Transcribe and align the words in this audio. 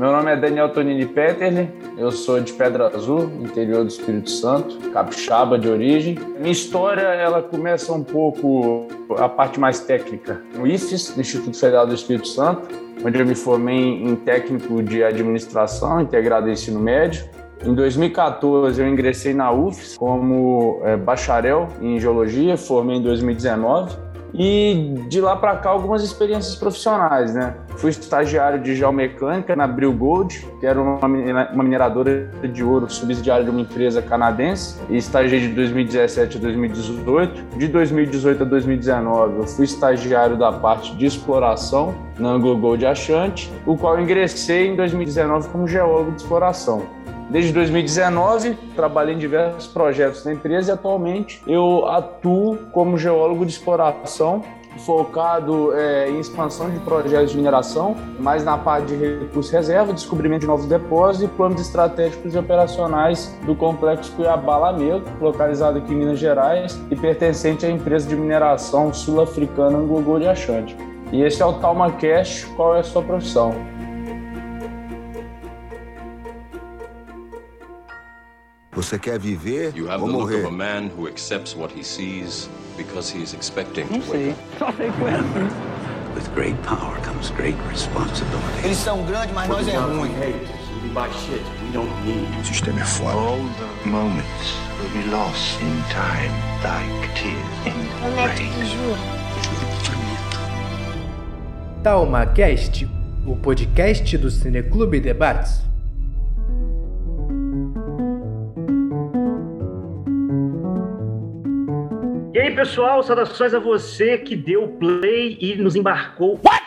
Meu 0.00 0.12
nome 0.12 0.32
é 0.32 0.36
Daniel 0.36 0.70
Tonini 0.70 1.04
Peterle, 1.04 1.68
eu 1.98 2.10
sou 2.10 2.40
de 2.40 2.54
Pedra 2.54 2.86
Azul, 2.86 3.30
interior 3.38 3.84
do 3.84 3.88
Espírito 3.88 4.30
Santo, 4.30 4.78
capixaba 4.92 5.58
de 5.58 5.68
origem. 5.68 6.18
Minha 6.38 6.52
história, 6.52 7.02
ela 7.02 7.42
começa 7.42 7.92
um 7.92 8.02
pouco 8.02 8.88
a 9.18 9.28
parte 9.28 9.60
mais 9.60 9.80
técnica. 9.80 10.40
No 10.56 10.66
IFES, 10.66 11.18
Instituto 11.18 11.54
Federal 11.54 11.86
do 11.86 11.92
Espírito 11.92 12.28
Santo, 12.28 12.66
onde 13.04 13.20
eu 13.20 13.26
me 13.26 13.34
formei 13.34 14.02
em 14.02 14.16
técnico 14.16 14.82
de 14.82 15.04
administração 15.04 16.00
integrado 16.00 16.46
ao 16.46 16.52
ensino 16.52 16.80
médio. 16.80 17.22
Em 17.62 17.74
2014, 17.74 18.80
eu 18.80 18.88
ingressei 18.88 19.34
na 19.34 19.52
UFES 19.52 19.98
como 19.98 20.80
é, 20.82 20.96
bacharel 20.96 21.68
em 21.82 22.00
geologia, 22.00 22.56
formei 22.56 22.96
em 22.96 23.02
2019 23.02 24.09
e 24.34 24.94
de 25.08 25.20
lá 25.20 25.36
para 25.36 25.56
cá 25.56 25.70
algumas 25.70 26.02
experiências 26.02 26.54
profissionais, 26.54 27.34
né? 27.34 27.54
Fui 27.76 27.90
estagiário 27.90 28.60
de 28.60 28.74
geomecânica 28.76 29.56
na 29.56 29.66
Bril 29.66 29.92
Gold, 29.92 30.46
que 30.58 30.66
era 30.66 30.80
uma, 30.80 31.08
mineradora 31.62 32.30
de 32.52 32.62
ouro 32.62 32.88
subsidiária 32.90 33.44
de 33.44 33.50
uma 33.50 33.60
empresa 33.60 34.02
canadense, 34.02 34.78
e 34.88 34.96
estagiei 34.96 35.40
de 35.40 35.48
2017 35.48 36.36
a 36.36 36.40
2018. 36.40 37.58
De 37.58 37.68
2018 37.68 38.42
a 38.42 38.46
2019 38.46 39.38
eu 39.38 39.46
fui 39.46 39.64
estagiário 39.64 40.36
da 40.36 40.52
parte 40.52 40.94
de 40.96 41.06
exploração 41.06 41.94
na 42.18 42.30
Anglo 42.30 42.56
Gold 42.56 42.84
Ashanti, 42.84 43.50
o 43.66 43.76
qual 43.76 43.98
ingressei 43.98 44.68
em 44.68 44.76
2019 44.76 45.48
como 45.48 45.66
geólogo 45.66 46.12
de 46.12 46.22
exploração. 46.22 46.99
Desde 47.30 47.52
2019, 47.52 48.56
trabalhei 48.74 49.14
em 49.14 49.18
diversos 49.18 49.68
projetos 49.68 50.24
da 50.24 50.32
empresa 50.32 50.72
e 50.72 50.74
atualmente 50.74 51.40
eu 51.46 51.86
atuo 51.86 52.58
como 52.72 52.98
geólogo 52.98 53.46
de 53.46 53.52
exploração 53.52 54.42
focado 54.78 55.72
é, 55.76 56.08
em 56.08 56.18
expansão 56.18 56.70
de 56.70 56.78
projetos 56.80 57.30
de 57.30 57.36
mineração, 57.36 57.96
mais 58.18 58.44
na 58.44 58.56
parte 58.56 58.86
de 58.88 58.96
recursos 58.96 59.50
reserva, 59.50 59.92
descobrimento 59.92 60.40
de 60.40 60.46
novos 60.46 60.66
depósitos 60.66 61.28
e 61.28 61.36
planos 61.36 61.60
estratégicos 61.60 62.34
e 62.34 62.38
operacionais 62.38 63.36
do 63.44 63.54
complexo 63.54 64.12
Cuiabá 64.12 64.56
Lamedo, 64.56 65.02
localizado 65.20 65.78
aqui 65.78 65.92
em 65.92 65.98
Minas 65.98 66.18
Gerais 66.18 66.80
e 66.90 66.96
pertencente 66.96 67.66
à 67.66 67.70
empresa 67.70 68.08
de 68.08 68.16
mineração 68.16 68.92
sul-africana 68.92 69.78
Angogô 69.78 70.18
de 70.18 70.26
Achante. 70.26 70.76
E 71.12 71.22
esse 71.22 71.42
é 71.42 71.46
o 71.46 71.54
Talma 71.54 71.92
Cash, 71.92 72.44
qual 72.56 72.76
é 72.76 72.80
a 72.80 72.84
sua 72.84 73.02
profissão? 73.02 73.69
Você 78.72 78.98
quer 79.00 79.18
viver 79.18 79.72
you 79.74 79.90
have 79.90 80.00
ou 80.00 80.06
the 80.06 80.12
morrer? 80.12 80.36
Look 80.42 80.46
of 80.46 80.54
a 80.54 80.56
man 80.56 80.90
who 80.96 81.08
accepts 81.08 81.56
what 81.56 81.74
he 81.76 81.82
sees 81.82 82.48
because 82.76 83.12
he 83.12 83.20
is 83.20 83.34
expecting 83.34 83.86
to 83.88 84.10
wake 84.10 84.30
up. 84.30 84.38
Só 84.58 84.72
sei 84.72 84.88
assim. 84.88 85.70
With 86.14 86.28
great 86.34 86.56
power 86.62 86.96
comes 87.02 87.30
great 87.30 87.56
responsibility. 87.68 88.64
Eles 88.64 88.78
são 88.78 89.04
grandes, 89.06 89.34
mas 89.34 89.48
nós 89.48 89.66
é 89.66 89.76
ruim. 89.76 90.10
O 92.40 92.44
sistema 92.44 92.80
é 92.80 92.84
foda. 92.84 93.12
All 93.12 93.38
the 93.82 93.88
moments 93.88 94.54
will 94.78 94.90
be 95.02 95.08
lost 95.10 95.60
in 95.60 95.82
time, 95.90 96.30
like 96.62 97.08
tears 97.14 97.66
in 97.66 97.74
rain. 98.16 98.52
Talma 101.82 102.26
Cast, 102.26 102.88
o 103.26 103.34
podcast 103.34 104.16
do 104.16 104.30
Cineclube 104.30 105.00
Debates. 105.00 105.69
Aí, 112.40 112.54
pessoal, 112.54 113.02
saudações 113.02 113.52
a 113.52 113.58
você 113.58 114.16
que 114.16 114.34
deu 114.34 114.66
play 114.68 115.36
e 115.40 115.56
nos 115.56 115.76
embarcou. 115.76 116.40
What? 116.44 116.60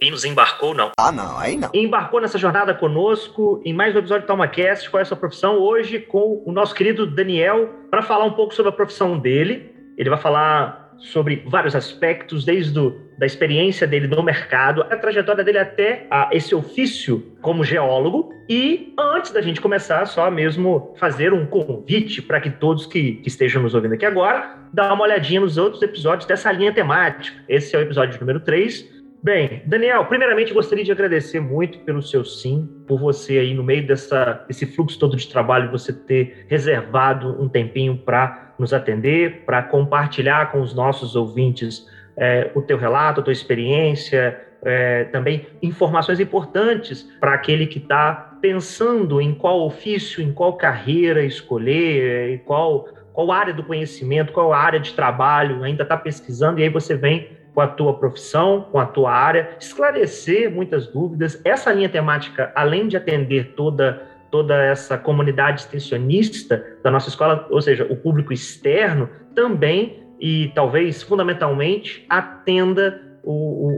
E 0.00 0.10
nos 0.10 0.24
embarcou, 0.24 0.74
não. 0.74 0.90
Ah, 0.98 1.12
não, 1.12 1.38
aí 1.38 1.56
não. 1.56 1.70
embarcou 1.74 2.20
nessa 2.20 2.38
jornada 2.38 2.74
conosco 2.74 3.60
em 3.64 3.72
mais 3.72 3.94
um 3.94 3.98
episódio 3.98 4.24
do 4.24 4.26
TalmaCast. 4.26 4.90
Qual 4.90 4.98
é 4.98 5.02
a 5.02 5.04
sua 5.04 5.16
profissão? 5.16 5.58
Hoje 5.58 6.00
com 6.00 6.42
o 6.44 6.52
nosso 6.52 6.74
querido 6.74 7.06
Daniel, 7.06 7.68
para 7.90 8.02
falar 8.02 8.24
um 8.24 8.32
pouco 8.32 8.54
sobre 8.54 8.70
a 8.70 8.74
profissão 8.74 9.18
dele. 9.18 9.72
Ele 9.96 10.10
vai 10.10 10.18
falar 10.18 10.81
sobre 11.02 11.42
vários 11.46 11.74
aspectos, 11.74 12.44
desde 12.44 12.72
do, 12.72 13.00
da 13.18 13.26
experiência 13.26 13.86
dele 13.86 14.06
no 14.06 14.22
mercado, 14.22 14.82
a 14.82 14.96
trajetória 14.96 15.42
dele 15.42 15.58
até 15.58 16.06
a, 16.10 16.30
esse 16.32 16.54
ofício 16.54 17.36
como 17.40 17.64
geólogo. 17.64 18.32
E 18.48 18.94
antes 18.98 19.32
da 19.32 19.40
gente 19.40 19.60
começar, 19.60 20.06
só 20.06 20.30
mesmo 20.30 20.94
fazer 20.98 21.32
um 21.32 21.44
convite 21.46 22.22
para 22.22 22.40
que 22.40 22.50
todos 22.50 22.86
que, 22.86 23.14
que, 23.14 23.28
estejam 23.28 23.62
nos 23.62 23.74
ouvindo 23.74 23.94
aqui 23.94 24.06
agora, 24.06 24.56
dá 24.72 24.92
uma 24.92 25.04
olhadinha 25.04 25.40
nos 25.40 25.58
outros 25.58 25.82
episódios 25.82 26.26
dessa 26.26 26.50
linha 26.52 26.72
temática. 26.72 27.36
Esse 27.48 27.74
é 27.74 27.78
o 27.78 27.82
episódio 27.82 28.18
número 28.20 28.40
3. 28.40 29.02
Bem, 29.24 29.62
Daniel, 29.66 30.04
primeiramente 30.06 30.52
gostaria 30.52 30.84
de 30.84 30.90
agradecer 30.90 31.38
muito 31.38 31.78
pelo 31.80 32.02
seu 32.02 32.24
sim, 32.24 32.68
por 32.88 32.98
você 32.98 33.38
aí 33.38 33.54
no 33.54 33.62
meio 33.62 33.86
dessa, 33.86 34.44
desse 34.48 34.66
fluxo 34.66 34.98
todo 34.98 35.16
de 35.16 35.28
trabalho, 35.28 35.70
você 35.70 35.92
ter 35.92 36.44
reservado 36.48 37.40
um 37.40 37.48
tempinho 37.48 37.96
para 37.98 38.51
nos 38.62 38.72
atender, 38.72 39.42
para 39.44 39.62
compartilhar 39.62 40.50
com 40.50 40.60
os 40.60 40.72
nossos 40.72 41.14
ouvintes 41.14 41.86
é, 42.16 42.50
o 42.54 42.62
teu 42.62 42.78
relato, 42.78 43.20
a 43.20 43.22
tua 43.22 43.32
experiência, 43.32 44.40
é, 44.64 45.04
também 45.04 45.46
informações 45.60 46.20
importantes 46.20 47.02
para 47.20 47.34
aquele 47.34 47.66
que 47.66 47.78
está 47.78 48.38
pensando 48.40 49.20
em 49.20 49.34
qual 49.34 49.60
ofício, 49.66 50.22
em 50.22 50.32
qual 50.32 50.54
carreira 50.54 51.24
escolher, 51.24 52.30
em 52.30 52.38
qual, 52.38 52.88
qual 53.12 53.32
área 53.32 53.52
do 53.52 53.64
conhecimento, 53.64 54.32
qual 54.32 54.52
área 54.52 54.78
de 54.78 54.92
trabalho 54.94 55.64
ainda 55.64 55.82
está 55.82 55.96
pesquisando, 55.96 56.60
e 56.60 56.62
aí 56.62 56.68
você 56.68 56.94
vem 56.94 57.28
com 57.52 57.60
a 57.60 57.66
tua 57.66 57.94
profissão, 57.94 58.68
com 58.70 58.78
a 58.78 58.86
tua 58.86 59.12
área, 59.12 59.50
esclarecer 59.60 60.50
muitas 60.50 60.86
dúvidas. 60.86 61.40
Essa 61.44 61.72
linha 61.72 61.88
temática, 61.88 62.50
além 62.54 62.88
de 62.88 62.96
atender 62.96 63.52
toda 63.54 64.11
toda 64.32 64.56
essa 64.64 64.96
comunidade 64.96 65.60
extensionista 65.60 66.64
da 66.82 66.90
nossa 66.90 67.10
escola, 67.10 67.46
ou 67.50 67.60
seja, 67.60 67.84
o 67.84 67.94
público 67.94 68.32
externo, 68.32 69.08
também 69.34 70.02
e 70.18 70.50
talvez 70.54 71.02
fundamentalmente 71.02 72.04
atenda 72.08 73.00
o, 73.22 73.32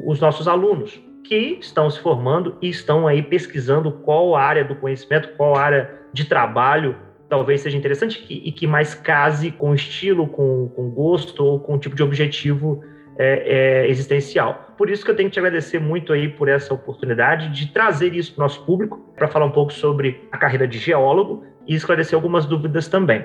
o, 0.06 0.10
os 0.10 0.20
nossos 0.20 0.46
alunos 0.46 1.02
que 1.24 1.58
estão 1.60 1.90
se 1.90 1.98
formando 1.98 2.56
e 2.62 2.68
estão 2.68 3.08
aí 3.08 3.20
pesquisando 3.20 3.90
qual 3.90 4.36
área 4.36 4.64
do 4.64 4.76
conhecimento, 4.76 5.30
qual 5.36 5.56
área 5.56 5.90
de 6.12 6.24
trabalho 6.24 6.96
talvez 7.28 7.62
seja 7.62 7.76
interessante 7.76 8.24
e 8.28 8.52
que 8.52 8.66
mais 8.66 8.94
case 8.94 9.50
com 9.50 9.74
estilo, 9.74 10.28
com, 10.28 10.68
com 10.68 10.90
gosto 10.90 11.44
ou 11.44 11.58
com 11.58 11.78
tipo 11.78 11.96
de 11.96 12.02
objetivo 12.02 12.84
é, 13.18 13.84
é, 13.84 13.88
existencial. 13.88 14.74
Por 14.76 14.90
isso 14.90 15.04
que 15.04 15.10
eu 15.10 15.16
tenho 15.16 15.28
que 15.28 15.34
te 15.34 15.38
agradecer 15.38 15.78
muito 15.78 16.12
aí 16.12 16.28
por 16.28 16.48
essa 16.48 16.74
oportunidade 16.74 17.50
de 17.50 17.72
trazer 17.72 18.14
isso 18.14 18.34
para 18.34 18.42
o 18.42 18.44
nosso 18.44 18.64
público, 18.64 19.00
para 19.14 19.28
falar 19.28 19.46
um 19.46 19.52
pouco 19.52 19.72
sobre 19.72 20.26
a 20.32 20.38
carreira 20.38 20.66
de 20.66 20.78
geólogo 20.78 21.44
e 21.66 21.74
esclarecer 21.74 22.14
algumas 22.16 22.46
dúvidas 22.46 22.88
também. 22.88 23.24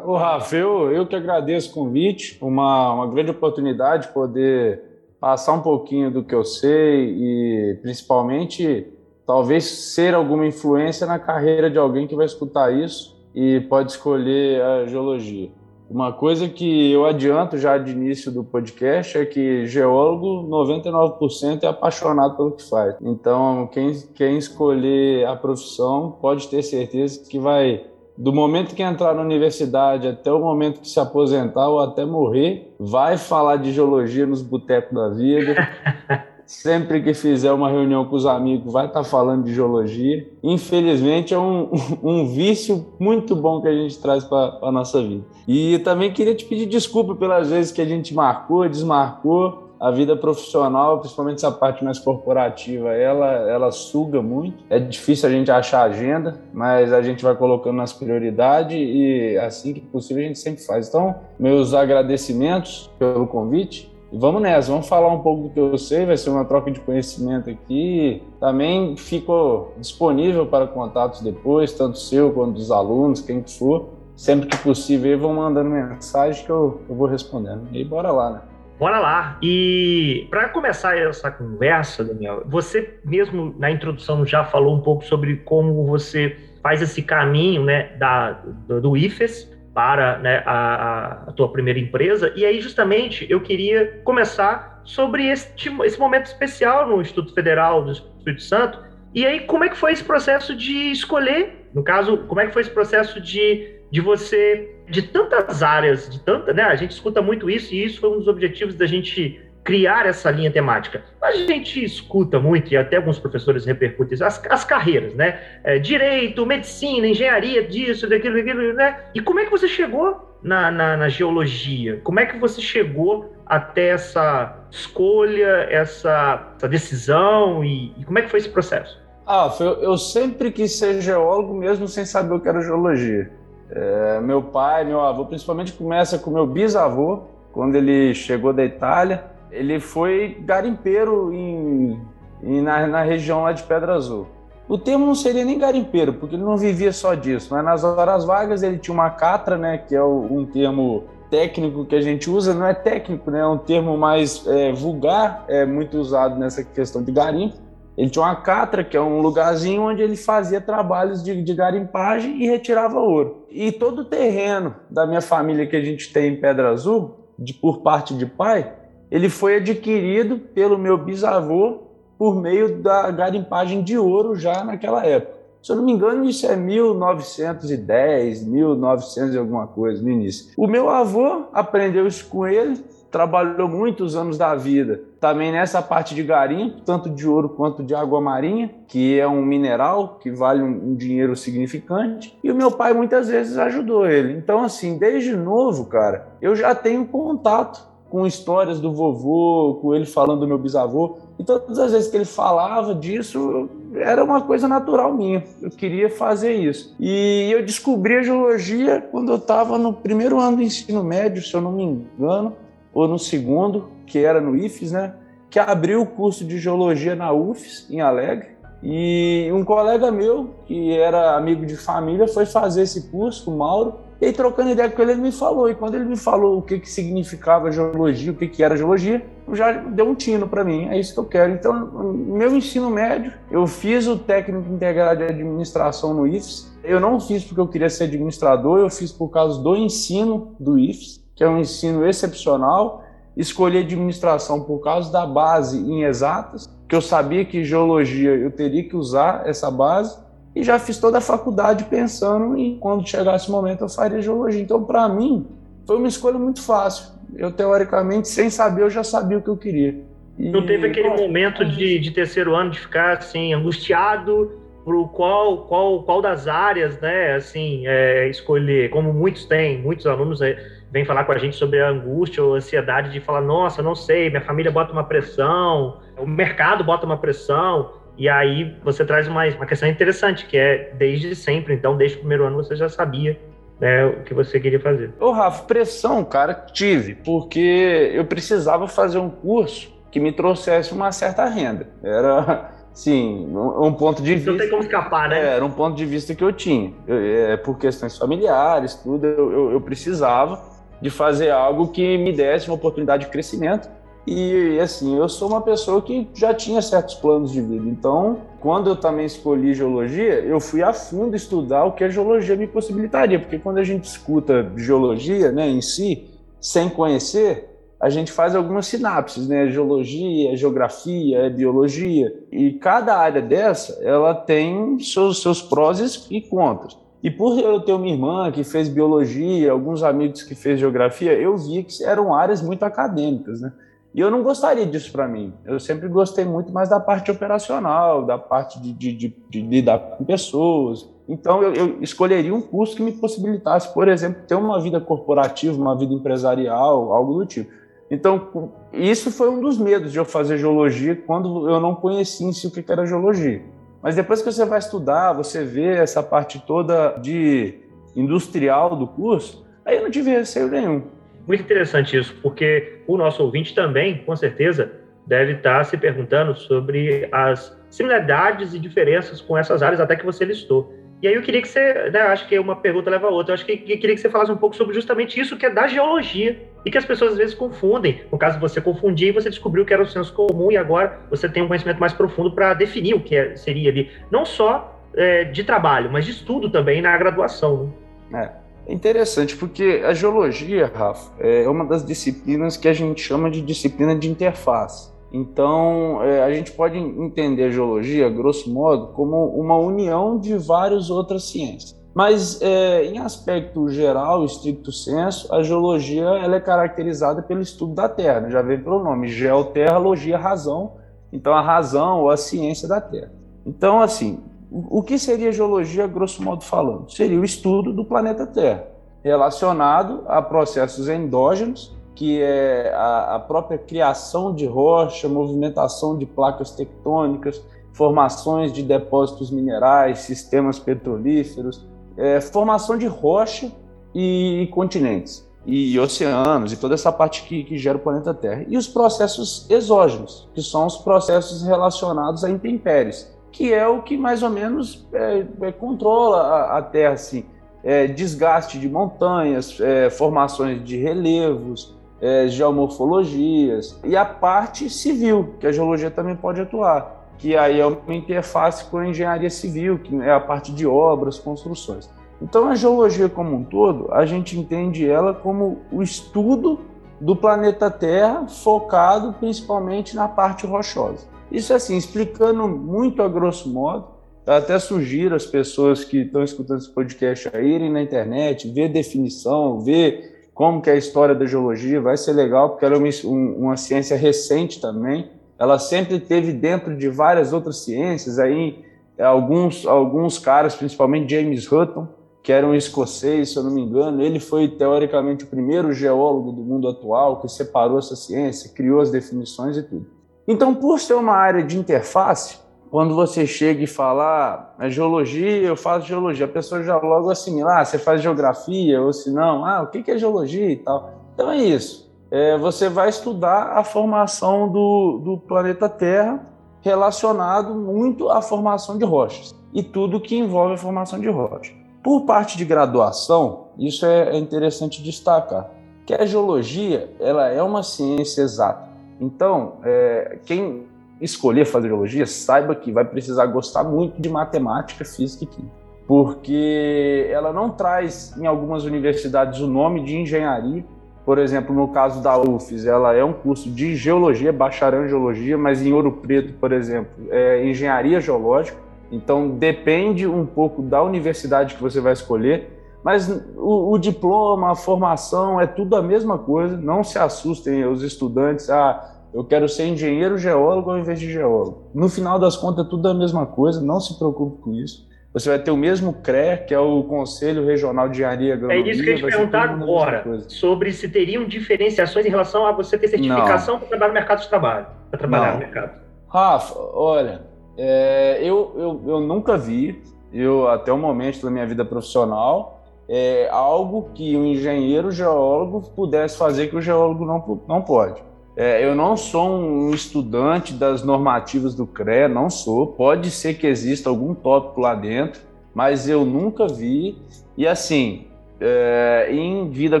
Ô, 0.04 0.16
Rafa, 0.16 0.56
eu, 0.56 0.92
eu 0.92 1.06
que 1.06 1.16
agradeço 1.16 1.70
o 1.70 1.74
convite, 1.74 2.36
uma, 2.42 2.92
uma 2.92 3.06
grande 3.10 3.30
oportunidade 3.30 4.08
poder 4.08 4.82
passar 5.18 5.52
um 5.52 5.62
pouquinho 5.62 6.10
do 6.10 6.24
que 6.24 6.34
eu 6.34 6.44
sei 6.44 7.16
e 7.16 7.78
principalmente 7.80 8.86
talvez 9.26 9.64
ser 9.64 10.14
alguma 10.14 10.46
influência 10.46 11.06
na 11.06 11.18
carreira 11.18 11.70
de 11.70 11.78
alguém 11.78 12.06
que 12.06 12.16
vai 12.16 12.26
escutar 12.26 12.74
isso 12.74 13.16
e 13.34 13.60
pode 13.60 13.92
escolher 13.92 14.60
a 14.60 14.86
geologia. 14.86 15.50
Uma 15.92 16.10
coisa 16.10 16.48
que 16.48 16.90
eu 16.90 17.04
adianto 17.04 17.58
já 17.58 17.76
de 17.76 17.92
início 17.92 18.32
do 18.32 18.42
podcast 18.42 19.18
é 19.18 19.26
que 19.26 19.66
geólogo, 19.66 20.48
99% 20.48 21.64
é 21.64 21.66
apaixonado 21.66 22.34
pelo 22.34 22.52
que 22.52 22.66
faz. 22.66 22.96
Então, 23.02 23.68
quem, 23.70 23.92
quem 24.14 24.38
escolher 24.38 25.26
a 25.26 25.36
profissão 25.36 26.16
pode 26.18 26.48
ter 26.48 26.62
certeza 26.62 27.28
que 27.28 27.38
vai, 27.38 27.84
do 28.16 28.32
momento 28.32 28.74
que 28.74 28.82
entrar 28.82 29.14
na 29.14 29.20
universidade 29.20 30.08
até 30.08 30.32
o 30.32 30.40
momento 30.40 30.80
que 30.80 30.88
se 30.88 30.98
aposentar 30.98 31.68
ou 31.68 31.80
até 31.80 32.06
morrer, 32.06 32.74
vai 32.80 33.18
falar 33.18 33.56
de 33.56 33.70
geologia 33.70 34.24
nos 34.24 34.40
botecos 34.40 34.94
da 34.94 35.10
vida. 35.10 35.54
Sempre 36.46 37.02
que 37.02 37.14
fizer 37.14 37.52
uma 37.52 37.70
reunião 37.70 38.04
com 38.04 38.16
os 38.16 38.26
amigos, 38.26 38.72
vai 38.72 38.86
estar 38.86 39.02
tá 39.02 39.04
falando 39.04 39.44
de 39.44 39.54
geologia. 39.54 40.28
Infelizmente, 40.42 41.32
é 41.34 41.38
um, 41.38 41.70
um 42.02 42.26
vício 42.26 42.86
muito 42.98 43.34
bom 43.34 43.60
que 43.60 43.68
a 43.68 43.74
gente 43.74 43.98
traz 43.98 44.24
para 44.24 44.58
a 44.62 44.72
nossa 44.72 45.02
vida. 45.02 45.24
E 45.46 45.78
também 45.80 46.12
queria 46.12 46.34
te 46.34 46.44
pedir 46.44 46.66
desculpa 46.66 47.14
pelas 47.14 47.50
vezes 47.50 47.72
que 47.72 47.80
a 47.80 47.86
gente 47.86 48.14
marcou, 48.14 48.68
desmarcou. 48.68 49.68
A 49.82 49.90
vida 49.90 50.16
profissional, 50.16 51.00
principalmente 51.00 51.38
essa 51.38 51.50
parte 51.50 51.82
mais 51.82 51.98
corporativa, 51.98 52.92
ela, 52.92 53.32
ela 53.50 53.72
suga 53.72 54.22
muito. 54.22 54.62
É 54.70 54.78
difícil 54.78 55.28
a 55.28 55.32
gente 55.32 55.50
achar 55.50 55.82
agenda, 55.82 56.40
mas 56.54 56.92
a 56.92 57.02
gente 57.02 57.24
vai 57.24 57.34
colocando 57.34 57.78
nas 57.78 57.92
prioridades 57.92 58.76
e 58.78 59.36
assim 59.38 59.72
que 59.72 59.80
possível 59.80 60.22
a 60.22 60.26
gente 60.28 60.38
sempre 60.38 60.62
faz. 60.62 60.88
Então, 60.88 61.16
meus 61.36 61.74
agradecimentos 61.74 62.88
pelo 62.96 63.26
convite 63.26 63.91
e 64.12 64.18
vamos 64.18 64.42
nessa, 64.42 64.70
vamos 64.70 64.86
falar 64.86 65.08
um 65.08 65.20
pouco 65.20 65.44
do 65.44 65.50
que 65.50 65.58
eu 65.58 65.78
sei, 65.78 66.04
vai 66.04 66.18
ser 66.18 66.28
uma 66.28 66.44
troca 66.44 66.70
de 66.70 66.78
conhecimento 66.80 67.48
aqui. 67.48 68.22
Também 68.38 68.94
fico 68.94 69.72
disponível 69.78 70.44
para 70.46 70.66
contatos 70.66 71.22
depois, 71.22 71.72
tanto 71.72 71.98
seu 71.98 72.30
quanto 72.30 72.52
dos 72.52 72.70
alunos, 72.70 73.22
quem 73.22 73.42
for. 73.42 73.88
Sempre 74.14 74.48
que 74.48 74.56
possível, 74.58 75.18
vão 75.18 75.32
mandando 75.32 75.70
mensagem 75.70 76.44
que 76.44 76.50
eu, 76.50 76.82
eu 76.86 76.94
vou 76.94 77.06
respondendo. 77.06 77.66
E 77.72 77.82
bora 77.82 78.12
lá, 78.12 78.30
né? 78.30 78.40
Bora 78.78 78.98
lá. 78.98 79.38
E 79.40 80.26
para 80.28 80.50
começar 80.50 80.98
essa 80.98 81.30
conversa, 81.30 82.04
Daniel, 82.04 82.42
você 82.44 82.98
mesmo 83.02 83.54
na 83.58 83.70
introdução 83.70 84.26
já 84.26 84.44
falou 84.44 84.76
um 84.76 84.80
pouco 84.82 85.06
sobre 85.06 85.36
como 85.36 85.86
você 85.86 86.36
faz 86.62 86.82
esse 86.82 87.02
caminho, 87.02 87.64
né, 87.64 87.96
da, 87.96 88.32
do, 88.68 88.78
do 88.78 88.96
IFES 88.96 89.50
para 89.74 90.18
né, 90.18 90.42
a, 90.44 91.24
a, 91.28 91.32
tua 91.32 91.50
primeira 91.50 91.78
empresa. 91.78 92.32
E 92.36 92.44
aí, 92.44 92.60
justamente, 92.60 93.26
eu 93.30 93.40
queria 93.40 94.00
começar 94.04 94.82
sobre 94.84 95.26
este, 95.26 95.70
esse 95.84 95.98
momento 95.98 96.26
especial 96.26 96.88
no 96.88 97.00
Instituto 97.00 97.34
Federal 97.34 97.84
do 97.84 97.92
Espírito 97.92 98.42
Santo. 98.42 98.78
E 99.14 99.26
aí, 99.26 99.40
como 99.40 99.64
é 99.64 99.68
que 99.68 99.76
foi 99.76 99.92
esse 99.92 100.04
processo 100.04 100.54
de 100.54 100.90
escolher? 100.90 101.68
No 101.74 101.82
caso, 101.82 102.18
como 102.28 102.40
é 102.40 102.46
que 102.46 102.52
foi 102.52 102.62
esse 102.62 102.70
processo 102.70 103.20
de, 103.20 103.76
de 103.90 104.00
você, 104.00 104.76
de 104.88 105.02
tantas 105.02 105.62
áreas, 105.62 106.08
de 106.08 106.20
tanta, 106.20 106.52
né? 106.52 106.64
A 106.64 106.76
gente 106.76 106.90
escuta 106.90 107.22
muito 107.22 107.48
isso, 107.48 107.74
e 107.74 107.84
isso 107.84 108.00
foi 108.00 108.10
um 108.10 108.18
dos 108.18 108.28
objetivos 108.28 108.74
da 108.74 108.86
gente 108.86 109.40
criar 109.64 110.06
essa 110.06 110.30
linha 110.30 110.50
temática. 110.50 111.02
A 111.20 111.32
gente 111.32 111.84
escuta 111.84 112.38
muito, 112.40 112.72
e 112.72 112.76
até 112.76 112.96
alguns 112.96 113.18
professores 113.18 113.64
repercutem 113.64 114.14
isso, 114.14 114.24
as, 114.24 114.42
as 114.50 114.64
carreiras, 114.64 115.14
né? 115.14 115.40
É, 115.62 115.78
direito, 115.78 116.44
medicina, 116.44 117.06
engenharia, 117.06 117.62
disso, 117.66 118.08
daquilo, 118.08 118.36
daquilo, 118.36 118.74
né? 118.74 119.04
E 119.14 119.20
como 119.20 119.38
é 119.38 119.44
que 119.44 119.50
você 119.50 119.68
chegou 119.68 120.38
na, 120.42 120.70
na, 120.70 120.96
na, 120.96 121.08
geologia? 121.08 122.00
Como 122.02 122.18
é 122.18 122.26
que 122.26 122.38
você 122.38 122.60
chegou 122.60 123.32
até 123.46 123.90
essa 123.90 124.66
escolha, 124.70 125.68
essa, 125.70 126.54
essa 126.56 126.68
decisão, 126.68 127.64
e, 127.64 127.92
e, 127.98 128.04
como 128.04 128.18
é 128.18 128.22
que 128.22 128.28
foi 128.28 128.40
esse 128.40 128.48
processo? 128.48 129.00
Ah, 129.24 129.54
eu, 129.60 129.96
sempre 129.96 130.50
quis 130.50 130.76
ser 130.76 131.00
geólogo, 131.00 131.54
mesmo 131.54 131.86
sem 131.86 132.04
saber 132.04 132.34
o 132.34 132.40
que 132.40 132.48
era 132.48 132.60
geologia. 132.60 133.30
É, 133.70 134.20
meu 134.20 134.42
pai, 134.42 134.84
meu 134.84 135.00
avô, 135.00 135.24
principalmente 135.24 135.72
começa 135.72 136.18
com 136.18 136.32
meu 136.32 136.46
bisavô, 136.46 137.22
quando 137.52 137.76
ele 137.76 138.12
chegou 138.14 138.52
da 138.52 138.64
Itália, 138.64 139.31
ele 139.52 139.78
foi 139.78 140.38
garimpeiro 140.40 141.32
em, 141.32 142.00
em 142.42 142.62
na, 142.62 142.86
na, 142.86 143.02
região 143.02 143.42
lá 143.42 143.52
de 143.52 143.62
Pedra 143.62 143.94
Azul. 143.94 144.26
O 144.68 144.78
termo 144.78 145.04
não 145.04 145.14
seria 145.14 145.44
nem 145.44 145.58
garimpeiro, 145.58 146.14
porque 146.14 146.34
ele 146.34 146.42
não 146.42 146.56
vivia 146.56 146.92
só 146.92 147.14
disso, 147.14 147.48
mas 147.50 147.64
nas 147.64 147.84
horas 147.84 148.24
vagas 148.24 148.62
ele 148.62 148.78
tinha 148.78 148.94
uma 148.94 149.10
catra, 149.10 149.58
né, 149.58 149.76
que 149.76 149.94
é 149.94 150.02
um 150.02 150.46
termo 150.46 151.04
técnico 151.30 151.84
que 151.84 151.94
a 151.94 152.00
gente 152.00 152.30
usa, 152.30 152.54
não 152.54 152.66
é 152.66 152.72
técnico, 152.72 153.30
né, 153.30 153.40
é 153.40 153.46
um 153.46 153.58
termo 153.58 153.96
mais 153.98 154.46
é, 154.46 154.72
vulgar, 154.72 155.44
é 155.48 155.66
muito 155.66 155.98
usado 155.98 156.38
nessa 156.38 156.64
questão 156.64 157.02
de 157.02 157.12
garimpo. 157.12 157.56
Ele 157.96 158.08
tinha 158.08 158.24
uma 158.24 158.36
catra, 158.36 158.82
que 158.82 158.96
é 158.96 159.00
um 159.00 159.20
lugarzinho 159.20 159.82
onde 159.82 160.00
ele 160.00 160.16
fazia 160.16 160.62
trabalhos 160.62 161.22
de, 161.22 161.42
de 161.42 161.54
garimpagem 161.54 162.42
e 162.42 162.46
retirava 162.46 162.98
ouro. 162.98 163.44
E 163.50 163.70
todo 163.70 164.00
o 164.00 164.04
terreno 164.06 164.74
da 164.90 165.06
minha 165.06 165.20
família 165.20 165.66
que 165.66 165.76
a 165.76 165.84
gente 165.84 166.10
tem 166.10 166.32
em 166.32 166.40
Pedra 166.40 166.70
Azul, 166.70 167.18
de, 167.38 167.52
por 167.52 167.82
parte 167.82 168.14
de 168.14 168.24
pai, 168.24 168.72
ele 169.12 169.28
foi 169.28 169.56
adquirido 169.56 170.38
pelo 170.38 170.78
meu 170.78 170.96
bisavô 170.96 171.82
por 172.16 172.34
meio 172.34 172.78
da 172.78 173.10
garimpagem 173.10 173.82
de 173.82 173.98
ouro 173.98 174.34
já 174.34 174.64
naquela 174.64 175.04
época. 175.04 175.42
Se 175.62 175.70
eu 175.70 175.76
não 175.76 175.84
me 175.84 175.92
engano, 175.92 176.24
isso 176.24 176.46
é 176.46 176.56
1910, 176.56 178.46
1900 178.46 179.34
e 179.34 179.38
alguma 179.38 179.66
coisa 179.66 180.02
no 180.02 180.08
início. 180.08 180.52
O 180.56 180.66
meu 180.66 180.88
avô 180.88 181.44
aprendeu 181.52 182.06
isso 182.06 182.26
com 182.26 182.46
ele, 182.46 182.82
trabalhou 183.10 183.68
muitos 183.68 184.16
anos 184.16 184.38
da 184.38 184.54
vida 184.54 185.02
também 185.20 185.52
nessa 185.52 185.82
parte 185.82 186.14
de 186.14 186.22
garimpo, 186.22 186.80
tanto 186.80 187.10
de 187.10 187.28
ouro 187.28 187.50
quanto 187.50 187.84
de 187.84 187.94
água 187.94 188.20
marinha, 188.20 188.74
que 188.88 189.20
é 189.20 189.28
um 189.28 189.44
mineral 189.44 190.18
que 190.20 190.30
vale 190.30 190.62
um, 190.62 190.96
dinheiro 190.96 191.36
significante. 191.36 192.36
E 192.42 192.50
o 192.50 192.56
meu 192.56 192.70
pai 192.72 192.94
muitas 192.94 193.28
vezes 193.28 193.58
ajudou 193.58 194.06
ele. 194.06 194.32
Então, 194.32 194.64
assim, 194.64 194.96
desde 194.96 195.36
novo, 195.36 195.84
cara, 195.84 196.28
eu 196.40 196.56
já 196.56 196.74
tenho 196.74 197.06
contato 197.06 197.91
com 198.12 198.26
histórias 198.26 198.78
do 198.78 198.92
vovô, 198.92 199.78
com 199.80 199.94
ele 199.94 200.04
falando 200.04 200.40
do 200.40 200.46
meu 200.46 200.58
bisavô. 200.58 201.16
E 201.38 201.42
todas 201.42 201.78
as 201.78 201.92
vezes 201.92 202.10
que 202.10 202.16
ele 202.18 202.26
falava 202.26 202.94
disso, 202.94 203.70
era 203.94 204.22
uma 204.22 204.42
coisa 204.42 204.68
natural 204.68 205.14
minha. 205.14 205.42
Eu 205.62 205.70
queria 205.70 206.10
fazer 206.10 206.52
isso. 206.52 206.94
E 207.00 207.50
eu 207.50 207.64
descobri 207.64 208.16
a 208.16 208.22
geologia 208.22 209.00
quando 209.10 209.32
eu 209.32 209.36
estava 209.36 209.78
no 209.78 209.94
primeiro 209.94 210.38
ano 210.38 210.58
do 210.58 210.62
ensino 210.62 211.02
médio, 211.02 211.42
se 211.42 211.54
eu 211.54 211.62
não 211.62 211.72
me 211.72 211.84
engano, 211.84 212.54
ou 212.92 213.08
no 213.08 213.18
segundo, 213.18 213.88
que 214.06 214.18
era 214.18 214.42
no 214.42 214.54
IFES, 214.54 214.92
né? 214.92 215.14
Que 215.48 215.58
abriu 215.58 216.02
o 216.02 216.06
curso 216.06 216.44
de 216.44 216.58
geologia 216.58 217.16
na 217.16 217.32
UFES, 217.32 217.86
em 217.88 218.02
Alegre. 218.02 218.48
E 218.82 219.48
um 219.54 219.64
colega 219.64 220.10
meu, 220.10 220.50
que 220.66 220.92
era 220.92 221.34
amigo 221.34 221.64
de 221.64 221.78
família, 221.78 222.28
foi 222.28 222.44
fazer 222.44 222.82
esse 222.82 223.08
curso, 223.08 223.50
o 223.50 223.56
Mauro, 223.56 223.94
e 224.22 224.26
aí, 224.26 224.32
trocando 224.32 224.70
ideia 224.70 224.88
com 224.88 225.02
ele, 225.02 225.10
ele 225.10 225.20
me 225.20 225.32
falou. 225.32 225.68
E 225.68 225.74
quando 225.74 225.96
ele 225.96 226.04
me 226.04 226.16
falou 226.16 226.56
o 226.56 226.62
que, 226.62 226.78
que 226.78 226.88
significava 226.88 227.72
geologia, 227.72 228.30
o 228.30 228.36
que, 228.36 228.46
que 228.46 228.62
era 228.62 228.76
geologia, 228.76 229.26
já 229.52 229.72
deu 229.72 230.08
um 230.08 230.14
tino 230.14 230.46
para 230.46 230.62
mim. 230.62 230.86
É 230.90 230.96
isso 230.96 231.12
que 231.12 231.18
eu 231.18 231.24
quero. 231.24 231.52
Então, 231.52 231.90
meu 232.14 232.56
ensino 232.56 232.88
médio, 232.88 233.32
eu 233.50 233.66
fiz 233.66 234.06
o 234.06 234.16
técnico 234.16 234.72
integrado 234.72 235.18
de 235.18 235.24
administração 235.24 236.14
no 236.14 236.24
IFES. 236.24 236.72
Eu 236.84 237.00
não 237.00 237.18
fiz 237.18 237.42
porque 237.42 237.60
eu 237.60 237.66
queria 237.66 237.90
ser 237.90 238.04
administrador, 238.04 238.78
eu 238.78 238.88
fiz 238.88 239.10
por 239.10 239.28
causa 239.28 239.60
do 239.60 239.74
ensino 239.74 240.54
do 240.60 240.78
IFES, 240.78 241.20
que 241.34 241.42
é 241.42 241.48
um 241.48 241.58
ensino 241.58 242.06
excepcional. 242.06 243.02
Escolhi 243.36 243.78
administração 243.78 244.62
por 244.62 244.78
causa 244.84 245.10
da 245.10 245.26
base 245.26 245.80
em 245.80 246.04
exatas, 246.04 246.70
que 246.88 246.94
eu 246.94 247.00
sabia 247.00 247.44
que 247.44 247.64
geologia 247.64 248.36
eu 248.36 248.52
teria 248.52 248.88
que 248.88 248.94
usar 248.94 249.48
essa 249.48 249.68
base 249.68 250.16
e 250.54 250.62
já 250.62 250.78
fiz 250.78 250.98
toda 250.98 251.18
a 251.18 251.20
faculdade 251.20 251.84
pensando 251.84 252.56
em 252.56 252.78
quando 252.78 253.08
chegasse 253.08 253.48
o 253.48 253.52
momento 253.52 253.82
eu 253.82 253.88
faria 253.88 254.20
geologia. 254.20 254.60
Então, 254.60 254.84
para 254.84 255.08
mim, 255.08 255.46
foi 255.86 255.96
uma 255.96 256.08
escolha 256.08 256.38
muito 256.38 256.62
fácil. 256.62 257.12
Eu, 257.34 257.50
teoricamente, 257.50 258.28
sem 258.28 258.50
saber, 258.50 258.82
eu 258.82 258.90
já 258.90 259.02
sabia 259.02 259.38
o 259.38 259.42
que 259.42 259.48
eu 259.48 259.56
queria. 259.56 259.98
E... 260.38 260.50
Não 260.50 260.64
teve 260.64 260.86
aquele 260.86 261.08
momento 261.08 261.64
de, 261.64 261.98
de 261.98 262.10
terceiro 262.10 262.54
ano 262.54 262.70
de 262.70 262.80
ficar 262.80 263.16
assim, 263.16 263.54
angustiado 263.54 264.60
por 264.84 265.08
qual, 265.12 265.58
qual, 265.66 266.02
qual 266.02 266.20
das 266.20 266.48
áreas, 266.48 267.00
né, 267.00 267.34
assim, 267.34 267.86
é, 267.86 268.28
escolher, 268.28 268.90
como 268.90 269.12
muitos 269.12 269.44
têm, 269.44 269.80
muitos 269.80 270.06
alunos 270.06 270.42
é, 270.42 270.56
vêm 270.90 271.04
falar 271.04 271.24
com 271.24 271.32
a 271.32 271.38
gente 271.38 271.56
sobre 271.56 271.80
a 271.80 271.88
angústia 271.88 272.42
ou 272.42 272.54
ansiedade 272.54 273.12
de 273.12 273.20
falar, 273.20 273.40
nossa, 273.40 273.80
não 273.80 273.94
sei, 273.94 274.28
minha 274.28 274.42
família 274.42 274.72
bota 274.72 274.92
uma 274.92 275.04
pressão, 275.04 276.00
o 276.18 276.26
mercado 276.26 276.82
bota 276.82 277.06
uma 277.06 277.16
pressão, 277.16 277.92
e 278.16 278.28
aí 278.28 278.76
você 278.84 279.04
traz 279.04 279.26
uma, 279.26 279.46
uma 279.46 279.66
questão 279.66 279.88
interessante, 279.88 280.46
que 280.46 280.56
é 280.56 280.92
desde 280.94 281.34
sempre, 281.34 281.74
então, 281.74 281.96
desde 281.96 282.16
o 282.16 282.20
primeiro 282.20 282.44
ano 282.44 282.56
você 282.56 282.76
já 282.76 282.88
sabia 282.88 283.38
né, 283.80 284.04
o 284.06 284.22
que 284.22 284.34
você 284.34 284.60
queria 284.60 284.78
fazer. 284.78 285.12
Ô, 285.18 285.30
Rafa, 285.32 285.64
pressão, 285.64 286.24
cara, 286.24 286.54
tive, 286.54 287.14
porque 287.14 288.12
eu 288.14 288.24
precisava 288.24 288.86
fazer 288.86 289.18
um 289.18 289.30
curso 289.30 289.92
que 290.10 290.20
me 290.20 290.30
trouxesse 290.30 290.92
uma 290.92 291.10
certa 291.10 291.46
renda. 291.46 291.88
Era, 292.02 292.70
sim, 292.92 293.48
um 293.50 293.92
ponto 293.94 294.22
de 294.22 294.34
vista. 294.34 294.50
Não 294.50 294.58
tem 294.58 294.68
como 294.68 294.82
escapar, 294.82 295.28
né? 295.30 295.54
Era 295.56 295.64
um 295.64 295.70
ponto 295.70 295.96
de 295.96 296.04
vista 296.04 296.34
que 296.34 296.44
eu 296.44 296.52
tinha. 296.52 296.92
Eu, 297.08 297.16
é, 297.16 297.56
por 297.56 297.78
questões 297.78 298.16
familiares, 298.16 298.94
tudo, 298.94 299.26
eu, 299.26 299.52
eu, 299.52 299.72
eu 299.72 299.80
precisava 299.80 300.62
de 301.00 301.10
fazer 301.10 301.50
algo 301.50 301.88
que 301.88 302.18
me 302.18 302.32
desse 302.32 302.68
uma 302.68 302.76
oportunidade 302.76 303.24
de 303.24 303.30
crescimento 303.30 303.88
e 304.26 304.78
assim, 304.78 305.16
eu 305.16 305.28
sou 305.28 305.48
uma 305.48 305.60
pessoa 305.60 306.00
que 306.00 306.28
já 306.34 306.54
tinha 306.54 306.80
certos 306.80 307.14
planos 307.16 307.50
de 307.50 307.60
vida. 307.60 307.88
Então, 307.88 308.38
quando 308.60 308.90
eu 308.90 308.96
também 308.96 309.26
escolhi 309.26 309.74
geologia, 309.74 310.34
eu 310.40 310.60
fui 310.60 310.82
a 310.82 310.92
fundo 310.92 311.34
estudar 311.34 311.84
o 311.84 311.92
que 311.92 312.04
a 312.04 312.08
geologia 312.08 312.56
me 312.56 312.66
possibilitaria, 312.66 313.38
porque 313.38 313.58
quando 313.58 313.78
a 313.78 313.84
gente 313.84 314.04
escuta 314.04 314.70
geologia, 314.76 315.50
né, 315.50 315.68
em 315.68 315.80
si, 315.80 316.28
sem 316.60 316.88
conhecer, 316.88 317.68
a 318.02 318.08
gente 318.10 318.32
faz 318.32 318.56
algumas 318.56 318.86
sinapses, 318.86 319.46
né? 319.46 319.70
Geologia, 319.70 320.56
geografia, 320.56 321.48
biologia. 321.48 322.34
E 322.50 322.72
cada 322.72 323.16
área 323.16 323.40
dessa, 323.40 323.96
ela 324.02 324.34
tem 324.34 324.98
seus, 324.98 325.40
seus 325.40 325.62
prós 325.62 326.26
e 326.28 326.40
contras. 326.40 326.98
E 327.22 327.30
por 327.30 327.56
eu 327.60 327.80
ter 327.80 327.92
uma 327.92 328.08
irmã 328.08 328.50
que 328.50 328.64
fez 328.64 328.88
biologia, 328.88 329.70
alguns 329.70 330.02
amigos 330.02 330.42
que 330.42 330.56
fez 330.56 330.80
geografia, 330.80 331.32
eu 331.34 331.56
vi 331.56 331.84
que 331.84 332.02
eram 332.02 332.34
áreas 332.34 332.60
muito 332.60 332.82
acadêmicas, 332.82 333.60
né? 333.60 333.72
E 334.14 334.20
eu 334.20 334.30
não 334.30 334.42
gostaria 334.42 334.84
disso 334.84 335.10
para 335.10 335.26
mim. 335.26 335.54
Eu 335.64 335.80
sempre 335.80 336.06
gostei 336.08 336.44
muito 336.44 336.70
mais 336.70 336.88
da 336.88 337.00
parte 337.00 337.30
operacional, 337.30 338.24
da 338.24 338.36
parte 338.36 338.80
de, 338.80 338.92
de, 338.92 339.12
de, 339.12 339.36
de 339.48 339.62
lidar 339.62 339.98
com 339.98 340.24
pessoas. 340.24 341.08
Então, 341.26 341.62
eu, 341.62 341.72
eu, 341.72 342.02
escolheria 342.02 342.54
um 342.54 342.60
curso 342.60 342.94
que 342.94 343.02
me 343.02 343.12
possibilitasse, 343.12 343.92
por 343.94 344.08
exemplo, 344.08 344.42
ter 344.46 344.54
uma 344.54 344.78
vida 344.80 345.00
corporativa, 345.00 345.80
uma 345.80 345.96
vida 345.96 346.12
empresarial, 346.12 347.12
algo 347.12 347.38
do 347.38 347.46
tipo. 347.46 347.70
Então, 348.10 348.72
isso 348.92 349.30
foi 349.30 349.48
um 349.48 349.60
dos 349.60 349.78
medos 349.78 350.12
de 350.12 350.18
eu 350.18 350.24
fazer 350.26 350.58
geologia 350.58 351.16
quando 351.16 351.70
eu 351.70 351.80
não 351.80 351.94
conhecia 351.94 352.46
em 352.46 352.52
si 352.52 352.66
o 352.66 352.70
que 352.70 352.84
era 352.86 353.06
geologia. 353.06 353.62
Mas 354.02 354.16
depois 354.16 354.42
que 354.42 354.52
você 354.52 354.66
vai 354.66 354.80
estudar, 354.80 355.32
você 355.32 355.64
vê 355.64 355.94
essa 355.94 356.22
parte 356.22 356.62
toda 356.66 357.16
de 357.18 357.78
industrial 358.14 358.94
do 358.96 359.06
curso, 359.06 359.64
aí 359.84 359.96
eu 359.96 360.02
não 360.02 360.10
tive 360.10 360.30
receio 360.30 360.68
nenhum. 360.68 361.04
Muito 361.46 361.62
interessante 361.62 362.16
isso, 362.16 362.34
porque 362.42 363.00
o 363.06 363.16
nosso 363.16 363.42
ouvinte 363.42 363.74
também, 363.74 364.18
com 364.18 364.34
certeza, 364.36 364.92
deve 365.26 365.52
estar 365.52 365.84
se 365.84 365.96
perguntando 365.96 366.54
sobre 366.56 367.28
as 367.32 367.76
similaridades 367.90 368.74
e 368.74 368.78
diferenças 368.78 369.40
com 369.40 369.56
essas 369.56 369.82
áreas 369.82 370.00
até 370.00 370.16
que 370.16 370.24
você 370.24 370.44
listou. 370.44 370.94
E 371.20 371.28
aí 371.28 371.34
eu 371.34 371.42
queria 371.42 371.62
que 371.62 371.68
você, 371.68 372.10
né, 372.10 372.20
acho 372.22 372.48
que 372.48 372.58
uma 372.58 372.74
pergunta 372.74 373.08
leva 373.08 373.28
a 373.28 373.30
outra, 373.30 373.52
eu 373.52 373.54
acho 373.54 373.64
que, 373.64 373.76
que 373.76 373.96
queria 373.96 374.16
que 374.16 374.20
você 374.20 374.28
falasse 374.28 374.50
um 374.50 374.56
pouco 374.56 374.74
sobre 374.74 374.92
justamente 374.92 375.38
isso 375.38 375.56
que 375.56 375.64
é 375.64 375.70
da 375.70 375.86
geologia 375.86 376.60
e 376.84 376.90
que 376.90 376.98
as 376.98 377.04
pessoas 377.04 377.32
às 377.32 377.38
vezes 377.38 377.54
confundem. 377.54 378.22
No 378.30 378.36
caso, 378.36 378.58
você 378.58 378.80
confundir 378.80 379.28
e 379.28 379.32
você 379.32 379.48
descobriu 379.48 379.84
que 379.84 379.94
era 379.94 380.02
o 380.02 380.06
senso 380.06 380.32
comum 380.34 380.72
e 380.72 380.76
agora 380.76 381.20
você 381.30 381.48
tem 381.48 381.62
um 381.62 381.68
conhecimento 381.68 382.00
mais 382.00 382.12
profundo 382.12 382.50
para 382.50 382.74
definir 382.74 383.14
o 383.14 383.20
que 383.20 383.36
é, 383.36 383.54
seria 383.54 383.90
ali, 383.90 384.10
não 384.32 384.44
só 384.44 385.00
é, 385.14 385.44
de 385.44 385.62
trabalho, 385.62 386.10
mas 386.10 386.24
de 386.24 386.32
estudo 386.32 386.68
também 386.70 387.00
na 387.00 387.16
graduação. 387.16 387.94
Né? 388.28 388.50
É 388.58 388.61
interessante, 388.88 389.56
porque 389.56 390.02
a 390.04 390.12
geologia, 390.12 390.90
Rafa, 390.92 391.32
é 391.38 391.68
uma 391.68 391.84
das 391.84 392.04
disciplinas 392.04 392.76
que 392.76 392.88
a 392.88 392.92
gente 392.92 393.20
chama 393.20 393.50
de 393.50 393.60
disciplina 393.60 394.14
de 394.16 394.30
interface. 394.30 395.12
Então, 395.32 396.22
é, 396.22 396.42
a 396.42 396.52
gente 396.52 396.72
pode 396.72 396.98
entender 396.98 397.64
a 397.64 397.70
geologia, 397.70 398.28
grosso 398.28 398.72
modo, 398.72 399.08
como 399.14 399.46
uma 399.46 399.76
união 399.76 400.38
de 400.38 400.56
várias 400.58 401.08
outras 401.08 401.44
ciências. 401.44 401.98
Mas, 402.14 402.60
é, 402.60 403.06
em 403.06 403.18
aspecto 403.18 403.88
geral, 403.88 404.44
estricto 404.44 404.92
senso, 404.92 405.52
a 405.54 405.62
geologia 405.62 406.24
ela 406.24 406.56
é 406.56 406.60
caracterizada 406.60 407.40
pelo 407.40 407.62
estudo 407.62 407.94
da 407.94 408.08
Terra, 408.08 408.40
né? 408.40 408.50
já 408.50 408.60
vem 408.60 408.78
pelo 408.78 409.02
nome, 409.02 409.28
geoterra, 409.28 409.96
logia, 409.96 410.36
razão. 410.36 410.96
Então, 411.32 411.54
a 411.54 411.62
razão 411.62 412.20
ou 412.20 412.30
a 412.30 412.36
ciência 412.36 412.86
da 412.86 413.00
Terra. 413.00 413.32
Então, 413.64 414.02
assim, 414.02 414.42
o 414.72 415.02
que 415.02 415.18
seria 415.18 415.52
geologia, 415.52 416.06
grosso 416.06 416.42
modo 416.42 416.64
falando? 416.64 417.10
Seria 417.10 417.38
o 417.38 417.44
estudo 417.44 417.92
do 417.92 418.04
planeta 418.04 418.46
Terra, 418.46 418.86
relacionado 419.22 420.22
a 420.26 420.40
processos 420.40 421.08
endógenos 421.08 421.94
que 422.14 422.40
é 422.40 422.92
a, 422.94 423.36
a 423.36 423.38
própria 423.38 423.78
criação 423.78 424.54
de 424.54 424.66
rocha, 424.66 425.28
movimentação 425.28 426.16
de 426.16 426.26
placas 426.26 426.70
tectônicas, 426.70 427.62
formações 427.92 428.72
de 428.72 428.82
depósitos 428.82 429.50
minerais, 429.50 430.20
sistemas 430.20 430.78
petrolíferos, 430.78 431.86
é, 432.16 432.40
formação 432.40 432.96
de 432.96 433.06
rocha 433.06 433.70
e, 434.14 434.62
e, 434.62 434.66
continentes, 434.68 435.48
e 435.64 435.98
oceanos, 435.98 436.72
e 436.72 436.76
toda 436.76 436.94
essa 436.94 437.10
parte 437.10 437.44
que, 437.44 437.64
que 437.64 437.78
gera 437.78 437.96
o 437.96 438.00
planeta 438.00 438.34
Terra. 438.34 438.64
E 438.68 438.76
os 438.76 438.88
processos 438.88 439.66
exógenos, 439.70 440.48
que 440.54 440.62
são 440.62 440.86
os 440.86 440.98
processos 440.98 441.62
relacionados 441.62 442.44
a 442.44 442.50
intempéries, 442.50 443.31
que 443.52 443.72
é 443.72 443.86
o 443.86 444.02
que 444.02 444.16
mais 444.16 444.42
ou 444.42 444.48
menos 444.48 445.06
é, 445.12 445.44
é, 445.60 445.72
controla 445.72 446.38
a, 446.38 446.78
a, 446.78 446.82
Terra, 446.82 447.12
assim, 447.12 447.44
é, 447.84 448.06
desgaste 448.06 448.78
de 448.78 448.88
montanhas, 448.88 449.78
é, 449.78 450.08
formações 450.08 450.82
de 450.82 450.96
relevos, 450.96 451.94
é, 452.20 452.48
geomorfologias, 452.48 454.00
e 454.02 454.16
a 454.16 454.24
parte 454.24 454.88
civil, 454.88 455.54
que 455.60 455.66
a 455.66 455.72
geologia 455.72 456.10
também 456.10 456.34
pode 456.34 456.60
atuar, 456.60 457.28
que 457.36 457.56
aí 457.56 457.78
é 457.78 457.86
uma 457.86 458.14
interface 458.14 458.84
com 458.86 458.98
a 458.98 459.06
engenharia 459.06 459.50
civil, 459.50 459.98
que 459.98 460.18
é 460.22 460.32
a 460.32 460.40
parte 460.40 460.72
de 460.72 460.86
obras, 460.86 461.38
construções. 461.38 462.08
Então, 462.40 462.68
a 462.68 462.74
geologia 462.74 463.28
como 463.28 463.54
um 463.54 463.64
todo, 463.64 464.12
a 464.12 464.24
gente 464.24 464.58
entende 464.58 465.08
ela 465.08 465.34
como 465.34 465.78
o 465.92 466.02
estudo 466.02 466.80
do 467.20 467.36
planeta 467.36 467.88
Terra, 467.90 468.46
focado 468.48 469.32
principalmente 469.34 470.16
na 470.16 470.26
parte 470.26 470.66
rochosa. 470.66 471.31
Isso 471.52 471.74
assim, 471.74 471.98
explicando 471.98 472.66
muito 472.66 473.22
a 473.22 473.28
grosso 473.28 473.68
modo, 473.68 474.06
eu 474.46 474.54
até 474.54 474.78
sugiro 474.78 475.36
as 475.36 475.44
pessoas 475.44 476.02
que 476.02 476.22
estão 476.22 476.42
escutando 476.42 476.78
esse 476.78 476.90
podcast 476.90 477.50
a 477.52 477.60
irem 477.60 477.92
na 477.92 478.00
internet, 478.00 478.68
ver 478.70 478.88
definição, 478.88 479.78
ver 479.80 480.48
como 480.54 480.80
que 480.80 480.88
é 480.88 480.94
a 480.94 480.96
história 480.96 481.34
da 481.34 481.44
geologia, 481.44 482.00
vai 482.00 482.16
ser 482.16 482.32
legal, 482.32 482.70
porque 482.70 482.84
ela 482.86 482.96
é 482.96 482.98
uma, 482.98 483.08
uma 483.56 483.76
ciência 483.76 484.16
recente 484.16 484.80
também, 484.80 485.30
ela 485.58 485.78
sempre 485.78 486.18
teve 486.18 486.52
dentro 486.52 486.96
de 486.96 487.08
várias 487.08 487.52
outras 487.52 487.84
ciências, 487.84 488.38
aí 488.38 488.82
alguns, 489.18 489.86
alguns 489.86 490.38
caras, 490.38 490.74
principalmente 490.74 491.30
James 491.30 491.70
Hutton, 491.70 492.08
que 492.42 492.50
era 492.50 492.66
um 492.66 492.74
escocês, 492.74 493.50
se 493.50 493.56
eu 493.56 493.62
não 493.62 493.70
me 493.70 493.82
engano, 493.82 494.22
ele 494.22 494.40
foi 494.40 494.68
teoricamente 494.68 495.44
o 495.44 495.46
primeiro 495.46 495.92
geólogo 495.92 496.50
do 496.50 496.62
mundo 496.62 496.88
atual 496.88 497.40
que 497.40 497.48
separou 497.48 497.98
essa 497.98 498.16
ciência, 498.16 498.72
criou 498.74 499.00
as 499.00 499.10
definições 499.10 499.76
e 499.76 499.82
tudo. 499.82 500.06
Então, 500.46 500.74
por 500.74 500.98
ser 500.98 501.14
uma 501.14 501.34
área 501.34 501.62
de 501.62 501.78
interface, 501.78 502.58
quando 502.92 503.14
você 503.14 503.46
chega 503.46 503.82
e 503.82 503.86
fala 503.86 504.74
ah, 504.78 504.88
geologia, 504.90 505.62
eu 505.62 505.74
faço 505.74 506.06
geologia, 506.06 506.44
a 506.44 506.48
pessoa 506.48 506.82
já 506.82 506.94
logo 506.98 507.30
assimila, 507.30 507.80
ah, 507.80 507.84
você 507.84 507.98
faz 507.98 508.20
geografia, 508.20 509.00
ou 509.00 509.12
se 509.14 509.30
não, 509.30 509.64
ah, 509.64 509.80
o 509.82 509.86
que 509.86 510.10
é 510.10 510.18
geologia 510.18 510.70
e 510.70 510.76
tal. 510.76 511.10
Então 511.32 511.50
é 511.50 511.56
isso. 511.56 512.12
É, 512.30 512.58
você 512.58 512.90
vai 512.90 513.08
estudar 513.08 513.78
a 513.78 513.84
formação 513.84 514.68
do, 514.68 515.22
do 515.24 515.38
planeta 515.38 515.88
Terra 515.88 516.46
relacionado 516.82 517.74
muito 517.74 518.28
à 518.28 518.42
formação 518.42 518.98
de 518.98 519.04
rochas 519.06 519.54
e 519.72 519.82
tudo 519.82 520.20
que 520.20 520.36
envolve 520.36 520.74
a 520.74 520.78
formação 520.78 521.18
de 521.18 521.30
rochas. 521.30 521.74
Por 522.02 522.26
parte 522.26 522.58
de 522.58 522.64
graduação, 522.66 523.68
isso 523.78 524.04
é, 524.04 524.36
é 524.36 524.38
interessante 524.38 525.02
destacar, 525.02 525.70
que 526.04 526.12
a 526.12 526.26
geologia 526.26 527.10
ela 527.20 527.48
é 527.48 527.62
uma 527.62 527.82
ciência 527.82 528.42
exata. 528.42 528.91
Então, 529.20 529.74
é, 529.84 530.38
quem 530.44 530.86
escolher 531.22 531.64
fazer 531.64 531.88
geologia, 531.88 532.26
saiba 532.26 532.74
que 532.74 532.90
vai 532.90 533.04
precisar 533.04 533.46
gostar 533.46 533.84
muito 533.84 534.20
de 534.20 534.28
matemática, 534.28 535.04
física 535.04 535.44
e 535.44 535.46
química. 535.46 535.82
Porque 536.06 537.28
ela 537.30 537.52
não 537.52 537.70
traz, 537.70 538.36
em 538.36 538.44
algumas 538.44 538.84
universidades, 538.84 539.60
o 539.60 539.68
nome 539.68 540.02
de 540.02 540.16
engenharia. 540.16 540.84
Por 541.24 541.38
exemplo, 541.38 541.72
no 541.74 541.86
caso 541.88 542.20
da 542.20 542.36
UFES, 542.36 542.84
ela 542.84 543.14
é 543.14 543.24
um 543.24 543.32
curso 543.32 543.70
de 543.70 543.94
geologia, 543.94 544.52
bacharel 544.52 545.04
em 545.04 545.08
geologia, 545.08 545.56
mas 545.56 545.80
em 545.80 545.92
Ouro 545.92 546.10
Preto, 546.10 546.54
por 546.54 546.72
exemplo, 546.72 547.12
é 547.30 547.64
engenharia 547.64 548.20
geológica. 548.20 548.76
Então, 549.12 549.48
depende 549.50 550.26
um 550.26 550.44
pouco 550.44 550.82
da 550.82 551.00
universidade 551.00 551.76
que 551.76 551.82
você 551.82 552.00
vai 552.00 552.14
escolher. 552.14 552.81
Mas 553.04 553.28
o, 553.56 553.92
o, 553.92 553.98
diploma, 553.98 554.72
a 554.72 554.74
formação, 554.74 555.60
é 555.60 555.66
tudo 555.66 555.96
a 555.96 556.02
mesma 556.02 556.38
coisa. 556.38 556.76
Não 556.76 557.02
se 557.02 557.18
assustem 557.18 557.84
os 557.84 558.02
estudantes. 558.02 558.70
Ah, 558.70 559.12
eu 559.34 559.44
quero 559.44 559.68
ser 559.68 559.86
engenheiro 559.86 560.38
geólogo 560.38 560.90
ao 560.90 560.98
invés 560.98 561.18
de 561.18 561.30
geólogo. 561.30 561.90
No 561.94 562.08
final 562.08 562.38
das 562.38 562.56
contas, 562.56 562.86
é 562.86 562.88
tudo 562.88 563.08
a 563.08 563.14
mesma 563.14 563.46
coisa, 563.46 563.80
não 563.80 563.98
se 563.98 564.18
preocupe 564.18 564.62
com 564.62 564.72
isso. 564.72 565.10
Você 565.32 565.48
vai 565.48 565.58
ter 565.58 565.70
o 565.70 565.76
mesmo 565.76 566.12
CRE, 566.12 566.66
que 566.68 566.74
é 566.74 566.78
o 566.78 567.02
Conselho 567.04 567.64
Regional 567.64 568.06
de 568.06 568.16
Engenharia 568.16 568.52
Agronomia. 568.52 568.84
É 568.84 568.90
isso 568.90 569.02
que 569.02 569.08
eu 569.08 569.14
ia 569.14 569.18
te 569.18 569.24
perguntar 569.24 569.70
agora, 569.70 570.44
sobre 570.48 570.92
se 570.92 571.08
teriam 571.08 571.46
diferenciações 571.46 572.26
em 572.26 572.28
relação 572.28 572.66
a 572.66 572.72
você 572.72 572.98
ter 572.98 573.08
certificação 573.08 573.78
para 573.78 573.88
trabalhar 573.88 574.08
no 574.08 574.14
mercado 574.14 574.40
de 574.42 574.48
trabalho, 574.48 574.86
para 575.08 575.18
trabalhar 575.18 575.46
não. 575.46 575.52
no 575.54 575.58
mercado. 575.60 576.02
Rafa, 576.28 576.78
olha, 576.78 577.42
é, 577.78 578.40
eu, 578.42 578.72
eu, 578.76 579.02
eu 579.06 579.20
nunca 579.20 579.56
vi, 579.56 580.02
eu 580.32 580.68
até 580.68 580.92
o 580.92 580.98
momento 580.98 581.42
da 581.42 581.50
minha 581.50 581.66
vida 581.66 581.84
profissional, 581.84 582.71
é, 583.14 583.46
algo 583.50 584.08
que 584.14 584.34
um 584.34 584.46
engenheiro 584.46 585.10
geólogo 585.10 585.82
pudesse 585.94 586.38
fazer 586.38 586.68
que 586.68 586.76
o 586.76 586.80
geólogo 586.80 587.26
não, 587.26 587.60
não 587.68 587.82
pode. 587.82 588.22
É, 588.56 588.82
eu 588.82 588.94
não 588.94 589.18
sou 589.18 589.50
um 589.50 589.90
estudante 589.90 590.72
das 590.72 591.02
normativas 591.02 591.74
do 591.74 591.86
CRE, 591.86 592.26
não 592.26 592.48
sou. 592.48 592.86
Pode 592.86 593.30
ser 593.30 593.52
que 593.52 593.66
exista 593.66 594.08
algum 594.08 594.34
tópico 594.34 594.80
lá 594.80 594.94
dentro, 594.94 595.42
mas 595.74 596.08
eu 596.08 596.24
nunca 596.24 596.66
vi. 596.66 597.18
E 597.54 597.66
assim, 597.66 598.28
é, 598.58 599.28
em 599.30 599.68
vida 599.68 600.00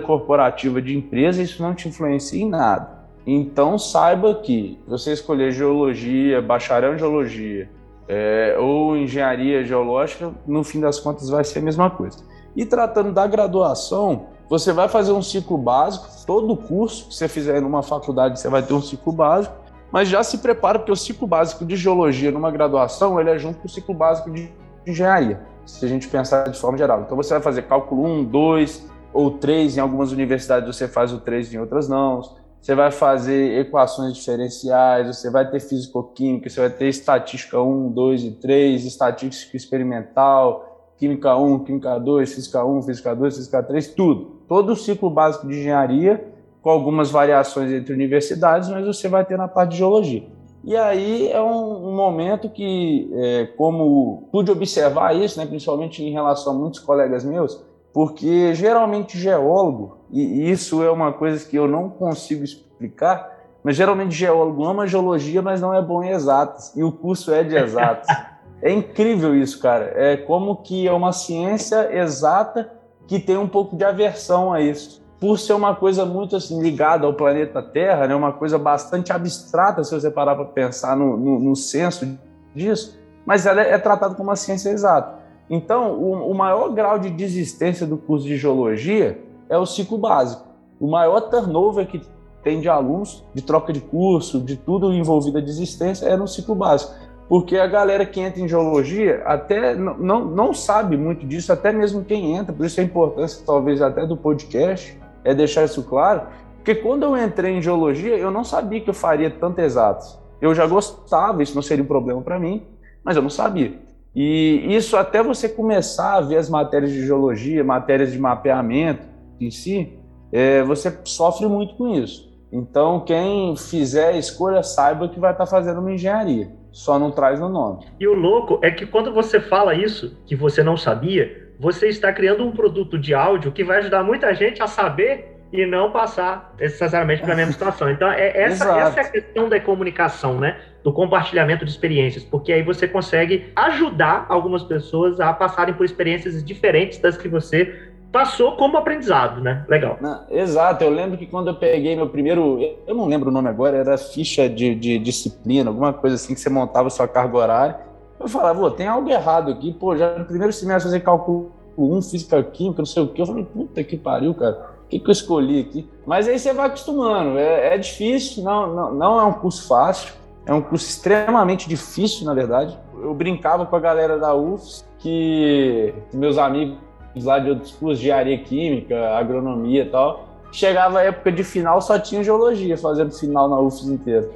corporativa 0.00 0.80
de 0.80 0.96
empresa, 0.96 1.42
isso 1.42 1.62
não 1.62 1.74
te 1.74 1.88
influencia 1.88 2.42
em 2.42 2.48
nada. 2.48 3.02
Então 3.26 3.78
saiba 3.78 4.36
que 4.36 4.78
você 4.88 5.12
escolher 5.12 5.52
geologia, 5.52 6.40
bacharel 6.40 6.94
em 6.94 6.98
geologia 6.98 7.68
é, 8.08 8.56
ou 8.58 8.96
engenharia 8.96 9.62
geológica, 9.62 10.32
no 10.46 10.64
fim 10.64 10.80
das 10.80 10.98
contas 10.98 11.28
vai 11.28 11.44
ser 11.44 11.58
a 11.58 11.62
mesma 11.62 11.90
coisa. 11.90 12.31
E 12.54 12.66
tratando 12.66 13.12
da 13.12 13.26
graduação, 13.26 14.26
você 14.48 14.72
vai 14.72 14.88
fazer 14.88 15.12
um 15.12 15.22
ciclo 15.22 15.56
básico, 15.56 16.06
todo 16.26 16.56
curso 16.56 17.08
que 17.08 17.14
você 17.14 17.26
fizer 17.28 17.60
numa 17.60 17.82
faculdade 17.82 18.38
você 18.38 18.48
vai 18.48 18.62
ter 18.62 18.74
um 18.74 18.82
ciclo 18.82 19.12
básico, 19.12 19.54
mas 19.90 20.08
já 20.08 20.22
se 20.22 20.38
prepara 20.38 20.78
porque 20.78 20.92
o 20.92 20.96
ciclo 20.96 21.26
básico 21.26 21.64
de 21.64 21.76
geologia 21.76 22.30
numa 22.30 22.50
graduação 22.50 23.18
ele 23.18 23.30
é 23.30 23.38
junto 23.38 23.60
com 23.60 23.66
o 23.66 23.70
ciclo 23.70 23.94
básico 23.94 24.30
de 24.30 24.50
engenharia, 24.86 25.40
se 25.64 25.84
a 25.84 25.88
gente 25.88 26.08
pensar 26.08 26.48
de 26.50 26.58
forma 26.58 26.76
geral. 26.76 27.02
Então 27.02 27.16
você 27.16 27.32
vai 27.34 27.42
fazer 27.42 27.62
cálculo 27.62 28.04
1, 28.04 28.24
2 28.24 28.90
ou 29.12 29.30
3, 29.30 29.76
em 29.76 29.80
algumas 29.80 30.12
universidades 30.12 30.74
você 30.74 30.88
faz 30.88 31.12
o 31.12 31.18
3, 31.18 31.54
em 31.54 31.58
outras 31.58 31.88
não. 31.88 32.20
Você 32.60 32.76
vai 32.76 32.92
fazer 32.92 33.58
equações 33.58 34.14
diferenciais, 34.14 35.08
você 35.08 35.28
vai 35.30 35.50
ter 35.50 35.58
físico-química, 35.58 36.48
você 36.48 36.60
vai 36.60 36.70
ter 36.70 36.88
estatística 36.88 37.60
1, 37.60 37.90
2 37.90 38.22
e 38.22 38.30
3, 38.32 38.84
estatística 38.84 39.56
experimental, 39.56 40.71
Química 40.96 41.36
1, 41.36 41.60
Química 41.60 41.98
2, 41.98 42.34
Física 42.34 42.64
1, 42.64 42.82
Física 42.82 43.14
2, 43.14 43.36
Física 43.36 43.62
3, 43.62 43.88
tudo. 43.94 44.42
Todo 44.48 44.72
o 44.72 44.76
ciclo 44.76 45.10
básico 45.10 45.46
de 45.46 45.54
engenharia, 45.54 46.32
com 46.62 46.70
algumas 46.70 47.10
variações 47.10 47.72
entre 47.72 47.92
universidades, 47.92 48.68
mas 48.68 48.86
você 48.86 49.08
vai 49.08 49.24
ter 49.24 49.36
na 49.36 49.48
parte 49.48 49.72
de 49.72 49.78
geologia. 49.78 50.24
E 50.64 50.76
aí 50.76 51.28
é 51.28 51.42
um, 51.42 51.88
um 51.88 51.96
momento 51.96 52.48
que, 52.48 53.10
é, 53.14 53.46
como 53.56 54.28
pude 54.30 54.50
observar 54.50 55.14
isso, 55.16 55.38
né, 55.38 55.44
principalmente 55.44 56.04
em 56.04 56.12
relação 56.12 56.52
a 56.52 56.56
muitos 56.56 56.78
colegas 56.78 57.24
meus, 57.24 57.60
porque 57.92 58.54
geralmente 58.54 59.18
geólogo, 59.18 59.98
e 60.10 60.48
isso 60.50 60.82
é 60.82 60.90
uma 60.90 61.12
coisa 61.12 61.44
que 61.44 61.56
eu 61.56 61.66
não 61.66 61.88
consigo 61.88 62.44
explicar, 62.44 63.40
mas 63.64 63.76
geralmente 63.76 64.14
geólogo 64.14 64.64
ama 64.64 64.86
geologia, 64.86 65.42
mas 65.42 65.60
não 65.60 65.74
é 65.74 65.82
bom 65.82 66.02
em 66.02 66.10
exatas, 66.10 66.72
e 66.76 66.84
o 66.84 66.92
curso 66.92 67.32
é 67.32 67.42
de 67.42 67.56
exatas. 67.56 68.06
É 68.62 68.72
incrível 68.72 69.34
isso, 69.34 69.58
cara. 69.58 69.92
É 69.96 70.16
como 70.16 70.56
que 70.56 70.86
é 70.86 70.92
uma 70.92 71.12
ciência 71.12 71.92
exata 71.92 72.70
que 73.08 73.18
tem 73.18 73.36
um 73.36 73.48
pouco 73.48 73.76
de 73.76 73.84
aversão 73.84 74.52
a 74.52 74.60
isso. 74.60 75.02
Por 75.20 75.38
ser 75.38 75.52
uma 75.52 75.74
coisa 75.74 76.06
muito 76.06 76.36
assim 76.36 76.62
ligada 76.62 77.06
ao 77.06 77.14
planeta 77.14 77.60
Terra, 77.62 78.06
né? 78.06 78.14
uma 78.14 78.32
coisa 78.32 78.58
bastante 78.58 79.12
abstrata, 79.12 79.82
se 79.82 79.92
você 79.92 80.10
parar 80.10 80.36
para 80.36 80.44
pensar 80.44 80.96
no, 80.96 81.16
no, 81.16 81.40
no 81.40 81.56
senso 81.56 82.18
disso, 82.54 82.98
mas 83.26 83.46
ela 83.46 83.62
é, 83.62 83.72
é 83.72 83.78
tratada 83.78 84.14
como 84.14 84.28
uma 84.28 84.36
ciência 84.36 84.70
exata. 84.70 85.20
Então, 85.50 85.92
o, 85.92 86.30
o 86.30 86.34
maior 86.34 86.70
grau 86.70 86.98
de 86.98 87.10
desistência 87.10 87.86
do 87.86 87.96
curso 87.96 88.26
de 88.26 88.36
geologia 88.36 89.20
é 89.48 89.58
o 89.58 89.66
ciclo 89.66 89.98
básico. 89.98 90.44
O 90.80 90.88
maior 90.88 91.20
turnover 91.22 91.86
que 91.86 92.00
tem 92.42 92.60
de 92.60 92.68
alunos, 92.68 93.24
de 93.34 93.42
troca 93.42 93.72
de 93.72 93.80
curso, 93.80 94.40
de 94.40 94.56
tudo 94.56 94.92
envolvido 94.92 95.38
a 95.38 95.40
desistência, 95.40 96.06
é 96.06 96.16
no 96.16 96.26
ciclo 96.26 96.54
básico. 96.54 96.92
Porque 97.32 97.56
a 97.56 97.66
galera 97.66 98.04
que 98.04 98.20
entra 98.20 98.42
em 98.42 98.46
geologia 98.46 99.22
até 99.24 99.74
não, 99.74 100.22
não, 100.22 100.52
sabe 100.52 100.98
muito 100.98 101.26
disso, 101.26 101.50
até 101.50 101.72
mesmo 101.72 102.04
quem 102.04 102.36
entra, 102.36 102.52
por 102.52 102.66
isso 102.66 102.78
a 102.78 102.84
importância, 102.84 103.42
talvez, 103.46 103.80
até 103.80 104.04
do 104.04 104.18
podcast, 104.18 105.00
é 105.24 105.34
deixar 105.34 105.64
isso 105.64 105.82
claro. 105.84 106.26
Porque 106.56 106.74
quando 106.74 107.04
eu 107.04 107.16
entrei 107.16 107.54
em 107.54 107.62
geologia, 107.62 108.18
eu 108.18 108.30
não 108.30 108.44
sabia 108.44 108.82
que 108.82 108.90
eu 108.90 108.92
faria 108.92 109.30
tanto 109.30 109.60
exatos. 109.60 110.18
Eu 110.42 110.54
já 110.54 110.66
gostava, 110.66 111.42
isso 111.42 111.54
não 111.54 111.62
seria 111.62 111.82
um 111.82 111.86
problema 111.86 112.20
para 112.20 112.38
mim, 112.38 112.66
mas 113.02 113.16
eu 113.16 113.22
não 113.22 113.30
sabia. 113.30 113.80
E 114.14 114.66
isso 114.68 114.94
até 114.98 115.22
você 115.22 115.48
começar 115.48 116.16
a 116.16 116.20
ver 116.20 116.36
as 116.36 116.50
matérias 116.50 116.92
de 116.92 117.06
geologia, 117.06 117.64
matérias 117.64 118.12
de 118.12 118.18
mapeamento 118.18 119.06
em 119.40 119.50
si, 119.50 119.98
é, 120.30 120.62
você 120.64 120.94
sofre 121.06 121.46
muito 121.46 121.76
com 121.76 121.88
isso. 121.88 122.30
Então, 122.52 123.00
quem 123.00 123.56
fizer 123.56 124.08
a 124.08 124.18
escolha, 124.18 124.62
saiba 124.62 125.08
que 125.08 125.18
vai 125.18 125.32
estar 125.32 125.46
fazendo 125.46 125.80
uma 125.80 125.92
engenharia. 125.92 126.60
Só 126.72 126.98
não 126.98 127.10
traz 127.10 127.38
no 127.38 127.48
nome. 127.48 127.84
E 128.00 128.08
o 128.08 128.14
louco 128.14 128.58
é 128.62 128.70
que 128.70 128.86
quando 128.86 129.12
você 129.12 129.38
fala 129.38 129.74
isso, 129.74 130.18
que 130.26 130.34
você 130.34 130.62
não 130.62 130.76
sabia, 130.76 131.52
você 131.58 131.88
está 131.88 132.12
criando 132.12 132.44
um 132.44 132.50
produto 132.50 132.98
de 132.98 133.14
áudio 133.14 133.52
que 133.52 133.62
vai 133.62 133.78
ajudar 133.78 134.02
muita 134.02 134.34
gente 134.34 134.62
a 134.62 134.66
saber 134.66 135.32
e 135.52 135.66
não 135.66 135.92
passar 135.92 136.54
necessariamente 136.58 137.22
para 137.22 137.34
a 137.34 137.36
mesma 137.36 137.52
situação. 137.52 137.90
Então, 137.90 138.10
é 138.10 138.32
essa, 138.42 138.78
essa 138.78 139.00
é 139.00 139.04
a 139.04 139.10
questão 139.10 139.48
da 139.48 139.60
comunicação, 139.60 140.40
né? 140.40 140.58
Do 140.82 140.92
compartilhamento 140.92 141.64
de 141.64 141.70
experiências, 141.70 142.24
porque 142.24 142.52
aí 142.52 142.62
você 142.62 142.88
consegue 142.88 143.52
ajudar 143.54 144.26
algumas 144.28 144.64
pessoas 144.64 145.20
a 145.20 145.32
passarem 145.32 145.74
por 145.74 145.84
experiências 145.84 146.42
diferentes 146.42 146.98
das 146.98 147.16
que 147.16 147.28
você 147.28 147.91
passou 148.12 148.56
como 148.56 148.76
aprendizado, 148.76 149.40
né? 149.40 149.64
Legal. 149.66 149.96
Não, 150.00 150.20
exato, 150.30 150.84
eu 150.84 150.90
lembro 150.90 151.16
que 151.16 151.26
quando 151.26 151.48
eu 151.48 151.54
peguei 151.54 151.96
meu 151.96 152.08
primeiro, 152.08 152.60
eu 152.86 152.94
não 152.94 153.06
lembro 153.06 153.30
o 153.30 153.32
nome 153.32 153.48
agora, 153.48 153.78
era 153.78 153.96
ficha 153.96 154.48
de, 154.48 154.74
de 154.74 154.98
disciplina, 154.98 155.70
alguma 155.70 155.92
coisa 155.92 156.16
assim 156.16 156.34
que 156.34 156.40
você 156.40 156.50
montava 156.50 156.90
sua 156.90 157.08
carga 157.08 157.36
horária. 157.36 157.80
Eu 158.20 158.28
falava, 158.28 158.70
tem 158.70 158.86
algo 158.86 159.08
errado 159.08 159.50
aqui, 159.50 159.72
pô, 159.72 159.96
já 159.96 160.16
no 160.16 160.26
primeiro 160.26 160.52
semestre 160.52 160.84
fazer 160.84 161.00
cálculo 161.00 161.50
1, 161.76 162.02
física 162.02 162.42
química, 162.42 162.82
não 162.82 162.86
sei 162.86 163.02
o 163.02 163.08
quê. 163.08 163.22
Eu 163.22 163.26
falei, 163.26 163.44
puta 163.44 163.82
que 163.82 163.96
pariu, 163.96 164.34
cara. 164.34 164.70
O 164.84 164.88
que, 164.88 165.00
que 165.00 165.08
eu 165.08 165.12
escolhi 165.12 165.60
aqui? 165.60 165.88
Mas 166.06 166.28
aí 166.28 166.38
você 166.38 166.52
vai 166.52 166.66
acostumando. 166.66 167.38
É, 167.38 167.74
é 167.74 167.78
difícil, 167.78 168.44
não, 168.44 168.74
não, 168.74 168.94
não 168.94 169.20
é 169.20 169.24
um 169.24 169.32
curso 169.32 169.66
fácil. 169.66 170.12
É 170.44 170.52
um 170.52 170.60
curso 170.60 170.86
extremamente 170.86 171.68
difícil, 171.68 172.26
na 172.26 172.34
verdade. 172.34 172.78
Eu 173.02 173.14
brincava 173.14 173.64
com 173.64 173.74
a 173.74 173.80
galera 173.80 174.18
da 174.18 174.34
UFS 174.34 174.84
que 174.98 175.94
meus 176.12 176.38
amigos 176.38 176.76
lá 177.16 177.38
de 177.38 177.50
outros 177.50 177.72
cursos, 177.72 177.98
de 177.98 178.06
engenharia 178.06 178.38
química, 178.38 179.10
agronomia 179.10 179.82
e 179.82 179.88
tal. 179.90 180.28
Chegava 180.52 180.98
a 180.98 181.02
época 181.02 181.32
de 181.32 181.42
final, 181.42 181.80
só 181.80 181.98
tinha 181.98 182.22
geologia 182.22 182.76
fazendo 182.76 183.10
final 183.10 183.48
na 183.48 183.58
UFS 183.58 183.84
inteira. 183.84 184.28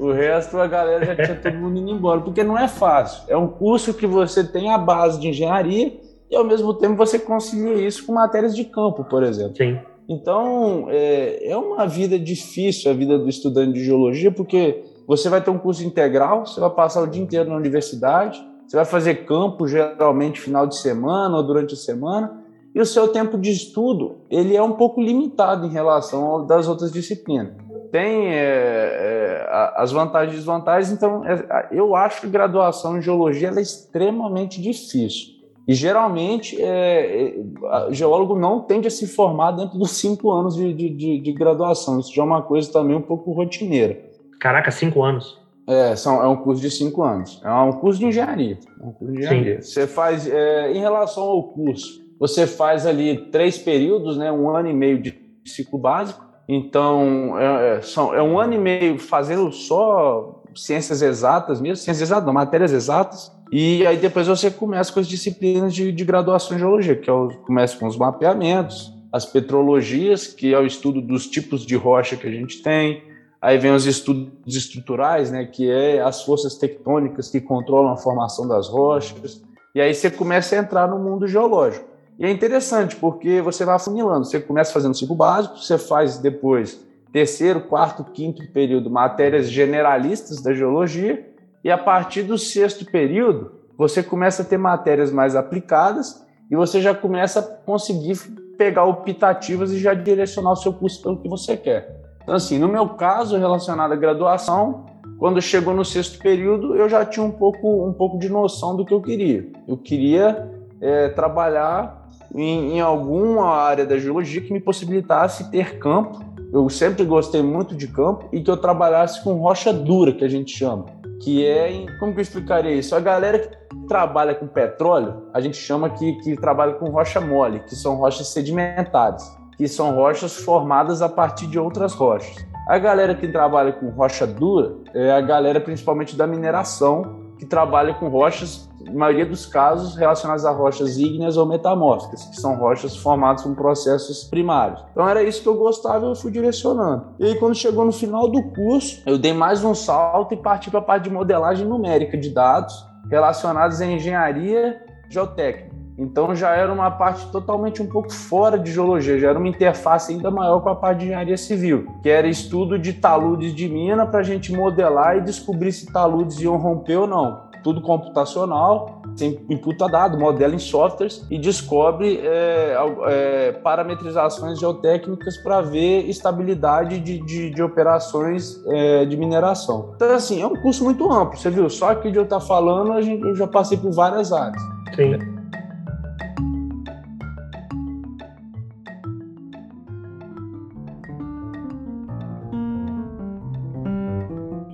O 0.00 0.10
resto, 0.10 0.58
a 0.58 0.66
galera 0.66 1.04
já 1.04 1.14
tinha 1.14 1.36
todo 1.36 1.54
mundo 1.54 1.78
indo 1.78 1.90
embora, 1.90 2.20
porque 2.20 2.42
não 2.42 2.58
é 2.58 2.66
fácil. 2.66 3.22
É 3.28 3.36
um 3.36 3.46
curso 3.46 3.94
que 3.94 4.06
você 4.06 4.42
tem 4.42 4.72
a 4.72 4.78
base 4.78 5.20
de 5.20 5.28
engenharia 5.28 5.92
e, 6.28 6.34
ao 6.34 6.42
mesmo 6.42 6.74
tempo, 6.74 6.96
você 6.96 7.18
concilia 7.18 7.74
isso 7.86 8.04
com 8.04 8.12
matérias 8.12 8.56
de 8.56 8.64
campo, 8.64 9.04
por 9.04 9.22
exemplo. 9.22 9.56
Sim. 9.56 9.78
Então, 10.08 10.86
é, 10.88 11.48
é 11.48 11.56
uma 11.56 11.86
vida 11.86 12.18
difícil 12.18 12.90
a 12.90 12.94
vida 12.94 13.16
do 13.16 13.28
estudante 13.28 13.74
de 13.74 13.84
geologia, 13.84 14.32
porque 14.32 14.82
você 15.06 15.28
vai 15.28 15.40
ter 15.40 15.50
um 15.50 15.58
curso 15.58 15.84
integral, 15.84 16.46
você 16.46 16.58
vai 16.58 16.70
passar 16.70 17.02
o 17.02 17.06
dia 17.06 17.22
inteiro 17.22 17.48
na 17.48 17.56
universidade, 17.56 18.44
você 18.70 18.76
vai 18.76 18.84
fazer 18.84 19.26
campo 19.26 19.66
geralmente 19.66 20.40
final 20.40 20.64
de 20.64 20.78
semana 20.78 21.36
ou 21.36 21.42
durante 21.42 21.74
a 21.74 21.76
semana, 21.76 22.40
e 22.72 22.80
o 22.80 22.86
seu 22.86 23.08
tempo 23.08 23.36
de 23.36 23.50
estudo 23.50 24.18
ele 24.30 24.54
é 24.54 24.62
um 24.62 24.74
pouco 24.74 25.00
limitado 25.00 25.66
em 25.66 25.70
relação 25.70 26.24
ao 26.24 26.46
das 26.46 26.68
outras 26.68 26.92
disciplinas. 26.92 27.52
Tem 27.90 28.28
é, 28.28 28.36
é, 28.36 29.48
as 29.74 29.90
vantagens 29.90 30.34
e 30.34 30.36
desvantagens, 30.36 30.92
então 30.92 31.26
é, 31.26 31.66
eu 31.72 31.96
acho 31.96 32.20
que 32.20 32.28
graduação 32.28 32.96
em 32.96 33.02
geologia 33.02 33.48
é 33.48 33.60
extremamente 33.60 34.62
difícil. 34.62 35.40
E 35.66 35.74
geralmente 35.74 36.56
é, 36.62 37.34
é 37.34 37.92
geólogo 37.92 38.38
não 38.38 38.60
tende 38.60 38.86
a 38.86 38.90
se 38.90 39.08
formar 39.08 39.50
dentro 39.50 39.80
dos 39.80 39.90
cinco 39.96 40.30
anos 40.30 40.54
de, 40.54 40.72
de, 40.72 41.18
de 41.18 41.32
graduação. 41.32 41.98
Isso 41.98 42.14
já 42.14 42.22
é 42.22 42.24
uma 42.24 42.42
coisa 42.42 42.72
também 42.72 42.94
um 42.94 43.02
pouco 43.02 43.32
rotineira. 43.32 44.00
Caraca, 44.40 44.70
cinco 44.70 45.02
anos. 45.02 45.40
É, 45.70 45.94
são, 45.94 46.20
é 46.20 46.26
um 46.26 46.36
curso 46.36 46.60
de 46.60 46.68
cinco 46.68 47.04
anos. 47.04 47.40
É 47.44 47.52
um 47.52 47.72
curso 47.72 48.00
de 48.00 48.06
engenharia. 48.06 48.58
É 48.80 48.84
um 48.84 48.92
curso 48.92 49.12
de 49.12 49.20
engenharia. 49.20 49.62
Sim. 49.62 49.70
Você 49.70 49.86
faz, 49.86 50.26
é, 50.26 50.72
em 50.72 50.80
relação 50.80 51.22
ao 51.22 51.44
curso, 51.44 52.00
você 52.18 52.44
faz 52.44 52.86
ali 52.86 53.30
três 53.30 53.56
períodos, 53.56 54.16
né? 54.16 54.32
Um 54.32 54.50
ano 54.50 54.68
e 54.68 54.74
meio 54.74 55.00
de 55.00 55.14
ciclo 55.46 55.78
básico. 55.78 56.24
Então, 56.48 57.38
é, 57.38 57.76
é 57.76 57.82
são, 57.82 58.12
é 58.12 58.20
um 58.20 58.38
ano 58.38 58.54
e 58.54 58.58
meio 58.58 58.98
fazendo 58.98 59.52
só 59.52 60.42
ciências 60.56 61.02
exatas 61.02 61.60
mesmo, 61.60 61.76
ciências 61.76 62.08
exatas, 62.08 62.26
não, 62.26 62.32
matérias 62.32 62.72
exatas. 62.72 63.30
E 63.52 63.86
aí 63.86 63.96
depois 63.96 64.26
você 64.26 64.50
começa 64.50 64.92
com 64.92 64.98
as 64.98 65.06
disciplinas 65.06 65.72
de, 65.72 65.92
de 65.92 66.04
graduação 66.04 66.56
em 66.56 66.60
geologia, 66.60 66.96
que 66.96 67.08
é 67.08 67.12
o, 67.12 67.28
começa 67.46 67.78
com 67.78 67.86
os 67.86 67.96
mapeamentos, 67.96 68.92
as 69.12 69.24
petrologias, 69.24 70.26
que 70.26 70.52
é 70.52 70.58
o 70.58 70.66
estudo 70.66 71.00
dos 71.00 71.28
tipos 71.28 71.64
de 71.64 71.76
rocha 71.76 72.16
que 72.16 72.26
a 72.26 72.30
gente 72.30 72.60
tem, 72.60 73.02
Aí 73.40 73.56
vem 73.56 73.72
os 73.72 73.86
estudos 73.86 74.54
estruturais, 74.54 75.30
né, 75.30 75.46
que 75.46 75.70
é 75.70 76.00
as 76.00 76.22
forças 76.22 76.56
tectônicas 76.56 77.30
que 77.30 77.40
controlam 77.40 77.92
a 77.92 77.96
formação 77.96 78.46
das 78.46 78.68
rochas. 78.68 79.42
E 79.74 79.80
aí 79.80 79.94
você 79.94 80.10
começa 80.10 80.54
a 80.54 80.58
entrar 80.58 80.86
no 80.86 80.98
mundo 80.98 81.26
geológico. 81.26 81.86
E 82.18 82.26
é 82.26 82.30
interessante 82.30 82.96
porque 82.96 83.40
você 83.40 83.64
vai 83.64 83.76
afunilando. 83.76 84.26
Você 84.26 84.38
começa 84.38 84.72
fazendo 84.72 84.94
ciclo 84.94 85.16
básico, 85.16 85.56
você 85.56 85.78
faz 85.78 86.18
depois 86.18 86.84
terceiro, 87.12 87.62
quarto, 87.62 88.04
quinto 88.04 88.46
período 88.52 88.90
matérias 88.90 89.50
generalistas 89.50 90.40
da 90.42 90.52
geologia, 90.52 91.26
e 91.64 91.70
a 91.70 91.78
partir 91.78 92.22
do 92.22 92.38
sexto 92.38 92.84
período 92.84 93.52
você 93.76 94.02
começa 94.02 94.42
a 94.42 94.44
ter 94.44 94.58
matérias 94.58 95.10
mais 95.10 95.34
aplicadas 95.34 96.24
e 96.50 96.56
você 96.56 96.80
já 96.80 96.94
começa 96.94 97.40
a 97.40 97.42
conseguir 97.42 98.18
pegar 98.58 98.84
optativas 98.84 99.72
e 99.72 99.78
já 99.78 99.94
direcionar 99.94 100.52
o 100.52 100.56
seu 100.56 100.72
curso 100.72 101.02
pelo 101.02 101.20
que 101.20 101.28
você 101.28 101.56
quer. 101.56 102.09
Então, 102.30 102.36
assim, 102.36 102.60
no 102.60 102.68
meu 102.68 102.90
caso, 102.90 103.36
relacionado 103.36 103.90
à 103.90 103.96
graduação, 103.96 104.86
quando 105.18 105.42
chegou 105.42 105.74
no 105.74 105.84
sexto 105.84 106.16
período, 106.20 106.76
eu 106.76 106.88
já 106.88 107.04
tinha 107.04 107.26
um 107.26 107.30
pouco, 107.32 107.84
um 107.84 107.92
pouco 107.92 108.20
de 108.20 108.28
noção 108.28 108.76
do 108.76 108.84
que 108.84 108.94
eu 108.94 109.02
queria. 109.02 109.50
Eu 109.66 109.76
queria 109.76 110.48
é, 110.80 111.08
trabalhar 111.08 112.08
em, 112.32 112.76
em 112.76 112.80
alguma 112.80 113.48
área 113.48 113.84
da 113.84 113.98
geologia 113.98 114.40
que 114.40 114.52
me 114.52 114.60
possibilitasse 114.60 115.50
ter 115.50 115.80
campo. 115.80 116.20
Eu 116.52 116.68
sempre 116.70 117.04
gostei 117.04 117.42
muito 117.42 117.74
de 117.74 117.88
campo 117.88 118.28
e 118.32 118.40
que 118.40 118.48
eu 118.48 118.56
trabalhasse 118.56 119.24
com 119.24 119.32
rocha 119.32 119.72
dura, 119.72 120.12
que 120.12 120.24
a 120.24 120.28
gente 120.28 120.56
chama. 120.56 120.86
Que 121.20 121.44
é, 121.44 121.84
como 121.98 122.12
que 122.12 122.20
eu 122.20 122.22
explicaria 122.22 122.70
isso? 122.76 122.94
A 122.94 123.00
galera 123.00 123.40
que 123.40 123.86
trabalha 123.88 124.36
com 124.36 124.46
petróleo, 124.46 125.24
a 125.34 125.40
gente 125.40 125.56
chama 125.56 125.90
que, 125.90 126.12
que 126.20 126.36
trabalha 126.36 126.74
com 126.74 126.90
rocha 126.90 127.20
mole, 127.20 127.58
que 127.58 127.74
são 127.74 127.96
rochas 127.96 128.28
sedimentares 128.28 129.39
que 129.60 129.68
são 129.68 129.94
rochas 129.94 130.38
formadas 130.38 131.02
a 131.02 131.08
partir 131.08 131.46
de 131.46 131.58
outras 131.58 131.92
rochas. 131.92 132.34
A 132.66 132.78
galera 132.78 133.14
que 133.14 133.28
trabalha 133.28 133.70
com 133.70 133.90
rocha 133.90 134.26
dura 134.26 134.76
é 134.94 135.12
a 135.12 135.20
galera 135.20 135.60
principalmente 135.60 136.16
da 136.16 136.26
mineração, 136.26 137.20
que 137.38 137.44
trabalha 137.44 137.92
com 137.92 138.08
rochas, 138.08 138.70
na 138.80 138.90
maioria 138.90 139.26
dos 139.26 139.44
casos, 139.44 139.96
relacionadas 139.96 140.46
a 140.46 140.50
rochas 140.50 140.96
ígneas 140.96 141.36
ou 141.36 141.44
metamórficas, 141.44 142.24
que 142.24 142.40
são 142.40 142.56
rochas 142.56 142.96
formadas 142.96 143.42
com 143.42 143.54
processos 143.54 144.24
primários. 144.24 144.82
Então 144.92 145.06
era 145.06 145.22
isso 145.22 145.42
que 145.42 145.48
eu 145.50 145.56
gostava 145.56 146.06
e 146.06 146.08
eu 146.08 146.16
fui 146.16 146.30
direcionando. 146.30 147.08
E 147.18 147.26
aí, 147.26 147.34
quando 147.34 147.54
chegou 147.54 147.84
no 147.84 147.92
final 147.92 148.30
do 148.30 148.42
curso, 148.54 149.02
eu 149.04 149.18
dei 149.18 149.34
mais 149.34 149.62
um 149.62 149.74
salto 149.74 150.32
e 150.32 150.38
parti 150.38 150.70
para 150.70 150.78
a 150.78 150.82
parte 150.82 151.04
de 151.04 151.10
modelagem 151.10 151.66
numérica 151.66 152.16
de 152.16 152.30
dados 152.30 152.82
relacionados 153.10 153.78
à 153.82 153.86
engenharia 153.86 154.80
geotécnica. 155.10 155.69
Então 156.00 156.34
já 156.34 156.54
era 156.54 156.72
uma 156.72 156.90
parte 156.90 157.30
totalmente 157.30 157.82
um 157.82 157.86
pouco 157.86 158.10
fora 158.10 158.58
de 158.58 158.72
geologia, 158.72 159.18
já 159.18 159.28
era 159.28 159.38
uma 159.38 159.48
interface 159.48 160.12
ainda 160.12 160.30
maior 160.30 160.60
com 160.60 160.70
a 160.70 160.74
parte 160.74 161.00
de 161.00 161.04
engenharia 161.06 161.36
civil, 161.36 161.86
que 162.02 162.08
era 162.08 162.26
estudo 162.26 162.78
de 162.78 162.94
taludes 162.94 163.54
de 163.54 163.68
mina 163.68 164.06
para 164.06 164.20
a 164.20 164.22
gente 164.22 164.50
modelar 164.50 165.18
e 165.18 165.20
descobrir 165.20 165.70
se 165.72 165.92
taludes 165.92 166.40
iam 166.40 166.56
romper 166.56 166.96
ou 166.96 167.06
não. 167.06 167.50
tudo 167.62 167.82
computacional, 167.82 169.02
você 169.14 169.38
imputa 169.50 169.86
dado, 169.86 170.18
modela 170.18 170.54
em 170.54 170.58
softwares 170.58 171.26
e 171.30 171.38
descobre 171.38 172.18
é, 172.22 172.74
é, 173.06 173.52
parametrizações 173.52 174.58
geotécnicas 174.58 175.36
para 175.36 175.60
ver 175.60 176.08
estabilidade 176.08 176.98
de, 176.98 177.18
de, 177.18 177.50
de 177.50 177.62
operações 177.62 178.62
é, 178.66 179.04
de 179.04 179.16
mineração. 179.18 179.92
Então, 179.96 180.14
assim, 180.14 180.40
é 180.40 180.46
um 180.46 180.56
curso 180.56 180.84
muito 180.84 181.12
amplo, 181.12 181.36
você 181.36 181.50
viu? 181.50 181.68
Só 181.68 181.94
que 181.94 182.10
de 182.10 182.16
eu 182.16 182.24
estar 182.24 182.40
falando, 182.40 182.92
a 182.92 183.02
gente, 183.02 183.22
eu 183.22 183.34
já 183.34 183.46
passei 183.46 183.76
por 183.76 183.92
várias 183.92 184.32
áreas. 184.32 184.62
Sim. 184.96 185.39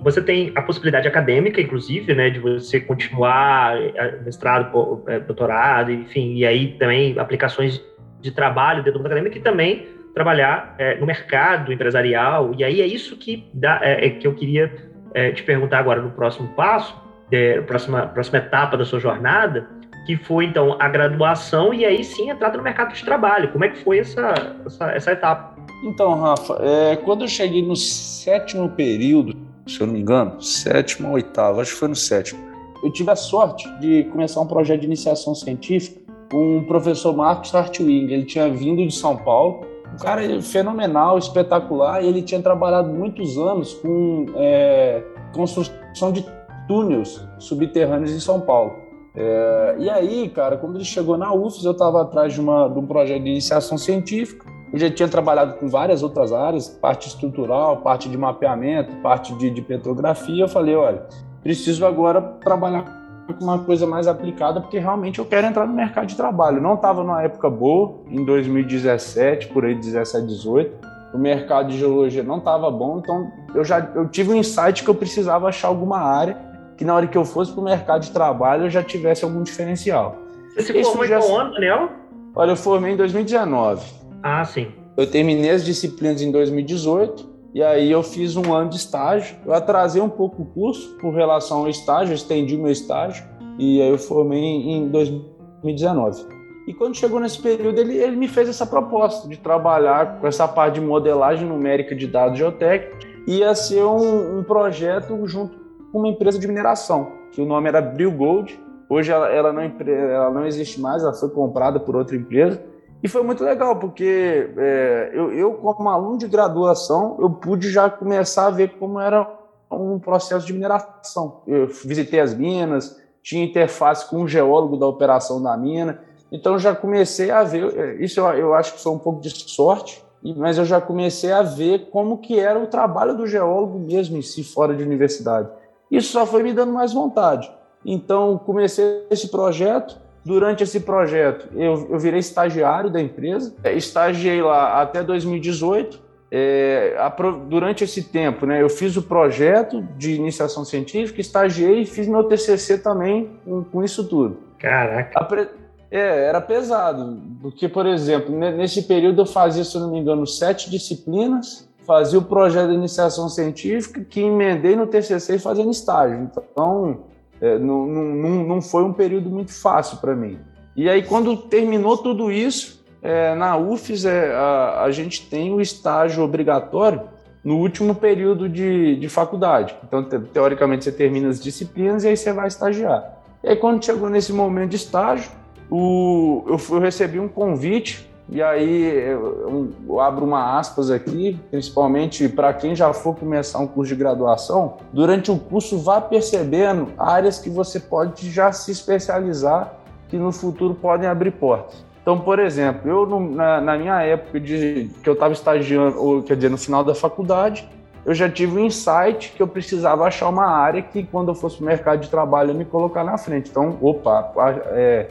Você 0.07 0.21
tem 0.21 0.53
a 0.55 0.61
possibilidade 0.61 1.05
acadêmica, 1.05 1.59
inclusive, 1.59 2.15
né, 2.15 2.29
de 2.29 2.39
você 2.39 2.79
continuar 2.79 3.75
eh, 3.77 4.19
mestrado, 4.23 5.03
eh, 5.05 5.19
doutorado, 5.19 5.91
enfim, 5.91 6.35
e 6.35 6.45
aí 6.45 6.77
também 6.79 7.19
aplicações 7.19 7.83
de 8.21 8.31
trabalho 8.31 8.77
dentro 8.77 8.93
do 8.93 8.99
mundo 8.99 9.07
acadêmico 9.07 9.37
e 9.37 9.41
também 9.41 9.85
trabalhar 10.13 10.75
é, 10.77 10.95
no 10.95 11.05
mercado 11.05 11.73
empresarial. 11.73 12.53
E 12.57 12.63
aí 12.63 12.79
é 12.79 12.87
isso 12.87 13.17
que, 13.17 13.49
dá, 13.53 13.81
é, 13.83 14.09
que 14.09 14.25
eu 14.25 14.33
queria 14.33 14.73
é, 15.13 15.31
te 15.31 15.43
perguntar 15.43 15.79
agora 15.79 16.01
no 16.01 16.11
próximo 16.11 16.47
passo, 16.55 16.95
é, 17.29 17.59
próxima, 17.59 18.07
próxima 18.07 18.37
etapa 18.37 18.77
da 18.77 18.85
sua 18.85 19.01
jornada, 19.01 19.67
que 20.05 20.15
foi 20.15 20.45
então 20.45 20.77
a 20.79 20.87
graduação 20.87 21.73
e 21.73 21.83
aí 21.85 22.01
sim 22.01 22.29
entrada 22.29 22.57
no 22.57 22.63
mercado 22.63 22.93
de 22.93 23.03
trabalho. 23.03 23.49
Como 23.49 23.65
é 23.65 23.67
que 23.67 23.77
foi 23.79 23.99
essa, 23.99 24.33
essa, 24.65 24.91
essa 24.91 25.11
etapa? 25.11 25.53
Então, 25.83 26.17
Rafa, 26.21 26.57
é, 26.61 26.95
quando 26.95 27.25
eu 27.25 27.27
cheguei 27.27 27.61
no 27.61 27.75
sétimo 27.75 28.69
período 28.69 29.46
se 29.67 29.81
eu 29.81 29.87
não 29.87 29.93
me 29.93 30.01
engano, 30.01 30.41
sétimo 30.41 31.09
ou 31.09 31.15
oitavo, 31.15 31.61
acho 31.61 31.73
que 31.73 31.79
foi 31.79 31.87
no 31.87 31.95
sétimo. 31.95 32.39
Eu 32.83 32.91
tive 32.91 33.11
a 33.11 33.15
sorte 33.15 33.69
de 33.79 34.03
começar 34.05 34.39
um 34.41 34.47
projeto 34.47 34.81
de 34.81 34.85
iniciação 34.85 35.33
científica 35.33 35.99
com 36.31 36.59
o 36.59 36.67
professor 36.67 37.15
Marcos 37.15 37.53
Hartwig. 37.53 38.13
Ele 38.13 38.25
tinha 38.25 38.49
vindo 38.49 38.85
de 38.85 38.93
São 38.93 39.17
Paulo, 39.17 39.65
um 39.93 39.97
cara 39.97 40.41
fenomenal, 40.41 41.17
espetacular, 41.17 42.03
e 42.03 42.07
ele 42.07 42.21
tinha 42.21 42.41
trabalhado 42.41 42.89
muitos 42.93 43.37
anos 43.37 43.73
com 43.73 44.25
é, 44.35 45.03
construção 45.33 46.11
de 46.11 46.25
túneis 46.67 47.25
subterrâneos 47.39 48.11
em 48.11 48.19
São 48.19 48.39
Paulo. 48.41 48.75
É, 49.15 49.75
e 49.79 49.89
aí, 49.89 50.29
cara, 50.29 50.57
quando 50.57 50.75
ele 50.75 50.85
chegou 50.85 51.17
na 51.17 51.33
UFES, 51.33 51.65
eu 51.65 51.71
estava 51.71 52.03
atrás 52.03 52.33
de, 52.33 52.39
uma, 52.39 52.67
de 52.67 52.77
um 52.77 52.85
projeto 52.85 53.23
de 53.23 53.29
iniciação 53.29 53.77
científica 53.77 54.56
eu 54.71 54.79
já 54.79 54.89
tinha 54.89 55.07
trabalhado 55.07 55.53
com 55.53 55.67
várias 55.67 56.03
outras 56.03 56.33
áreas, 56.33 56.67
parte 56.67 57.07
estrutural, 57.07 57.77
parte 57.77 58.09
de 58.09 58.17
mapeamento, 58.17 58.95
parte 58.97 59.33
de, 59.35 59.49
de 59.49 59.61
petrografia. 59.61 60.43
Eu 60.43 60.49
falei, 60.49 60.75
olha, 60.75 61.03
preciso 61.41 61.85
agora 61.85 62.21
trabalhar 62.21 62.83
com 63.27 63.43
uma 63.43 63.59
coisa 63.59 63.85
mais 63.85 64.07
aplicada, 64.07 64.61
porque 64.61 64.79
realmente 64.79 65.19
eu 65.19 65.25
quero 65.25 65.47
entrar 65.47 65.65
no 65.65 65.73
mercado 65.73 66.07
de 66.07 66.15
trabalho. 66.15 66.61
Não 66.61 66.75
estava 66.75 67.01
numa 67.03 67.21
época 67.23 67.49
boa, 67.49 67.99
em 68.09 68.23
2017, 68.23 69.47
por 69.47 69.65
aí 69.65 69.75
17, 69.75 70.25
18. 70.25 70.87
O 71.13 71.17
mercado 71.17 71.69
de 71.69 71.77
geologia 71.77 72.21
não 72.21 72.37
estava 72.37 72.69
bom, 72.69 72.99
então 72.99 73.31
eu 73.55 73.63
já 73.63 73.79
eu 73.95 74.07
tive 74.09 74.31
um 74.31 74.35
insight 74.35 74.83
que 74.83 74.89
eu 74.89 74.95
precisava 74.95 75.47
achar 75.47 75.69
alguma 75.69 75.99
área 75.99 76.37
que 76.77 76.85
na 76.85 76.93
hora 76.93 77.07
que 77.07 77.17
eu 77.17 77.25
fosse 77.25 77.51
para 77.51 77.61
o 77.61 77.63
mercado 77.63 78.01
de 78.01 78.11
trabalho 78.11 78.65
eu 78.65 78.69
já 78.69 78.83
tivesse 78.83 79.23
algum 79.23 79.41
diferencial. 79.41 80.17
Você 80.53 80.73
se 80.73 80.83
formou 80.83 81.05
em 81.05 81.09
qual 81.09 81.39
ano, 81.39 81.53
Daniel? 81.53 81.89
Olha, 82.35 82.51
eu 82.51 82.55
formei 82.55 82.93
em 82.93 82.97
2019. 82.97 84.06
Ah, 84.21 84.43
sim. 84.43 84.71
Eu 84.95 85.09
terminei 85.09 85.51
as 85.51 85.63
disciplinas 85.63 86.21
em 86.21 86.31
2018 86.31 87.37
e 87.53 87.63
aí 87.63 87.91
eu 87.91 88.03
fiz 88.03 88.35
um 88.35 88.53
ano 88.53 88.69
de 88.69 88.77
estágio. 88.77 89.37
Eu 89.45 89.53
atrasei 89.53 90.01
um 90.01 90.09
pouco 90.09 90.41
o 90.41 90.45
curso 90.45 90.97
por 90.97 91.13
relação 91.13 91.59
ao 91.59 91.69
estágio, 91.69 92.13
estendi 92.13 92.57
meu 92.57 92.71
estágio 92.71 93.23
e 93.59 93.81
aí 93.81 93.89
eu 93.89 93.97
formei 93.97 94.39
em 94.39 94.89
2019. 94.89 96.37
E 96.67 96.73
quando 96.73 96.95
chegou 96.95 97.19
nesse 97.19 97.41
período, 97.41 97.79
ele, 97.79 97.95
ele 97.95 98.17
me 98.17 98.27
fez 98.27 98.49
essa 98.49 98.65
proposta 98.65 99.27
de 99.29 99.37
trabalhar 99.37 100.19
com 100.19 100.27
essa 100.27 100.45
parte 100.47 100.75
de 100.75 100.81
modelagem 100.81 101.47
numérica 101.47 101.95
de 101.95 102.05
dados 102.05 102.37
geotécnicos. 102.37 103.07
Ia 103.25 103.55
ser 103.55 103.83
um, 103.85 104.39
um 104.39 104.43
projeto 104.43 105.25
junto 105.25 105.57
com 105.91 105.99
uma 105.99 106.09
empresa 106.09 106.37
de 106.37 106.45
mineração, 106.45 107.11
que 107.31 107.41
o 107.41 107.45
nome 107.45 107.69
era 107.69 107.81
Bril 107.81 108.11
Gold. 108.11 108.59
Hoje 108.89 109.11
ela, 109.11 109.29
ela, 109.29 109.53
não, 109.53 109.61
ela 109.61 110.29
não 110.29 110.45
existe 110.45 110.79
mais, 110.81 111.03
ela 111.03 111.13
foi 111.13 111.29
comprada 111.29 111.79
por 111.79 111.95
outra 111.95 112.15
empresa. 112.15 112.61
E 113.01 113.07
foi 113.07 113.21
muito 113.23 113.43
legal, 113.43 113.75
porque 113.77 114.49
é, 114.57 115.11
eu, 115.13 115.31
eu, 115.31 115.53
como 115.53 115.89
aluno 115.89 116.17
de 116.17 116.27
graduação, 116.27 117.17
eu 117.19 117.29
pude 117.29 117.69
já 117.69 117.89
começar 117.89 118.47
a 118.47 118.49
ver 118.49 118.77
como 118.77 118.99
era 118.99 119.29
um 119.71 119.99
processo 119.99 120.45
de 120.45 120.53
mineração. 120.53 121.41
Eu 121.45 121.67
visitei 121.67 122.19
as 122.19 122.33
minas, 122.33 122.99
tinha 123.21 123.43
interface 123.43 124.09
com 124.09 124.23
o 124.23 124.27
geólogo 124.27 124.77
da 124.77 124.87
operação 124.87 125.41
da 125.41 125.55
mina, 125.55 126.01
então 126.31 126.57
já 126.57 126.75
comecei 126.75 127.29
a 127.29 127.43
ver, 127.43 127.77
é, 127.77 128.03
isso 128.03 128.19
eu, 128.19 128.25
eu 128.33 128.53
acho 128.53 128.73
que 128.73 128.81
foi 128.81 128.91
um 128.91 128.99
pouco 128.99 129.21
de 129.21 129.29
sorte, 129.29 130.03
mas 130.35 130.57
eu 130.57 130.65
já 130.65 130.81
comecei 130.81 131.31
a 131.31 131.41
ver 131.41 131.89
como 131.89 132.17
que 132.17 132.39
era 132.39 132.59
o 132.59 132.67
trabalho 132.67 133.15
do 133.15 133.27
geólogo 133.27 133.79
mesmo 133.79 134.17
em 134.17 134.21
si, 134.21 134.43
fora 134.43 134.75
de 134.75 134.83
universidade. 134.83 135.49
Isso 135.89 136.11
só 136.11 136.25
foi 136.25 136.43
me 136.43 136.51
dando 136.51 136.73
mais 136.73 136.91
vontade. 136.91 137.49
Então, 137.85 138.37
comecei 138.37 139.05
esse 139.09 139.29
projeto, 139.29 139.97
Durante 140.27 140.61
esse 140.61 140.81
projeto, 140.81 141.47
eu, 141.55 141.87
eu 141.89 141.97
virei 141.97 142.19
estagiário 142.19 142.89
da 142.89 143.01
empresa, 143.01 143.55
é, 143.63 143.73
estagiei 143.73 144.41
lá 144.41 144.81
até 144.81 145.01
2018. 145.01 146.05
É, 146.29 146.97
a, 146.99 147.07
durante 147.47 147.85
esse 147.85 148.03
tempo, 148.03 148.45
né, 148.45 148.61
eu 148.61 148.69
fiz 148.69 148.97
o 148.97 149.03
projeto 149.03 149.81
de 149.97 150.15
iniciação 150.15 150.65
científica, 150.65 151.21
estagiei 151.21 151.83
e 151.83 151.85
fiz 151.85 152.09
meu 152.09 152.25
TCC 152.25 152.79
também 152.79 153.39
com, 153.45 153.63
com 153.63 153.81
isso 153.81 154.03
tudo. 154.03 154.37
Caraca! 154.59 155.23
Pre... 155.23 155.47
É, 155.89 156.25
era 156.25 156.41
pesado, 156.41 157.21
porque, 157.41 157.69
por 157.69 157.85
exemplo, 157.85 158.37
nesse 158.37 158.81
período 158.81 159.21
eu 159.21 159.25
fazia, 159.25 159.63
se 159.63 159.79
não 159.79 159.89
me 159.89 159.99
engano, 159.99 160.27
sete 160.27 160.69
disciplinas, 160.69 161.69
fazia 161.85 162.19
o 162.19 162.21
projeto 162.21 162.67
de 162.67 162.75
iniciação 162.75 163.29
científica, 163.29 164.03
que 164.03 164.19
emendei 164.19 164.75
no 164.75 164.87
TCC 164.87 165.39
fazendo 165.39 165.71
estágio. 165.71 166.29
Então, 166.29 166.99
é, 167.41 167.57
não, 167.57 167.85
não, 167.85 168.43
não 168.43 168.61
foi 168.61 168.83
um 168.83 168.93
período 168.93 169.29
muito 169.29 169.53
fácil 169.53 169.97
para 169.97 170.15
mim. 170.15 170.39
E 170.75 170.89
aí, 170.89 171.03
quando 171.03 171.35
terminou 171.35 171.97
tudo 171.97 172.31
isso, 172.31 172.83
é, 173.01 173.35
na 173.35 173.57
UFES 173.57 174.05
é, 174.05 174.33
a, 174.33 174.83
a, 174.83 174.91
gente 174.91 175.27
tem 175.29 175.51
o 175.53 175.61
estágio 175.61 176.23
obrigatório 176.23 177.01
no 177.43 177.57
último 177.57 177.95
período 177.95 178.49
de, 178.49 178.95
de 178.95 179.09
faculdade. 179.09 179.75
Então, 179.83 180.03
te, 180.03 180.19
teoricamente, 180.19 180.83
você 180.83 180.91
termina 180.91 181.29
as 181.29 181.39
disciplinas 181.39 182.03
e 182.03 182.09
aí 182.09 182.17
você 182.17 182.33
vai 182.33 182.47
estagiar. 182.47 183.17
E 183.43 183.49
aí, 183.49 183.55
quando 183.55 183.83
chegou 183.83 184.09
nesse 184.09 184.33
momento 184.33 184.71
de 184.71 184.75
estágio, 184.75 185.31
o, 185.69 186.43
eu, 186.47 186.75
eu 186.75 186.79
recebi 186.79 187.19
um 187.19 187.27
convite 187.27 188.07
e 188.29 188.41
aí 188.41 188.85
eu, 189.09 189.71
eu 189.87 189.99
abro 189.99 190.25
uma 190.25 190.59
aspas 190.59 190.91
aqui, 190.91 191.39
principalmente 191.49 192.27
para 192.27 192.53
quem 192.53 192.75
já 192.75 192.91
for 192.91 193.15
começar 193.15 193.59
um 193.59 193.67
curso 193.67 193.93
de 193.93 193.99
graduação, 193.99 194.77
durante 194.91 195.31
o 195.31 195.39
curso 195.39 195.79
vá 195.79 196.01
percebendo 196.01 196.89
áreas 196.97 197.39
que 197.39 197.49
você 197.49 197.79
pode 197.79 198.29
já 198.29 198.51
se 198.51 198.71
especializar 198.71 199.73
que 200.09 200.17
no 200.17 200.31
futuro 200.31 200.73
podem 200.73 201.07
abrir 201.07 201.31
portas. 201.31 201.85
Então, 202.01 202.19
por 202.19 202.39
exemplo, 202.39 202.89
eu 202.89 203.19
na, 203.19 203.59
na 203.59 203.77
minha 203.77 204.01
época 204.01 204.39
de 204.39 204.89
que 205.03 205.09
eu 205.09 205.13
estava 205.13 205.33
estagiando, 205.33 206.01
ou 206.01 206.23
quer 206.23 206.35
dizer, 206.35 206.49
no 206.49 206.57
final 206.57 206.83
da 206.83 206.95
faculdade, 206.95 207.67
eu 208.05 208.13
já 208.13 208.29
tive 208.29 208.57
um 208.57 208.65
insight 208.65 209.33
que 209.35 209.43
eu 209.43 209.47
precisava 209.47 210.05
achar 210.05 210.29
uma 210.29 210.47
área 210.47 210.81
que 210.81 211.03
quando 211.03 211.27
eu 211.27 211.35
fosse 211.35 211.57
para 211.57 211.63
o 211.63 211.67
mercado 211.67 211.99
de 211.99 212.09
trabalho 212.09 212.51
eu 212.51 212.55
me 212.55 212.63
colocar 212.63 213.03
na 213.03 213.17
frente. 213.17 213.49
Então, 213.49 213.77
opa, 213.81 214.31
é, 214.67 215.07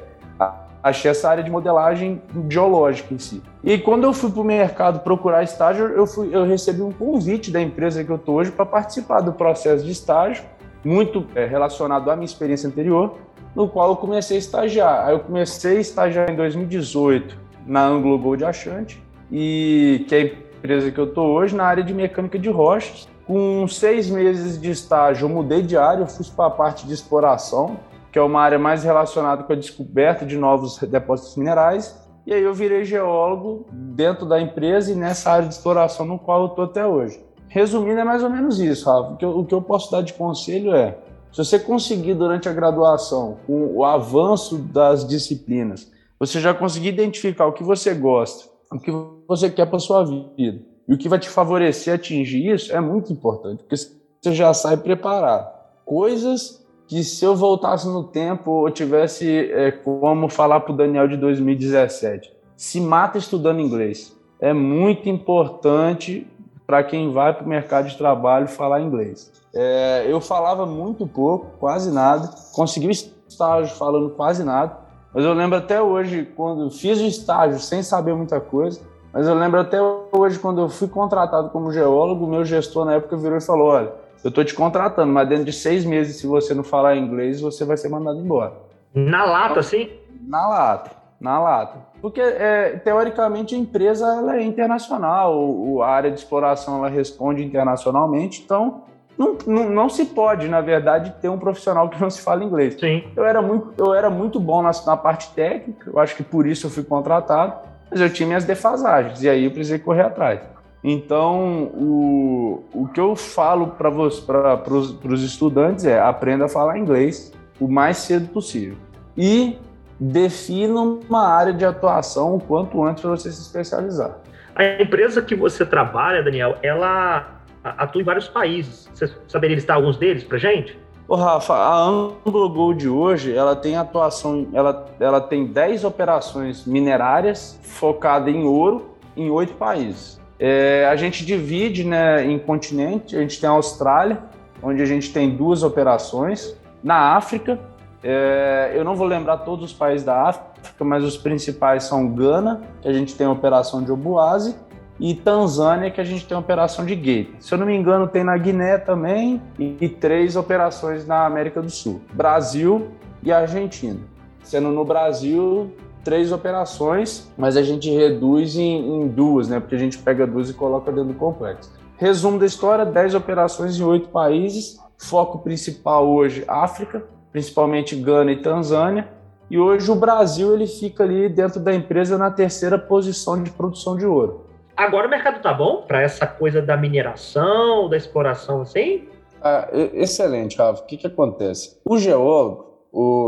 achei 0.88 1.11
essa 1.11 1.29
área 1.29 1.42
de 1.42 1.51
modelagem 1.51 2.22
geológica 2.49 3.12
em 3.12 3.18
si. 3.18 3.42
E 3.64 3.77
quando 3.77 4.05
eu 4.05 4.12
fui 4.12 4.31
para 4.31 4.40
o 4.40 4.44
mercado 4.44 5.01
procurar 5.01 5.42
estágio, 5.42 5.87
eu, 5.87 6.07
fui, 6.07 6.29
eu 6.33 6.44
recebi 6.44 6.81
um 6.81 6.92
convite 6.92 7.51
da 7.51 7.61
empresa 7.61 8.05
que 8.05 8.11
eu 8.11 8.16
estou 8.16 8.37
hoje 8.37 8.53
para 8.53 8.64
participar 8.64 9.20
do 9.20 9.33
processo 9.33 9.85
de 9.85 9.90
estágio, 9.90 10.44
muito 10.85 11.27
é, 11.35 11.44
relacionado 11.44 12.09
à 12.09 12.14
minha 12.14 12.25
experiência 12.25 12.68
anterior, 12.68 13.16
no 13.53 13.68
qual 13.68 13.90
eu 13.90 13.96
comecei 13.96 14.37
a 14.37 14.38
estagiar. 14.38 15.09
Aí 15.09 15.14
eu 15.14 15.18
comecei 15.18 15.79
a 15.79 15.81
estagiar 15.81 16.31
em 16.31 16.37
2018 16.37 17.37
na 17.66 17.85
Anglo 17.85 18.16
Gold 18.16 18.44
Achante, 18.44 19.03
e 19.31 20.05
que 20.07 20.14
é 20.14 20.20
a 20.20 20.25
empresa 20.59 20.92
que 20.92 21.01
eu 21.01 21.07
estou 21.07 21.33
hoje, 21.33 21.57
na 21.57 21.64
área 21.64 21.83
de 21.83 21.92
mecânica 21.92 22.38
de 22.38 22.49
rochas. 22.49 23.09
Com 23.27 23.66
seis 23.66 24.09
meses 24.09 24.61
de 24.61 24.70
estágio, 24.70 25.25
eu 25.25 25.29
mudei 25.29 25.62
de 25.62 25.77
área, 25.77 26.03
eu 26.03 26.07
fui 26.07 26.25
para 26.37 26.46
a 26.46 26.51
parte 26.51 26.87
de 26.87 26.94
exploração, 26.94 27.77
que 28.17 28.21
é 28.21 28.23
uma 28.23 28.41
área 28.41 28.59
mais 28.59 28.83
relacionada 28.83 29.43
com 29.43 29.53
a 29.53 29.57
descoberta 29.57 30.25
de 30.25 30.39
novos 30.39 30.79
depósitos 30.79 31.37
minerais. 31.37 31.95
E 32.27 32.33
aí 32.33 32.43
eu 32.43 32.55
virei 32.55 32.83
geólogo 32.83 33.67
dentro 33.71 34.25
da 34.25 34.41
empresa 34.41 34.91
e 34.91 34.95
nessa 34.95 35.33
área 35.33 35.47
de 35.47 35.53
exploração 35.53 36.07
no 36.07 36.19
qual 36.19 36.41
eu 36.41 36.47
estou 36.47 36.65
até 36.65 36.87
hoje. 36.87 37.23
Resumindo, 37.47 38.01
é 38.01 38.05
mais 38.05 38.23
ou 38.23 38.31
menos 38.31 38.59
isso, 38.59 38.89
Rafa. 38.89 39.13
O 39.13 39.17
que, 39.19 39.25
eu, 39.27 39.39
o 39.39 39.45
que 39.45 39.53
eu 39.53 39.61
posso 39.61 39.93
dar 39.93 40.01
de 40.01 40.15
conselho 40.15 40.75
é, 40.75 40.97
se 41.31 41.45
você 41.45 41.59
conseguir 41.59 42.15
durante 42.15 42.49
a 42.49 42.55
graduação, 42.55 43.37
com 43.47 43.67
o 43.77 43.85
avanço 43.85 44.57
das 44.57 45.07
disciplinas, 45.07 45.93
você 46.19 46.41
já 46.41 46.55
conseguir 46.55 46.89
identificar 46.89 47.45
o 47.45 47.53
que 47.53 47.63
você 47.63 47.93
gosta, 47.93 48.49
o 48.73 48.79
que 48.79 48.91
você 49.29 49.51
quer 49.51 49.67
para 49.67 49.79
sua 49.79 50.03
vida 50.05 50.63
e 50.89 50.95
o 50.95 50.97
que 50.97 51.07
vai 51.07 51.19
te 51.19 51.29
favorecer 51.29 51.93
atingir 51.93 52.51
isso, 52.51 52.75
é 52.75 52.81
muito 52.81 53.13
importante, 53.13 53.63
porque 53.63 53.77
você 53.77 54.33
já 54.33 54.55
sai 54.55 54.79
preparado. 54.79 55.55
Coisas 55.85 56.65
que 56.87 57.03
se 57.03 57.25
eu 57.25 57.35
voltasse 57.35 57.87
no 57.88 58.05
tempo, 58.05 58.66
eu 58.66 58.72
tivesse 58.72 59.51
é, 59.53 59.70
como 59.72 60.29
falar 60.29 60.61
para 60.61 60.72
o 60.72 60.77
Daniel 60.77 61.09
de 61.09 61.16
2017. 61.16 62.33
Se 62.57 62.81
mata 62.81 63.18
estudando 63.18 63.61
inglês. 63.61 64.16
É 64.40 64.53
muito 64.53 65.09
importante 65.09 66.27
para 66.66 66.83
quem 66.83 67.11
vai 67.11 67.33
para 67.33 67.44
o 67.44 67.49
mercado 67.49 67.88
de 67.88 67.96
trabalho 67.96 68.49
falar 68.49 68.81
inglês. 68.81 69.33
É, 69.55 70.07
eu 70.09 70.20
falava 70.20 70.66
muito 70.66 71.07
pouco, 71.07 71.46
quase 71.59 71.90
nada. 71.90 72.29
Consegui 72.53 72.88
o 72.88 72.90
estágio 72.90 73.75
falando 73.77 74.11
quase 74.11 74.44
nada. 74.44 74.77
Mas 75.14 75.25
eu 75.25 75.33
lembro 75.33 75.57
até 75.57 75.81
hoje, 75.81 76.29
quando 76.37 76.70
fiz 76.70 77.01
o 77.01 77.07
estágio 77.07 77.59
sem 77.59 77.83
saber 77.83 78.14
muita 78.14 78.38
coisa, 78.38 78.81
mas 79.12 79.27
eu 79.27 79.35
lembro 79.35 79.59
até 79.59 79.79
hoje, 80.12 80.38
quando 80.38 80.61
eu 80.61 80.68
fui 80.68 80.88
contratado 80.88 81.49
como 81.49 81.72
geólogo, 81.72 82.27
meu 82.27 82.44
gestor 82.44 82.85
na 82.85 82.94
época 82.94 83.16
virou 83.16 83.38
e 83.38 83.40
falou: 83.40 83.68
Olha, 83.68 83.92
eu 84.25 84.29
estou 84.29 84.45
te 84.45 84.55
contratando, 84.55 85.13
mas 85.13 85.29
dentro 85.29 85.45
de 85.45 85.53
seis 85.53 85.85
meses, 85.85 86.17
se 86.17 86.27
você 86.27 86.55
não 86.55 86.65
falar 86.65 86.97
inglês, 86.97 87.41
você 87.41 87.65
vai 87.65 87.77
ser 87.77 87.89
mandado 87.89 88.19
embora. 88.19 88.53
Na 88.95 89.25
lata, 89.25 89.63
sim? 89.63 89.91
Na 90.27 90.49
lata, 90.49 90.91
na 91.21 91.39
lata. 91.39 91.79
Porque, 92.01 92.21
é, 92.21 92.71
teoricamente, 92.83 93.55
a 93.55 93.59
empresa 93.59 94.07
ela 94.07 94.37
é 94.37 94.43
internacional, 94.43 95.83
a 95.83 95.89
área 95.89 96.11
de 96.11 96.19
exploração 96.19 96.79
ela 96.79 96.89
responde 96.89 97.45
internacionalmente, 97.45 98.43
então 98.43 98.83
não, 99.19 99.37
não, 99.47 99.71
não, 99.71 99.89
se 99.89 100.07
pode, 100.07 100.47
na 100.49 100.61
verdade, 100.61 101.15
ter 101.21 101.29
um 101.29 101.39
profissional 101.39 101.89
que 101.89 102.01
não 102.01 102.11
se 102.11 102.21
fala 102.21 102.45
inglês. 102.45 102.77
Sim. 102.79 103.05
Eu 103.17 103.25
era 103.25 103.41
muito, 103.41 103.73
eu 103.79 103.95
era 103.95 104.11
muito 104.11 104.39
bom 104.39 104.63
na, 104.63 104.71
na 104.87 104.97
parte 104.97 105.31
técnica, 105.35 105.91
eu 105.91 105.99
acho 105.99 106.15
que 106.17 106.23
por 106.23 106.47
isso 106.47 106.67
eu 106.67 106.71
fui 106.71 106.85
contratado, 106.85 107.55
mas 107.91 108.01
eu 108.01 108.13
tinha 108.13 108.27
minhas 108.27 108.45
defasagens, 108.45 109.23
e 109.23 109.29
aí 109.29 109.45
eu 109.45 109.51
precisei 109.51 109.79
correr 109.79 110.03
atrás. 110.03 110.41
Então, 110.88 111.64
o, 111.75 112.62
o 112.72 112.87
que 112.87 113.01
eu 113.01 113.16
falo 113.16 113.72
para 113.77 113.90
os 113.90 115.22
estudantes 115.25 115.85
é 115.85 115.99
aprenda 115.99 116.44
a 116.44 116.49
falar 116.49 116.79
inglês 116.79 117.33
o 117.59 117.66
mais 117.66 117.96
cedo 117.96 118.29
possível. 118.29 118.77
E 119.16 119.59
defina 119.99 120.81
uma 120.81 121.27
área 121.27 121.53
de 121.53 121.64
atuação 121.64 122.37
o 122.37 122.40
quanto 122.40 122.85
antes 122.85 123.03
para 123.03 123.11
você 123.11 123.33
se 123.33 123.42
especializar. 123.42 124.16
A 124.55 124.81
empresa 124.81 125.20
que 125.20 125.35
você 125.35 125.66
trabalha, 125.66 126.22
Daniel, 126.22 126.57
ela 126.62 127.42
atua 127.64 128.03
em 128.03 128.05
vários 128.05 128.29
países. 128.29 128.88
Você 128.94 129.12
saberia 129.27 129.57
listar 129.57 129.79
alguns 129.79 129.96
deles 129.96 130.22
para 130.22 130.38
gente? 130.38 130.79
Ô, 131.09 131.16
Rafa, 131.16 131.55
a 131.55 131.83
Anglo 131.83 132.49
Gold 132.49 132.88
hoje, 132.88 133.35
ela 133.35 133.57
tem 133.57 133.77
atuação, 133.77 134.46
ela, 134.53 134.87
ela 135.01 135.20
tem 135.20 135.46
10 135.46 135.83
operações 135.83 136.64
minerárias 136.64 137.59
focadas 137.61 138.33
em 138.33 138.44
ouro 138.44 138.94
em 139.16 139.29
oito 139.31 139.55
países. 139.55 140.25
É, 140.38 140.87
a 140.90 140.96
gente 140.96 141.25
divide 141.25 141.85
né, 141.85 142.25
em 142.25 142.38
continente, 142.38 143.16
a 143.16 143.20
gente 143.20 143.40
tem 143.40 143.49
a 143.49 143.53
Austrália, 143.53 144.22
onde 144.62 144.83
a 144.83 144.87
gente 144.87 145.12
tem 145.12 145.37
duas 145.37 145.62
operações. 145.62 146.57
Na 146.83 147.16
África, 147.16 147.59
é, 148.03 148.72
eu 148.75 148.85
não 148.85 148.94
vou 148.94 149.07
lembrar 149.07 149.38
todos 149.38 149.64
os 149.64 149.72
países 149.72 150.05
da 150.05 150.29
África, 150.29 150.85
mas 150.85 151.05
os 151.05 151.16
principais 151.16 151.85
são 151.85 152.09
Gana, 152.09 152.62
que 152.83 152.88
a 152.88 152.92
gente 152.92 153.14
tem 153.14 153.27
a 153.27 153.31
operação 153.31 153.83
de 153.83 153.90
Obuasi, 153.90 154.55
e 154.99 155.14
Tanzânia, 155.14 155.90
que 155.90 156.01
a 156.01 156.05
gente 156.05 156.27
tem 156.27 156.37
a 156.37 156.40
operação 156.40 156.85
de 156.85 156.94
Gate. 156.94 157.35
Se 157.38 157.53
eu 157.53 157.59
não 157.59 157.66
me 157.66 157.77
engano, 157.77 158.09
tem 158.09 158.25
na 158.25 158.37
Guiné 158.37 158.79
também 158.79 159.42
e, 159.59 159.77
e 159.81 159.88
três 159.88 160.37
operações 160.37 161.07
na 161.07 161.27
América 161.27 161.61
do 161.61 161.70
Sul: 161.70 162.01
Brasil 162.12 162.88
e 163.22 163.31
Argentina. 163.31 164.01
Sendo 164.42 164.68
no 164.68 164.85
Brasil, 164.85 165.72
três 166.07 166.31
operações, 166.31 167.29
mas 167.37 167.57
a 167.57 167.62
gente 167.64 167.90
reduz 167.90 168.55
em, 168.55 168.79
em, 168.79 169.09
duas, 169.09 169.49
né? 169.49 169.59
Porque 169.59 169.75
a 169.75 169.79
gente 169.79 169.99
pega 169.99 170.25
duas 170.25 170.49
e 170.49 170.55
coloca 170.55 170.92
dentro 170.92 171.12
do 171.12 171.14
complexo. 171.14 171.69
Resumo 171.97 172.38
da 172.38 172.47
história: 172.47 172.87
10 172.87 173.16
operações 173.16 173.77
em 173.77 173.83
oito 173.83 174.09
países. 174.11 174.79
Foco 174.97 175.40
principal 175.40 176.09
hoje, 176.09 176.45
África, 176.47 177.03
principalmente 177.33 177.97
Gana 177.97 178.31
e 178.31 178.37
Tanzânia. 178.37 179.09
E 179.51 179.59
hoje 179.59 179.90
o 179.90 179.97
Brasil 179.97 180.55
ele 180.55 180.66
fica 180.69 181.03
ali 181.03 181.29
dentro 181.29 181.59
da 181.59 181.75
empresa 181.75 182.16
na 182.16 182.31
terceira 182.31 182.79
posição 182.79 183.42
de 183.42 183.51
produção 183.51 183.97
de 183.97 184.07
ouro. 184.07 184.47
Agora 184.77 185.09
o 185.09 185.11
mercado 185.11 185.42
tá 185.42 185.53
bom 185.53 185.83
para 185.88 186.03
essa 186.03 186.27
coisa 186.27 186.62
da 186.62 186.77
mineração, 186.77 187.88
da 187.88 187.97
exploração 187.97 188.62
assim? 188.62 189.09
Ah, 189.42 189.69
excelente, 189.73 190.57
Rafa. 190.57 190.83
O 190.83 190.87
que, 190.87 190.97
que 190.97 191.07
acontece? 191.07 191.79
O 191.85 191.99
geólogo, 191.99 192.66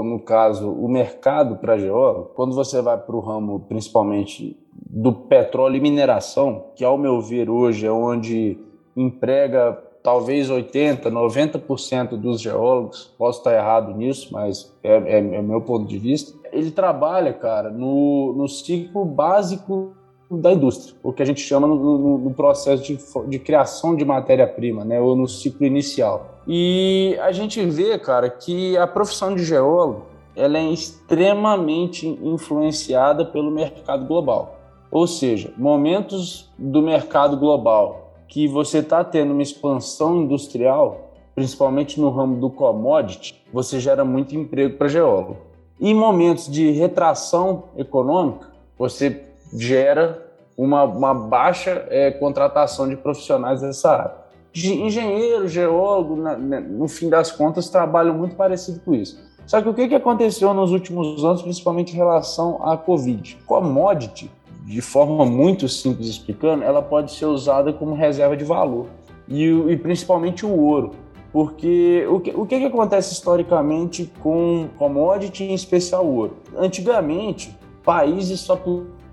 no 0.03 0.21
caso, 0.21 0.71
o 0.71 0.89
mercado 0.89 1.57
para 1.57 1.79
geólogo, 1.79 2.31
quando 2.35 2.55
você 2.55 2.81
vai 2.81 2.97
para 2.97 3.15
o 3.15 3.21
ramo 3.21 3.61
principalmente 3.69 4.57
do 4.73 5.13
petróleo 5.13 5.77
e 5.77 5.81
mineração, 5.81 6.67
que 6.75 6.85
ao 6.85 6.97
meu 6.97 7.21
ver 7.21 7.51
hoje 7.51 7.87
é 7.87 7.93
onde 7.93 8.59
emprega 8.97 9.79
talvez 10.03 10.49
80%, 10.49 11.03
90% 11.03 12.17
dos 12.17 12.41
geólogos, 12.41 13.15
posso 13.19 13.41
estar 13.41 13.55
errado 13.55 13.95
nisso, 13.95 14.33
mas 14.33 14.75
é, 14.83 14.97
é, 14.97 15.19
é 15.19 15.43
meu 15.43 15.61
ponto 15.61 15.87
de 15.87 15.99
vista, 15.99 16.39
ele 16.51 16.71
trabalha, 16.71 17.33
cara, 17.35 17.71
no, 17.71 18.33
no 18.33 18.49
ciclo 18.49 19.05
básico 19.05 19.93
da 20.31 20.53
indústria, 20.53 20.95
o 21.03 21.13
que 21.13 21.23
a 21.23 21.27
gente 21.27 21.41
chama 21.41 21.67
no, 21.67 21.77
no, 21.77 22.19
no 22.19 22.31
processo 22.35 22.83
de, 22.83 22.99
de, 23.29 23.39
criação 23.39 23.97
de 23.97 24.05
matéria-prima, 24.05 24.85
né, 24.85 25.01
ou 25.01 25.17
no 25.17 25.27
ciclo 25.27 25.65
inicial. 25.65 26.43
E 26.47 27.17
a 27.23 27.33
gente 27.33 27.65
vê, 27.65 27.99
cara, 27.99 28.29
que 28.29 28.77
a 28.77 28.87
profissão 28.87 29.35
de 29.35 29.43
geólogo 29.45 30.03
ela 30.37 30.59
é 30.59 30.71
extremamente 30.71 32.07
influenciada 32.23 33.25
pelo 33.25 33.51
mercado 33.51 34.07
global. 34.07 34.57
Ou 34.91 35.07
seja, 35.07 35.53
momentos 35.57 36.49
do 36.57 36.81
mercado 36.81 37.37
global 37.37 38.13
que 38.29 38.47
você 38.47 38.79
está 38.79 39.03
tendo 39.03 39.33
uma 39.33 39.43
expansão 39.43 40.23
industrial, 40.23 41.11
principalmente 41.35 42.01
no 42.01 42.11
ramo 42.11 42.39
do 42.39 42.51
commodity, 42.51 43.43
você 43.53 43.81
gera 43.81 44.05
muito 44.05 44.37
emprego 44.37 44.77
para 44.77 44.89
geólogo. 44.89 45.39
E 45.81 45.95
momentos 45.95 46.51
de 46.51 46.71
retração 46.71 47.65
econômica, 47.77 48.49
você 48.79 49.28
gera 49.53 50.27
uma, 50.57 50.85
uma 50.85 51.15
baixa 51.15 51.87
é, 51.89 52.11
contratação 52.11 52.89
de 52.89 52.97
profissionais 52.97 53.61
dessa 53.61 53.91
área. 53.91 54.29
Engenheiro, 54.55 55.47
geólogo, 55.47 56.17
na, 56.17 56.37
no 56.37 56.89
fim 56.89 57.09
das 57.09 57.31
contas, 57.31 57.69
trabalham 57.69 58.15
muito 58.15 58.35
parecido 58.35 58.81
com 58.81 58.95
isso. 58.95 59.21
Só 59.47 59.63
que 59.63 59.69
o 59.69 59.73
que, 59.73 59.89
que 59.89 59.95
aconteceu 59.95 60.53
nos 60.53 60.73
últimos 60.73 61.25
anos, 61.25 61.43
principalmente 61.43 61.93
em 61.93 61.97
relação 61.97 62.61
à 62.63 62.77
Covid? 62.77 63.39
Commodity, 63.47 64.31
de 64.67 64.81
forma 64.83 65.25
muito 65.25 65.69
simples 65.69 66.09
explicando, 66.09 66.65
ela 66.65 66.83
pode 66.83 67.13
ser 67.13 67.27
usada 67.27 67.73
como 67.73 67.95
reserva 67.95 68.37
de 68.37 68.45
valor. 68.45 68.87
E, 69.29 69.45
e 69.45 69.77
principalmente 69.77 70.45
o 70.45 70.51
ouro. 70.51 70.91
Porque 71.33 72.07
o 72.11 72.21
que, 72.21 72.31
o 72.31 72.47
que, 72.47 72.59
que 72.59 72.65
acontece 72.67 73.13
historicamente 73.13 74.11
com 74.23 74.69
commodity, 74.79 75.45
em 75.45 75.55
especial 75.55 76.07
ouro? 76.07 76.37
Antigamente, 76.57 77.57
países 77.85 78.41
só 78.41 78.57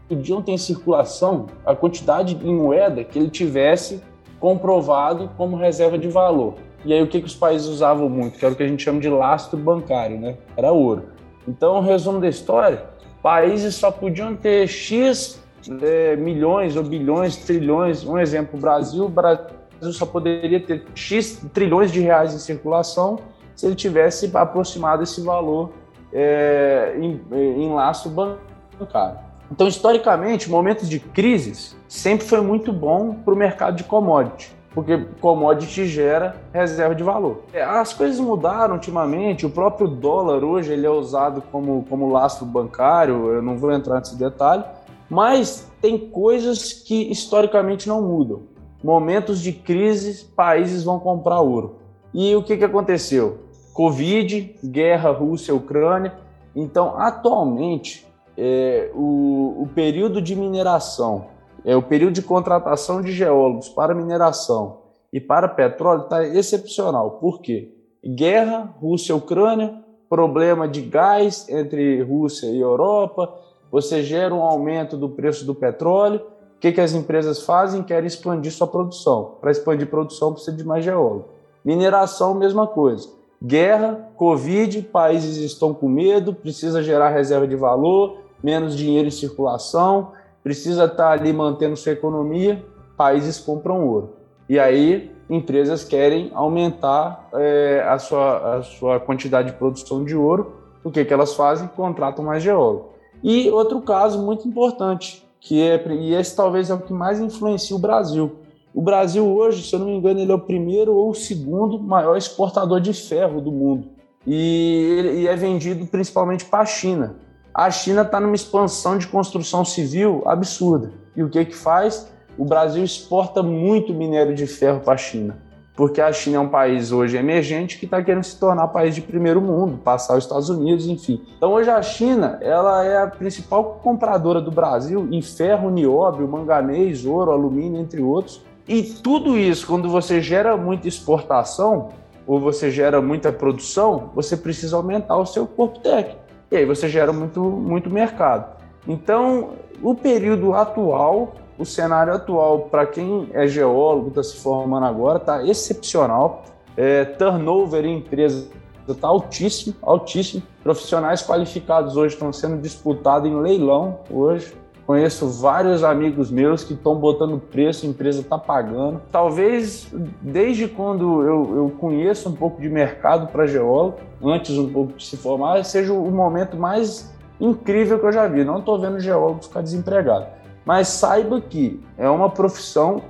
podiam 0.07 0.41
ter 0.41 0.51
em 0.51 0.57
circulação 0.57 1.47
a 1.65 1.75
quantidade 1.75 2.37
em 2.43 2.53
moeda 2.53 3.03
que 3.03 3.17
ele 3.17 3.29
tivesse 3.29 4.01
comprovado 4.39 5.29
como 5.37 5.55
reserva 5.55 5.97
de 5.97 6.07
valor. 6.07 6.55
E 6.83 6.93
aí 6.93 7.01
o 7.01 7.07
que, 7.07 7.19
que 7.19 7.27
os 7.27 7.35
países 7.35 7.67
usavam 7.67 8.07
muito? 8.07 8.37
Que 8.37 8.45
era 8.45 8.53
o 8.53 8.57
que 8.57 8.61
a 8.61 8.67
gente 8.67 8.83
chama 8.83 8.99
de 8.99 9.09
lastro 9.09 9.57
bancário, 9.57 10.19
né? 10.19 10.37
Era 10.55 10.71
ouro. 10.71 11.09
Então, 11.47 11.77
o 11.77 11.81
resumo 11.81 12.19
da 12.19 12.27
história, 12.27 12.85
países 13.23 13.75
só 13.75 13.89
podiam 13.89 14.35
ter 14.35 14.67
X 14.67 15.41
é, 15.81 16.15
milhões 16.15 16.75
ou 16.75 16.83
bilhões, 16.83 17.37
trilhões. 17.37 18.03
Um 18.05 18.19
exemplo, 18.19 18.57
o 18.57 18.61
Brasil, 18.61 19.09
Brasil 19.09 19.93
só 19.93 20.05
poderia 20.05 20.59
ter 20.59 20.85
X 20.93 21.43
trilhões 21.53 21.91
de 21.91 22.01
reais 22.01 22.35
em 22.35 22.39
circulação 22.39 23.17
se 23.55 23.65
ele 23.65 23.75
tivesse 23.75 24.29
aproximado 24.35 25.01
esse 25.01 25.21
valor 25.21 25.71
é, 26.13 26.95
em, 26.99 27.19
em 27.33 27.73
laço 27.73 28.09
bancário. 28.09 29.24
Então, 29.51 29.67
historicamente, 29.67 30.49
momentos 30.49 30.89
de 30.89 30.99
crises 30.99 31.75
sempre 31.87 32.25
foi 32.25 32.41
muito 32.41 32.73
bom 32.73 33.13
para 33.13 33.33
o 33.33 33.37
mercado 33.37 33.77
de 33.77 33.83
commodity, 33.83 34.51
porque 34.73 34.97
commodity 35.21 35.85
gera 35.85 36.35
reserva 36.51 36.95
de 36.95 37.03
valor. 37.03 37.43
É, 37.53 37.61
as 37.61 37.93
coisas 37.93 38.19
mudaram 38.19 38.75
ultimamente, 38.75 39.45
o 39.45 39.49
próprio 39.49 39.87
dólar 39.87 40.43
hoje 40.43 40.73
ele 40.73 40.85
é 40.85 40.89
usado 40.89 41.41
como, 41.51 41.85
como 41.89 42.11
lastro 42.11 42.45
bancário, 42.45 43.31
eu 43.31 43.41
não 43.41 43.57
vou 43.57 43.71
entrar 43.71 43.99
nesse 43.99 44.15
detalhe, 44.17 44.63
mas 45.09 45.71
tem 45.81 45.97
coisas 45.97 46.73
que 46.73 47.11
historicamente 47.11 47.87
não 47.87 48.01
mudam. 48.01 48.43
Momentos 48.83 49.41
de 49.41 49.51
crise, 49.51 50.25
países 50.35 50.83
vão 50.83 50.99
comprar 50.99 51.39
ouro. 51.41 51.77
E 52.13 52.35
o 52.35 52.43
que, 52.43 52.57
que 52.57 52.63
aconteceu? 52.63 53.39
Covid, 53.73 54.55
guerra 54.63 55.11
Rússia-Ucrânia. 55.11 56.13
Então, 56.55 56.97
atualmente, 56.97 58.04
é, 58.37 58.91
o, 58.93 59.63
o 59.63 59.69
período 59.73 60.21
de 60.21 60.35
mineração, 60.35 61.25
é, 61.63 61.75
o 61.75 61.81
período 61.81 62.13
de 62.13 62.21
contratação 62.21 63.01
de 63.01 63.11
geólogos 63.11 63.69
para 63.69 63.95
mineração 63.95 64.81
e 65.11 65.19
para 65.19 65.47
petróleo 65.47 66.03
está 66.03 66.23
excepcional. 66.25 67.11
Por 67.11 67.41
quê? 67.41 67.71
Guerra, 68.05 68.73
Rússia-Ucrânia, 68.79 69.83
problema 70.09 70.67
de 70.67 70.81
gás 70.81 71.47
entre 71.49 72.01
Rússia 72.03 72.47
e 72.47 72.59
Europa, 72.59 73.33
você 73.71 74.03
gera 74.03 74.33
um 74.33 74.43
aumento 74.43 74.95
do 74.95 75.09
preço 75.09 75.45
do 75.45 75.55
petróleo. 75.55 76.21
O 76.55 76.59
que, 76.59 76.71
que 76.71 76.81
as 76.81 76.93
empresas 76.93 77.43
fazem? 77.43 77.83
Querem 77.83 78.07
expandir 78.07 78.51
sua 78.51 78.67
produção. 78.67 79.37
Para 79.41 79.51
expandir 79.51 79.89
produção, 79.89 80.33
precisa 80.33 80.55
de 80.55 80.63
mais 80.63 80.85
geólogo. 80.85 81.29
Mineração, 81.63 82.35
mesma 82.35 82.67
coisa. 82.67 83.09
Guerra, 83.43 84.11
Covid, 84.15 84.81
países 84.83 85.37
estão 85.37 85.73
com 85.73 85.89
medo, 85.89 86.33
precisa 86.33 86.81
gerar 86.81 87.09
reserva 87.09 87.47
de 87.47 87.55
valor, 87.55 88.17
menos 88.43 88.75
dinheiro 88.75 89.07
em 89.07 89.11
circulação, 89.11 90.11
precisa 90.43 90.85
estar 90.85 91.11
ali 91.11 91.33
mantendo 91.33 91.75
sua 91.75 91.93
economia, 91.93 92.63
países 92.95 93.39
compram 93.39 93.87
ouro. 93.87 94.13
E 94.47 94.59
aí 94.59 95.11
empresas 95.29 95.83
querem 95.83 96.31
aumentar 96.33 97.29
é, 97.33 97.83
a, 97.87 97.97
sua, 97.97 98.57
a 98.57 98.61
sua 98.61 98.99
quantidade 98.99 99.51
de 99.51 99.57
produção 99.57 100.03
de 100.03 100.15
ouro. 100.15 100.53
O 100.83 100.91
que, 100.91 101.03
que 101.03 101.13
elas 101.13 101.33
fazem? 101.33 101.67
Contratam 101.67 102.23
mais 102.23 102.43
geólogo. 102.43 102.89
E 103.23 103.49
outro 103.49 103.81
caso 103.81 104.21
muito 104.21 104.47
importante, 104.47 105.27
que 105.39 105.61
é, 105.61 105.83
e 105.93 106.13
esse 106.13 106.35
talvez 106.35 106.69
é 106.69 106.73
o 106.75 106.79
que 106.79 106.93
mais 106.93 107.19
influencia 107.19 107.75
o 107.75 107.79
Brasil. 107.79 108.35
O 108.73 108.81
Brasil 108.81 109.25
hoje, 109.25 109.67
se 109.67 109.73
eu 109.73 109.79
não 109.79 109.87
me 109.87 109.95
engano, 109.95 110.19
ele 110.19 110.31
é 110.31 110.35
o 110.35 110.39
primeiro 110.39 110.93
ou 110.93 111.09
o 111.09 111.15
segundo 111.15 111.79
maior 111.79 112.17
exportador 112.17 112.79
de 112.79 112.93
ferro 112.93 113.41
do 113.41 113.51
mundo. 113.51 113.87
E, 114.27 115.21
e 115.21 115.27
é 115.27 115.35
vendido 115.35 115.85
principalmente 115.85 116.45
para 116.45 116.59
a 116.59 116.65
China. 116.65 117.15
A 117.55 117.71
China 117.71 118.01
está 118.01 118.19
numa 118.19 118.35
expansão 118.35 118.97
de 118.97 119.07
construção 119.07 119.63
civil 119.63 120.21
absurda. 120.25 120.91
E 121.15 121.23
o 121.23 121.29
que 121.29 121.45
que 121.45 121.55
faz? 121.55 122.13
o 122.37 122.45
Brasil 122.45 122.83
exporta 122.83 123.41
muito 123.41 123.93
minério 123.93 124.35
de 124.35 124.45
ferro 124.45 124.81
para 124.81 124.93
a 124.93 124.97
China, 124.97 125.37
porque 125.75 126.01
a 126.01 126.11
China 126.11 126.37
é 126.37 126.39
um 126.39 126.49
país 126.49 126.91
hoje 126.91 127.17
emergente 127.17 127.77
que 127.77 127.85
está 127.85 128.01
querendo 128.03 128.23
se 128.23 128.39
tornar 128.39 128.67
país 128.67 128.95
de 128.95 129.01
primeiro 129.01 129.41
mundo, 129.41 129.77
passar 129.77 130.17
os 130.17 130.23
Estados 130.23 130.49
Unidos, 130.49 130.87
enfim. 130.87 131.21
Então 131.37 131.53
hoje 131.53 131.69
a 131.69 131.81
China 131.81 132.37
ela 132.41 132.83
é 132.83 133.01
a 133.01 133.07
principal 133.07 133.79
compradora 133.81 134.41
do 134.41 134.51
Brasil 134.51 135.07
em 135.11 135.21
ferro, 135.21 135.69
nióbio, 135.69 136.27
manganês, 136.27 137.05
ouro, 137.05 137.31
alumínio, 137.31 137.79
entre 137.79 138.01
outros. 138.01 138.41
E 138.67 138.81
tudo 138.83 139.37
isso, 139.37 139.67
quando 139.67 139.89
você 139.89 140.21
gera 140.21 140.57
muita 140.57 140.87
exportação 140.87 141.89
ou 142.25 142.39
você 142.39 142.71
gera 142.71 143.01
muita 143.01 143.31
produção, 143.31 144.09
você 144.15 144.35
precisa 144.35 144.75
aumentar 144.75 145.17
o 145.17 145.25
seu 145.25 145.45
corpo 145.45 145.79
técnico. 145.79 146.24
E 146.55 146.59
aí 146.59 146.65
você 146.65 146.89
gera 146.89 147.13
muito, 147.13 147.41
muito 147.41 147.89
mercado. 147.89 148.55
Então, 148.87 149.51
o 149.81 149.93
período 149.93 150.53
atual 150.53 151.33
o 151.57 151.65
cenário 151.65 152.13
atual, 152.13 152.63
para 152.63 152.85
quem 152.85 153.29
é 153.33 153.47
geólogo, 153.47 154.09
está 154.09 154.21
se 154.21 154.37
formando 154.37 154.85
agora, 154.85 155.17
está 155.17 155.43
excepcional. 155.43 156.43
É, 156.75 157.05
turnover 157.05 157.85
em 157.85 157.99
empresas 157.99 158.49
está 158.87 159.07
altíssimo, 159.07 159.73
altíssimo. 159.81 160.43
Profissionais 160.61 161.23
qualificados 161.23 161.95
hoje 161.95 162.15
estão 162.15 162.33
sendo 162.33 162.61
disputados 162.61 163.29
em 163.29 163.39
leilão 163.39 163.99
hoje. 164.09 164.53
Conheço 164.85 165.27
vários 165.27 165.83
amigos 165.83 166.29
meus 166.29 166.63
que 166.63 166.73
estão 166.73 166.95
botando 166.95 167.39
preço, 167.39 167.87
a 167.87 167.89
empresa 167.89 168.21
está 168.21 168.37
pagando. 168.37 169.01
Talvez 169.11 169.91
desde 170.21 170.67
quando 170.67 171.23
eu, 171.23 171.55
eu 171.55 171.69
conheço 171.79 172.29
um 172.29 172.33
pouco 172.33 172.61
de 172.61 172.69
mercado 172.69 173.27
para 173.31 173.47
geólogo, 173.47 173.97
antes 174.23 174.55
um 174.57 174.71
pouco 174.71 174.93
de 174.93 175.03
se 175.03 175.17
formar, 175.17 175.65
seja 175.65 175.91
o 175.91 176.11
momento 176.11 176.55
mais 176.55 177.11
incrível 177.41 177.99
que 177.99 178.05
eu 178.05 178.11
já 178.11 178.27
vi. 178.27 178.43
Não 178.43 178.59
estou 178.59 178.79
vendo 178.79 178.99
geólogo 178.99 179.43
ficar 179.43 179.61
desempregado. 179.61 180.27
Mas 180.63 180.87
saiba 180.87 181.41
que 181.41 181.83
é 181.97 182.07
uma 182.07 182.29
profissão 182.29 183.01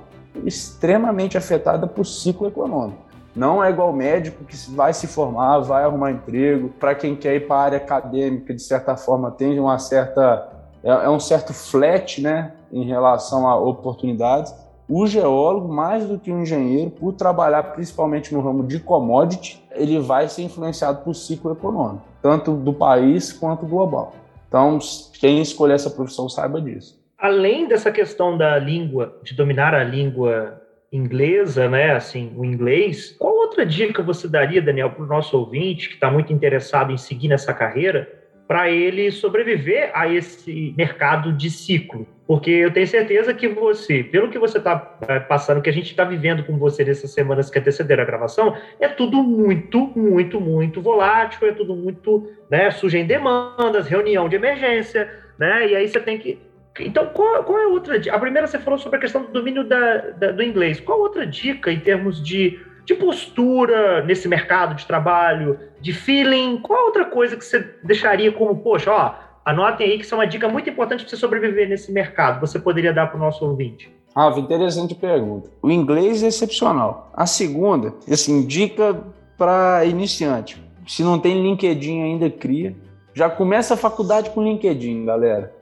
extremamente 0.46 1.36
afetada 1.36 1.86
por 1.86 2.06
ciclo 2.06 2.46
econômico. 2.46 3.04
Não 3.34 3.62
é 3.62 3.68
igual 3.68 3.92
médico 3.92 4.44
que 4.44 4.56
vai 4.70 4.94
se 4.94 5.06
formar, 5.06 5.58
vai 5.58 5.84
arrumar 5.84 6.10
emprego. 6.10 6.70
Para 6.80 6.94
quem 6.94 7.14
quer 7.14 7.34
ir 7.34 7.46
para 7.46 7.56
a 7.56 7.62
área 7.64 7.76
acadêmica, 7.76 8.54
de 8.54 8.62
certa 8.62 8.96
forma, 8.96 9.30
tem 9.30 9.60
uma 9.60 9.78
certa 9.78 10.55
é, 10.82 10.88
é 10.90 11.10
um 11.10 11.20
certo 11.20 11.52
flat, 11.52 12.20
né, 12.20 12.52
em 12.72 12.84
relação 12.84 13.46
a 13.46 13.56
oportunidades. 13.56 14.54
O 14.88 15.06
geólogo, 15.06 15.72
mais 15.72 16.06
do 16.06 16.18
que 16.18 16.30
o 16.30 16.40
engenheiro, 16.40 16.90
por 16.90 17.12
trabalhar 17.12 17.62
principalmente 17.74 18.32
no 18.32 18.40
ramo 18.40 18.64
de 18.64 18.78
commodity, 18.78 19.62
ele 19.72 19.98
vai 19.98 20.28
ser 20.28 20.42
influenciado 20.42 21.02
por 21.02 21.14
ciclo 21.14 21.52
econômico, 21.52 22.04
tanto 22.22 22.52
do 22.52 22.72
país 22.72 23.32
quanto 23.32 23.66
global. 23.66 24.12
Então, 24.48 24.78
quem 25.18 25.40
escolher 25.40 25.74
essa 25.74 25.90
profissão 25.90 26.28
saiba 26.28 26.60
disso 26.60 26.96
além 27.18 27.66
dessa 27.66 27.90
questão 27.90 28.36
da 28.36 28.58
língua, 28.58 29.18
de 29.22 29.34
dominar 29.34 29.74
a 29.74 29.82
língua 29.82 30.62
inglesa, 30.92 31.68
né, 31.68 31.92
assim, 31.92 32.32
o 32.36 32.44
inglês, 32.44 33.16
qual 33.18 33.34
outra 33.34 33.66
dica 33.66 34.02
você 34.02 34.28
daria, 34.28 34.62
Daniel, 34.62 34.90
para 34.90 35.02
o 35.02 35.06
nosso 35.06 35.36
ouvinte 35.36 35.88
que 35.88 35.94
está 35.94 36.10
muito 36.10 36.32
interessado 36.32 36.92
em 36.92 36.96
seguir 36.96 37.28
nessa 37.28 37.52
carreira, 37.52 38.08
para 38.46 38.70
ele 38.70 39.10
sobreviver 39.10 39.90
a 39.94 40.08
esse 40.08 40.74
mercado 40.76 41.32
de 41.32 41.50
ciclo? 41.50 42.06
Porque 42.26 42.50
eu 42.50 42.72
tenho 42.72 42.86
certeza 42.86 43.32
que 43.32 43.46
você, 43.46 44.02
pelo 44.02 44.28
que 44.28 44.38
você 44.38 44.58
está 44.58 44.98
é, 45.06 45.20
passando, 45.20 45.62
que 45.62 45.70
a 45.70 45.72
gente 45.72 45.90
está 45.90 46.04
vivendo 46.04 46.44
com 46.44 46.58
você 46.58 46.84
nessas 46.84 47.12
semanas 47.12 47.48
que 47.48 47.58
antecederam 47.58 48.02
a 48.02 48.06
gravação, 48.06 48.56
é 48.80 48.88
tudo 48.88 49.22
muito, 49.22 49.92
muito, 49.96 50.40
muito 50.40 50.80
volátil, 50.80 51.46
é 51.46 51.52
tudo 51.52 51.76
muito 51.76 52.28
né, 52.50 52.70
sujo 52.70 52.96
em 52.96 53.06
demandas, 53.06 53.86
reunião 53.86 54.28
de 54.28 54.36
emergência, 54.36 55.08
né? 55.38 55.68
E 55.68 55.76
aí 55.76 55.88
você 55.88 56.00
tem 56.00 56.18
que 56.18 56.38
então, 56.78 57.06
qual, 57.06 57.42
qual, 57.44 57.58
é 57.58 57.66
outra 57.66 57.98
dica? 57.98 58.14
A 58.14 58.18
primeira 58.18 58.46
você 58.46 58.58
falou 58.58 58.78
sobre 58.78 58.98
a 58.98 59.00
questão 59.00 59.22
do 59.22 59.32
domínio 59.32 59.64
da, 59.64 59.96
da, 60.10 60.32
do 60.32 60.42
inglês. 60.42 60.78
Qual 60.78 61.00
outra 61.00 61.26
dica 61.26 61.72
em 61.72 61.80
termos 61.80 62.22
de, 62.22 62.60
de 62.84 62.94
postura 62.94 64.04
nesse 64.04 64.28
mercado 64.28 64.74
de 64.74 64.86
trabalho, 64.86 65.58
de 65.86 65.92
feeling? 65.92 66.58
Qual 66.58 66.86
outra 66.86 67.04
coisa 67.04 67.36
que 67.36 67.44
você 67.44 67.60
deixaria 67.82 68.32
como, 68.32 68.56
poxa, 68.56 68.90
ó, 68.90 69.14
anotem 69.44 69.86
aí 69.86 69.98
que 69.98 70.04
isso 70.04 70.14
é 70.14 70.18
uma 70.18 70.26
dica 70.26 70.48
muito 70.48 70.68
importante 70.68 71.00
para 71.00 71.10
você 71.10 71.16
sobreviver 71.16 71.68
nesse 71.68 71.92
mercado. 71.92 72.40
Você 72.40 72.58
poderia 72.58 72.92
dar 72.92 73.06
para 73.06 73.16
o 73.16 73.20
nosso 73.20 73.44
ouvinte? 73.44 73.94
Rafa, 74.14 74.40
interessante 74.40 74.94
pergunta. 74.94 75.50
O 75.62 75.70
inglês 75.70 76.22
é 76.22 76.26
excepcional. 76.26 77.10
A 77.14 77.26
segunda, 77.26 77.94
assim, 78.10 78.46
dica 78.46 79.00
para 79.38 79.84
iniciante. 79.84 80.62
Se 80.86 81.02
não 81.02 81.18
tem 81.18 81.42
LinkedIn 81.42 82.02
ainda, 82.02 82.30
cria. 82.30 82.74
Já 83.14 83.30
começa 83.30 83.74
a 83.74 83.76
faculdade 83.76 84.30
com 84.30 84.42
LinkedIn, 84.42 85.04
galera 85.04 85.56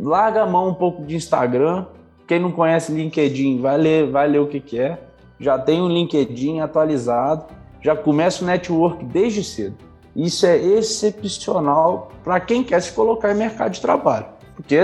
larga 0.00 0.42
a 0.42 0.46
mão 0.46 0.68
um 0.68 0.74
pouco 0.74 1.04
de 1.04 1.16
Instagram. 1.16 1.86
Quem 2.26 2.40
não 2.40 2.52
conhece 2.52 2.92
LinkedIn, 2.92 3.60
vai 3.60 3.76
ler, 3.76 4.10
vai 4.10 4.28
ler 4.28 4.38
o 4.38 4.46
que, 4.46 4.60
que 4.60 4.78
é. 4.78 4.98
Já 5.38 5.58
tem 5.58 5.80
um 5.80 5.88
LinkedIn 5.88 6.60
atualizado, 6.60 7.44
já 7.80 7.94
começa 7.94 8.42
o 8.42 8.46
network 8.46 9.04
desde 9.04 9.42
cedo. 9.44 9.76
Isso 10.14 10.46
é 10.46 10.56
excepcional 10.56 12.10
para 12.24 12.40
quem 12.40 12.64
quer 12.64 12.80
se 12.80 12.92
colocar 12.92 13.32
em 13.32 13.36
mercado 13.36 13.72
de 13.72 13.80
trabalho. 13.80 14.26
Porque, 14.54 14.78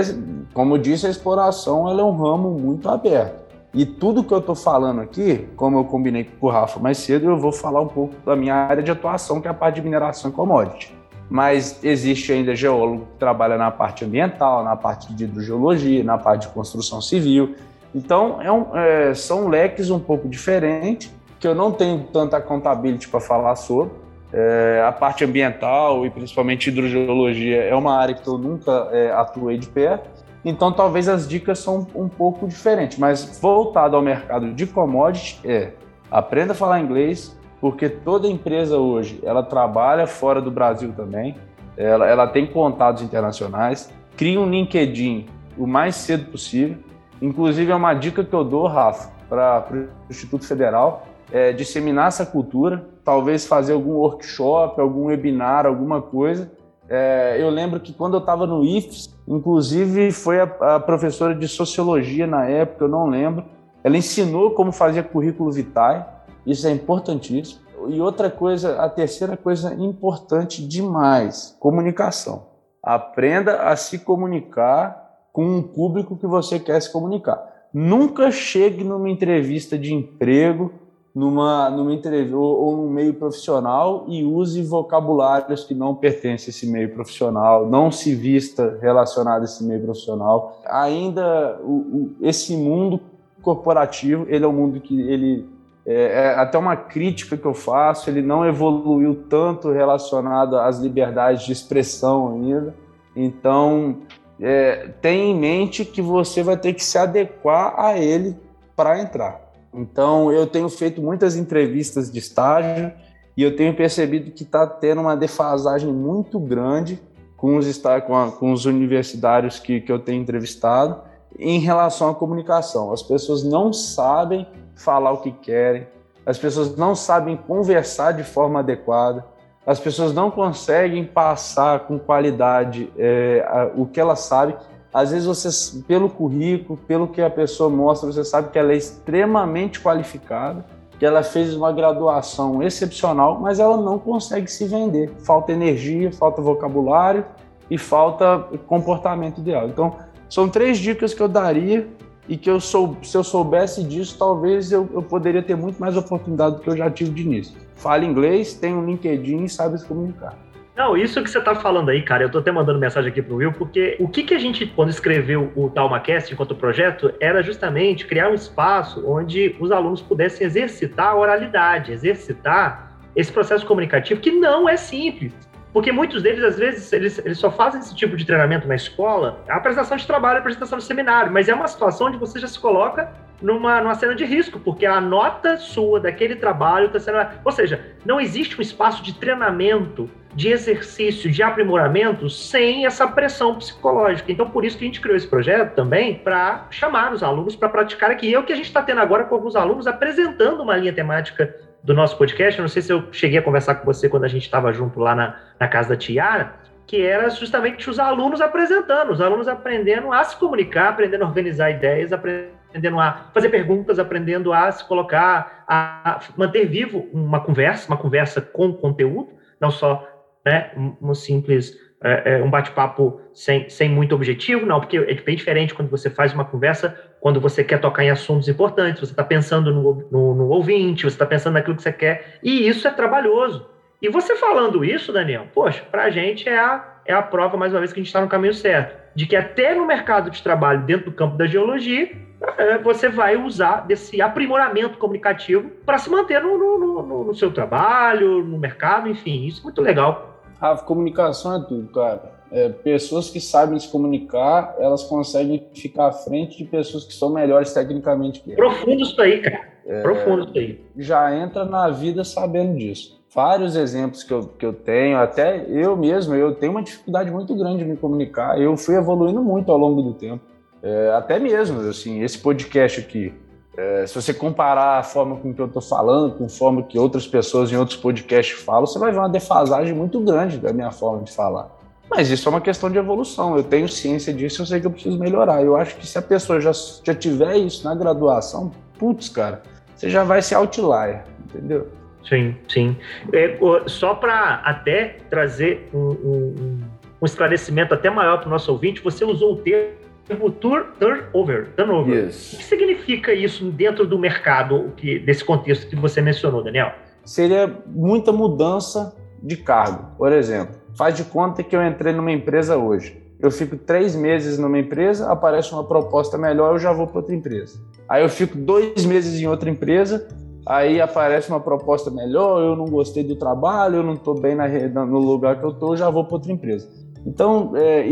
como 0.53 0.75
eu 0.75 0.77
disse, 0.77 1.07
a 1.07 1.09
exploração 1.09 1.89
é 1.89 2.03
um 2.03 2.15
ramo 2.15 2.51
muito 2.51 2.87
aberto. 2.87 3.43
E 3.73 3.85
tudo 3.85 4.23
que 4.23 4.31
eu 4.31 4.37
estou 4.37 4.53
falando 4.53 5.01
aqui, 5.01 5.47
como 5.55 5.79
eu 5.79 5.85
combinei 5.85 6.25
com 6.25 6.45
o 6.45 6.49
Rafa 6.49 6.79
mais 6.79 6.99
cedo, 6.99 7.29
eu 7.29 7.37
vou 7.37 7.51
falar 7.51 7.81
um 7.81 7.87
pouco 7.87 8.13
da 8.23 8.35
minha 8.35 8.53
área 8.53 8.83
de 8.83 8.91
atuação, 8.91 9.41
que 9.41 9.47
é 9.47 9.51
a 9.51 9.53
parte 9.53 9.75
de 9.75 9.81
mineração 9.81 10.29
e 10.29 10.33
commodity 10.33 11.03
mas 11.29 11.83
existe 11.83 12.31
ainda 12.31 12.55
geólogo 12.55 13.07
que 13.11 13.17
trabalha 13.17 13.57
na 13.57 13.71
parte 13.71 14.05
ambiental, 14.05 14.63
na 14.63 14.75
parte 14.75 15.11
de 15.13 15.23
hidrogeologia, 15.23 16.03
na 16.03 16.15
parte 16.15 16.47
de 16.47 16.53
construção 16.53 17.01
civil. 17.01 17.55
Então, 17.95 18.39
é 18.39 18.51
um, 18.51 18.77
é, 18.77 19.15
são 19.15 19.47
leques 19.47 19.89
um 19.89 19.99
pouco 19.99 20.29
diferentes, 20.29 21.11
que 21.43 21.47
eu 21.47 21.53
não 21.53 21.73
tenho 21.73 22.05
tanta 22.05 22.37
accountability 22.37 23.09
para 23.09 23.19
falar 23.19 23.57
sobre. 23.57 23.91
É, 24.31 24.81
a 24.87 24.93
parte 24.93 25.25
ambiental 25.25 26.05
e 26.05 26.09
principalmente 26.09 26.69
hidrogeologia 26.69 27.63
é 27.63 27.75
uma 27.75 27.97
área 27.97 28.15
que 28.15 28.25
eu 28.25 28.37
nunca 28.37 28.87
é, 28.93 29.11
atuei 29.11 29.57
de 29.57 29.67
perto, 29.67 30.09
então 30.45 30.71
talvez 30.71 31.09
as 31.09 31.27
dicas 31.27 31.59
são 31.59 31.85
um 31.93 32.07
pouco 32.07 32.47
diferentes, 32.47 32.97
mas 32.97 33.37
voltado 33.41 33.97
ao 33.97 34.01
mercado 34.01 34.53
de 34.53 34.65
commodity 34.65 35.39
é 35.43 35.73
aprenda 36.09 36.53
a 36.53 36.55
falar 36.55 36.79
inglês, 36.79 37.37
porque 37.59 37.89
toda 37.89 38.25
empresa 38.25 38.77
hoje 38.77 39.19
ela 39.21 39.43
trabalha 39.43 40.07
fora 40.07 40.41
do 40.41 40.49
Brasil 40.49 40.93
também, 40.95 41.35
ela, 41.75 42.07
ela 42.07 42.25
tem 42.25 42.47
contatos 42.47 43.03
internacionais, 43.03 43.91
cria 44.15 44.39
um 44.39 44.49
LinkedIn 44.49 45.25
o 45.57 45.67
mais 45.67 45.95
cedo 45.95 46.31
possível. 46.31 46.77
Inclusive 47.21 47.69
é 47.69 47.75
uma 47.75 47.93
dica 47.93 48.23
que 48.23 48.33
eu 48.33 48.45
dou, 48.45 48.65
Rafa, 48.65 49.11
para 49.29 49.65
o 49.71 49.87
Instituto 50.09 50.47
Federal, 50.47 51.05
é 51.33 51.51
disseminar 51.51 52.09
essa 52.09 52.27
cultura, 52.27 52.85
talvez 53.03 53.43
fazer 53.47 53.73
algum 53.73 53.93
workshop, 53.93 54.79
algum 54.79 55.05
webinar, 55.05 55.65
alguma 55.65 55.99
coisa. 55.99 56.51
É, 56.87 57.37
eu 57.39 57.49
lembro 57.49 57.79
que 57.79 57.91
quando 57.91 58.13
eu 58.13 58.19
estava 58.19 58.45
no 58.45 58.63
IFES, 58.63 59.17
inclusive 59.27 60.11
foi 60.11 60.39
a, 60.39 60.43
a 60.43 60.79
professora 60.79 61.33
de 61.33 61.47
sociologia 61.47 62.27
na 62.27 62.45
época, 62.45 62.85
eu 62.85 62.87
não 62.87 63.07
lembro, 63.07 63.45
ela 63.83 63.97
ensinou 63.97 64.51
como 64.51 64.71
fazer 64.71 65.05
currículo 65.05 65.51
vitae, 65.51 66.05
isso 66.45 66.67
é 66.67 66.71
importantíssimo. 66.71 67.61
E 67.87 67.99
outra 67.99 68.29
coisa, 68.29 68.79
a 68.79 68.87
terceira 68.87 69.35
coisa 69.35 69.73
importante 69.73 70.65
demais: 70.65 71.57
comunicação. 71.59 72.45
Aprenda 72.81 73.63
a 73.63 73.75
se 73.75 73.97
comunicar 73.97 75.27
com 75.33 75.43
um 75.43 75.63
público 75.63 76.15
que 76.15 76.27
você 76.27 76.59
quer 76.59 76.79
se 76.79 76.91
comunicar. 76.91 77.43
Nunca 77.73 78.29
chegue 78.29 78.83
numa 78.83 79.09
entrevista 79.09 79.77
de 79.79 79.93
emprego, 79.93 80.71
numa, 81.13 81.69
numa 81.69 81.93
entrevista 81.93 82.35
ou, 82.35 82.65
ou 82.65 82.77
no 82.77 82.89
meio 82.89 83.13
profissional 83.13 84.05
e 84.07 84.23
use 84.23 84.61
vocabulários 84.63 85.63
que 85.63 85.73
não 85.75 85.93
pertencem 85.93 86.47
a 86.47 86.49
esse 86.49 86.67
meio 86.67 86.93
profissional, 86.93 87.69
não 87.69 87.91
se 87.91 88.15
vista 88.15 88.77
relacionado 88.81 89.41
a 89.41 89.45
esse 89.45 89.63
meio 89.63 89.81
profissional. 89.81 90.59
Ainda 90.65 91.59
o, 91.63 91.71
o, 91.71 92.15
esse 92.21 92.55
mundo 92.55 92.99
corporativo, 93.41 94.25
ele 94.27 94.43
é 94.43 94.47
um 94.47 94.53
mundo 94.53 94.79
que 94.79 94.99
ele 95.01 95.45
é, 95.85 95.93
é, 95.93 96.35
até 96.35 96.57
uma 96.57 96.77
crítica 96.77 97.35
que 97.35 97.45
eu 97.45 97.53
faço, 97.53 98.09
ele 98.09 98.21
não 98.21 98.45
evoluiu 98.45 99.23
tanto 99.29 99.69
relacionado 99.69 100.57
às 100.57 100.79
liberdades 100.79 101.45
de 101.45 101.51
expressão 101.51 102.35
ainda. 102.35 102.73
Então, 103.15 103.97
é, 104.39 104.89
tenha 105.01 105.25
em 105.25 105.37
mente 105.37 105.83
que 105.83 106.01
você 106.01 106.41
vai 106.41 106.57
ter 106.57 106.73
que 106.73 106.83
se 106.83 106.97
adequar 106.97 107.75
a 107.77 107.97
ele 107.97 108.35
para 108.75 108.99
entrar. 108.99 109.42
Então, 109.73 110.31
eu 110.31 110.45
tenho 110.47 110.69
feito 110.69 111.01
muitas 111.01 111.35
entrevistas 111.35 112.11
de 112.11 112.19
estágio 112.19 112.91
e 113.35 113.43
eu 113.43 113.55
tenho 113.55 113.75
percebido 113.75 114.31
que 114.31 114.43
está 114.43 114.67
tendo 114.67 115.01
uma 115.01 115.15
defasagem 115.15 115.91
muito 115.91 116.39
grande 116.39 117.01
com 117.35 117.57
os, 117.57 117.81
com, 118.05 118.15
a, 118.15 118.31
com 118.31 118.51
os 118.53 118.65
universitários 118.65 119.59
que, 119.59 119.81
que 119.81 119.91
eu 119.91 119.99
tenho 119.99 120.21
entrevistado 120.21 121.01
em 121.37 121.59
relação 121.59 122.09
à 122.09 122.15
comunicação. 122.15 122.93
As 122.93 123.01
pessoas 123.01 123.43
não 123.43 123.73
sabem 123.73 124.47
falar 124.75 125.11
o 125.11 125.17
que 125.17 125.31
querem, 125.31 125.87
as 126.25 126.37
pessoas 126.37 126.77
não 126.77 126.95
sabem 126.95 127.35
conversar 127.35 128.13
de 128.13 128.23
forma 128.23 128.59
adequada, 128.59 129.25
as 129.65 129.79
pessoas 129.79 130.13
não 130.13 130.29
conseguem 130.29 131.05
passar 131.05 131.81
com 131.81 131.97
qualidade 131.97 132.91
é, 132.97 133.71
o 133.75 133.85
que 133.85 133.99
elas 133.99 134.19
sabem. 134.19 134.55
Às 134.93 135.11
vezes, 135.11 135.25
você, 135.25 135.81
pelo 135.87 136.07
currículo, 136.07 136.77
pelo 136.87 137.07
que 137.07 137.21
a 137.21 137.29
pessoa 137.29 137.69
mostra, 137.69 138.11
você 138.11 138.23
sabe 138.23 138.51
que 138.51 138.59
ela 138.59 138.73
é 138.73 138.77
extremamente 138.77 139.79
qualificada, 139.79 140.63
que 140.99 141.05
ela 141.05 141.23
fez 141.23 141.55
uma 141.55 141.71
graduação 141.71 142.61
excepcional, 142.61 143.39
mas 143.39 143.59
ela 143.59 143.75
não 143.75 143.97
consegue 143.97 144.49
se 144.49 144.65
vender. 144.65 145.09
Falta 145.19 145.51
energia, 145.51 146.11
falta 146.11 146.41
vocabulário 146.41 147.25
e 147.69 147.77
falta 147.77 148.45
comportamento 148.67 149.39
ideal. 149.39 149.67
Então, 149.67 149.95
são 150.29 150.47
três 150.47 150.77
dicas 150.77 151.13
que 151.13 151.21
eu 151.21 151.27
daria 151.27 151.87
e 152.27 152.37
que 152.37 152.49
eu 152.49 152.59
sou, 152.59 152.95
se 153.03 153.17
eu 153.17 153.23
soubesse 153.23 153.83
disso, 153.83 154.15
talvez 154.17 154.71
eu, 154.71 154.87
eu 154.93 155.01
poderia 155.01 155.41
ter 155.41 155.55
muito 155.55 155.79
mais 155.79 155.97
oportunidade 155.97 156.57
do 156.57 156.61
que 156.61 156.69
eu 156.69 156.77
já 156.77 156.89
tive 156.89 157.11
de 157.11 157.23
início. 157.23 157.57
Fale 157.75 158.05
inglês, 158.05 158.53
tem 158.53 158.73
um 158.73 158.85
LinkedIn 158.85 159.43
e 159.43 159.49
sabe 159.49 159.77
se 159.77 159.85
comunicar. 159.85 160.37
Não, 160.75 160.97
isso 160.97 161.21
que 161.21 161.29
você 161.29 161.37
está 161.37 161.53
falando 161.53 161.89
aí, 161.89 162.01
cara, 162.01 162.23
eu 162.23 162.27
estou 162.27 162.41
até 162.41 162.51
mandando 162.51 162.79
mensagem 162.79 163.11
aqui 163.11 163.21
pro 163.21 163.35
Will, 163.35 163.53
porque 163.53 163.95
o 163.99 164.07
que, 164.07 164.23
que 164.23 164.33
a 164.33 164.39
gente, 164.39 164.65
quando 164.65 164.89
escreveu 164.89 165.51
o 165.55 165.69
TalmaCast 165.69 166.33
enquanto 166.33 166.55
projeto, 166.55 167.13
era 167.19 167.43
justamente 167.43 168.07
criar 168.07 168.29
um 168.29 168.33
espaço 168.33 169.03
onde 169.07 169.55
os 169.59 169.71
alunos 169.71 170.01
pudessem 170.01 170.47
exercitar 170.47 171.09
a 171.09 171.15
oralidade, 171.15 171.91
exercitar 171.91 172.97
esse 173.15 173.31
processo 173.31 173.63
comunicativo 173.67 174.19
que 174.19 174.31
não 174.31 174.67
é 174.67 174.75
simples. 174.75 175.31
Porque 175.73 175.91
muitos 175.91 176.21
deles, 176.21 176.43
às 176.43 176.57
vezes, 176.57 176.93
eles, 176.93 177.17
eles 177.25 177.39
só 177.39 177.49
fazem 177.49 177.81
esse 177.81 177.95
tipo 177.95 178.15
de 178.15 178.23
treinamento 178.25 178.67
na 178.67 178.75
escola, 178.75 179.43
a 179.49 179.55
apresentação 179.55 179.97
de 179.97 180.05
trabalho, 180.05 180.37
a 180.37 180.39
apresentação 180.39 180.77
de 180.77 180.83
seminário, 180.83 181.31
mas 181.31 181.49
é 181.49 181.53
uma 181.53 181.67
situação 181.67 182.07
onde 182.07 182.17
você 182.17 182.39
já 182.39 182.47
se 182.47 182.59
coloca 182.59 183.11
numa, 183.41 183.81
numa 183.81 183.95
cena 183.95 184.13
de 184.13 184.23
risco, 184.23 184.59
porque 184.59 184.85
a 184.85 185.01
nota 185.01 185.57
sua 185.57 185.99
daquele 185.99 186.35
trabalho 186.35 186.85
está 186.85 186.99
sendo. 186.99 187.17
Ou 187.43 187.51
seja, 187.51 187.81
não 188.05 188.21
existe 188.21 188.57
um 188.57 188.61
espaço 188.61 189.03
de 189.03 189.13
treinamento, 189.15 190.09
de 190.33 190.49
exercício, 190.49 191.29
de 191.29 191.41
aprimoramento 191.43 192.29
sem 192.29 192.85
essa 192.85 193.07
pressão 193.07 193.55
psicológica. 193.55 194.31
Então, 194.31 194.49
por 194.49 194.63
isso 194.63 194.77
que 194.77 194.83
a 194.83 194.87
gente 194.87 195.01
criou 195.01 195.17
esse 195.17 195.27
projeto 195.27 195.73
também, 195.75 196.15
para 196.15 196.67
chamar 196.69 197.13
os 197.13 197.21
alunos 197.21 197.55
para 197.55 197.69
praticar 197.69 198.11
aqui. 198.11 198.29
E 198.29 198.33
é 198.33 198.39
o 198.39 198.43
que 198.43 198.53
a 198.53 198.55
gente 198.55 198.65
está 198.65 198.81
tendo 198.81 199.01
agora 199.01 199.25
com 199.25 199.35
alguns 199.35 199.55
alunos 199.55 199.87
apresentando 199.87 200.61
uma 200.61 200.77
linha 200.77 200.93
temática 200.93 201.55
do 201.83 201.93
nosso 201.93 202.17
podcast, 202.17 202.61
não 202.61 202.67
sei 202.67 202.81
se 202.81 202.93
eu 202.93 203.07
cheguei 203.11 203.37
a 203.37 203.41
conversar 203.41 203.75
com 203.75 203.85
você 203.85 204.07
quando 204.07 204.23
a 204.23 204.27
gente 204.29 204.43
estava 204.43 204.71
junto 204.71 204.99
lá 204.99 205.13
na, 205.13 205.39
na 205.59 205.67
casa 205.67 205.89
da 205.89 205.97
Tiara, 205.97 206.55
que 206.87 207.01
era 207.01 207.29
justamente 207.29 207.89
os 207.89 207.99
alunos 207.99 208.39
apresentando, 208.39 209.11
os 209.11 209.19
alunos 209.19 209.47
aprendendo 209.47 210.11
a 210.11 210.23
se 210.23 210.37
comunicar, 210.37 210.89
aprendendo 210.89 211.23
a 211.23 211.27
organizar 211.27 211.71
ideias, 211.71 212.13
aprendendo 212.13 212.99
a 212.99 213.29
fazer 213.33 213.49
perguntas, 213.49 213.99
aprendendo 213.99 214.53
a 214.53 214.71
se 214.71 214.87
colocar, 214.87 215.65
a 215.67 216.19
manter 216.37 216.65
vivo 216.65 217.09
uma 217.11 217.41
conversa, 217.41 217.87
uma 217.89 217.97
conversa 217.97 218.41
com 218.41 218.73
conteúdo, 218.73 219.33
não 219.59 219.69
só 219.69 220.07
né, 220.45 220.71
um 221.01 221.13
simples 221.13 221.77
é, 222.03 222.33
é, 222.33 222.43
um 222.43 222.49
bate-papo 222.49 223.21
sem, 223.33 223.69
sem 223.69 223.89
muito 223.89 224.13
objetivo, 224.13 224.65
não, 224.65 224.79
porque 224.79 224.97
é 224.97 225.13
bem 225.15 225.37
diferente 225.37 225.73
quando 225.73 225.89
você 225.89 226.09
faz 226.09 226.33
uma 226.33 226.43
conversa, 226.43 226.99
quando 227.23 227.39
você 227.39 227.63
quer 227.63 227.79
tocar 227.79 228.03
em 228.03 228.09
assuntos 228.09 228.49
importantes, 228.49 228.99
você 228.99 229.13
está 229.13 229.23
pensando 229.23 229.73
no, 229.73 230.05
no, 230.11 230.35
no, 230.35 230.49
ouvinte, 230.49 231.03
você 231.03 231.15
está 231.15 231.25
pensando 231.25 231.53
naquilo 231.53 231.77
que 231.77 231.81
você 231.81 231.93
quer, 231.93 232.37
e 232.43 232.67
isso 232.67 232.85
é 232.85 232.91
trabalhoso. 232.91 233.65
E 234.01 234.09
você 234.09 234.35
falando 234.35 234.83
isso, 234.83 235.13
Daniel, 235.13 235.47
poxa, 235.53 235.85
para 235.89 236.03
a 236.03 236.09
gente 236.09 236.49
é 236.49 236.59
a, 236.59 236.97
é 237.05 237.13
a 237.13 237.21
prova, 237.21 237.55
mais 237.55 237.71
uma 237.71 237.79
vez, 237.79 237.93
que 237.93 238.01
a 238.01 238.03
gente 238.03 238.09
está 238.09 238.19
no 238.19 238.27
caminho 238.27 238.53
certo, 238.53 239.01
de 239.15 239.25
que 239.25 239.37
até 239.37 239.73
no 239.73 239.87
mercado 239.87 240.29
de 240.29 240.43
trabalho, 240.43 240.81
dentro 240.81 241.11
do 241.11 241.15
campo 241.15 241.37
da 241.37 241.45
geologia, 241.45 242.11
é, 242.57 242.77
você 242.79 243.07
vai 243.07 243.37
usar 243.37 243.87
desse 243.87 244.21
aprimoramento 244.21 244.97
comunicativo 244.97 245.69
para 245.85 245.97
se 245.99 246.09
manter 246.09 246.41
no, 246.41 246.57
no, 246.57 247.23
no 247.23 247.33
seu 247.35 247.53
trabalho, 247.53 248.43
no 248.43 248.57
mercado, 248.57 249.07
enfim, 249.07 249.45
isso 249.45 249.61
é 249.61 249.63
muito 249.63 249.81
legal 249.81 250.33
a 250.63 250.77
comunicação 250.77 251.57
é 251.57 251.59
tudo, 251.67 251.91
cara. 251.91 252.31
É, 252.53 252.69
pessoas 252.69 253.31
que 253.31 253.41
sabem 253.41 253.79
se 253.79 253.87
comunicar, 253.87 254.75
elas 254.77 255.01
conseguem 255.01 255.67
ficar 255.73 256.09
à 256.09 256.11
frente 256.11 256.59
de 256.59 256.65
pessoas 256.65 257.03
que 257.03 257.11
são 257.11 257.31
melhores 257.31 257.73
tecnicamente 257.73 258.41
que 258.41 258.53
elas. 258.53 258.75
Profundo 258.75 259.01
isso 259.01 259.19
aí, 259.19 259.41
cara. 259.41 259.59
É, 259.83 260.01
Profundo 260.03 260.43
isso 260.43 260.59
aí. 260.59 260.85
Já 260.95 261.35
entra 261.35 261.65
na 261.65 261.89
vida 261.89 262.23
sabendo 262.23 262.77
disso. 262.77 263.19
Vários 263.33 263.75
exemplos 263.75 264.23
que 264.23 264.31
eu, 264.31 264.43
que 264.43 264.63
eu 264.63 264.71
tenho, 264.71 265.17
até 265.17 265.65
eu 265.67 265.97
mesmo, 265.97 266.35
eu 266.35 266.53
tenho 266.53 266.73
uma 266.73 266.83
dificuldade 266.83 267.31
muito 267.31 267.55
grande 267.55 267.79
de 267.79 267.85
me 267.85 267.97
comunicar. 267.97 268.61
Eu 268.61 268.77
fui 268.77 268.95
evoluindo 268.95 269.41
muito 269.41 269.71
ao 269.71 269.77
longo 269.79 270.03
do 270.03 270.13
tempo. 270.13 270.43
É, 270.83 271.09
até 271.09 271.39
mesmo, 271.39 271.79
assim, 271.89 272.21
esse 272.21 272.37
podcast 272.37 272.99
aqui. 272.99 273.33
É, 273.75 274.05
se 274.05 274.13
você 274.13 274.31
comparar 274.31 274.99
a 274.99 275.03
forma 275.03 275.37
com 275.37 275.51
que 275.51 275.59
eu 275.59 275.65
estou 275.65 275.81
falando 275.81 276.35
com 276.35 276.45
a 276.45 276.49
forma 276.49 276.83
que 276.83 276.99
outras 276.99 277.25
pessoas 277.25 277.71
em 277.71 277.77
outros 277.77 277.97
podcasts 277.97 278.59
falam, 278.59 278.85
você 278.85 278.99
vai 278.99 279.11
ver 279.11 279.17
uma 279.17 279.29
defasagem 279.29 279.95
muito 279.95 280.19
grande 280.19 280.59
da 280.59 280.71
minha 280.71 280.91
forma 280.91 281.23
de 281.23 281.31
falar. 281.31 281.81
Mas 282.09 282.29
isso 282.29 282.47
é 282.47 282.49
uma 282.49 282.61
questão 282.61 282.89
de 282.89 282.97
evolução. 282.97 283.55
Eu 283.55 283.63
tenho 283.63 283.87
ciência 283.87 284.33
disso, 284.33 284.61
eu 284.61 284.65
sei 284.65 284.79
que 284.79 284.87
eu 284.87 284.91
preciso 284.91 285.17
melhorar. 285.17 285.63
Eu 285.63 285.75
acho 285.75 285.95
que 285.95 286.05
se 286.05 286.17
a 286.17 286.21
pessoa 286.21 286.59
já, 286.59 286.71
já 287.03 287.15
tiver 287.15 287.57
isso 287.57 287.83
na 287.83 287.95
graduação, 287.95 288.71
putz, 288.99 289.29
cara, 289.29 289.63
você 289.95 290.09
já 290.09 290.23
vai 290.23 290.41
ser 290.41 290.55
outlier, 290.55 291.23
entendeu? 291.45 291.87
Sim, 292.27 292.55
sim. 292.67 292.95
É, 293.33 293.57
só 293.87 294.15
para 294.15 294.55
até 294.63 295.17
trazer 295.29 295.89
um, 295.93 295.99
um, 295.99 296.79
um 297.21 297.25
esclarecimento 297.25 297.93
até 297.93 298.09
maior 298.09 298.39
para 298.39 298.47
o 298.47 298.49
nosso 298.49 298.71
ouvinte, 298.71 299.01
você 299.01 299.25
usou 299.25 299.53
o 299.53 299.57
termo 299.57 300.51
turnover. 300.51 301.69
turnover. 301.75 302.25
Yes. 302.25 302.53
O 302.53 302.57
que 302.57 302.63
significa 302.63 303.33
isso 303.33 303.69
dentro 303.71 304.07
do 304.07 304.17
mercado, 304.17 304.93
que, 304.95 305.19
desse 305.19 305.43
contexto 305.43 305.87
que 305.87 305.95
você 305.95 306.21
mencionou, 306.21 306.63
Daniel? 306.63 306.93
Seria 307.25 307.71
muita 307.87 308.31
mudança 308.31 309.15
de 309.41 309.57
cargo. 309.57 310.15
Por 310.17 310.31
exemplo, 310.31 310.75
faz 310.95 311.15
de 311.15 311.23
conta 311.23 311.63
que 311.63 311.75
eu 311.75 311.85
entrei 311.85 312.13
numa 312.13 312.31
empresa 312.31 312.77
hoje. 312.77 313.21
Eu 313.39 313.51
fico 313.51 313.75
três 313.75 314.15
meses 314.15 314.57
numa 314.57 314.79
empresa, 314.79 315.31
aparece 315.31 315.73
uma 315.73 315.83
proposta 315.83 316.37
melhor, 316.37 316.73
eu 316.73 316.79
já 316.79 316.93
vou 316.93 317.07
para 317.07 317.17
outra 317.17 317.35
empresa. 317.35 317.77
Aí 318.07 318.23
eu 318.23 318.29
fico 318.29 318.57
dois 318.57 319.05
meses 319.05 319.39
em 319.41 319.47
outra 319.47 319.69
empresa, 319.69 320.27
aí 320.65 321.01
aparece 321.01 321.49
uma 321.49 321.59
proposta 321.59 322.09
melhor, 322.09 322.61
eu 322.61 322.75
não 322.75 322.85
gostei 322.85 323.23
do 323.23 323.35
trabalho, 323.35 323.97
eu 323.97 324.03
não 324.03 324.13
estou 324.13 324.39
bem 324.39 324.55
na, 324.55 324.67
no 325.05 325.19
lugar 325.19 325.59
que 325.59 325.65
eu 325.65 325.71
estou, 325.71 325.97
já 325.97 326.09
vou 326.09 326.23
para 326.23 326.35
outra 326.35 326.51
empresa. 326.51 326.87
Então, 327.25 327.73
é, 327.75 328.05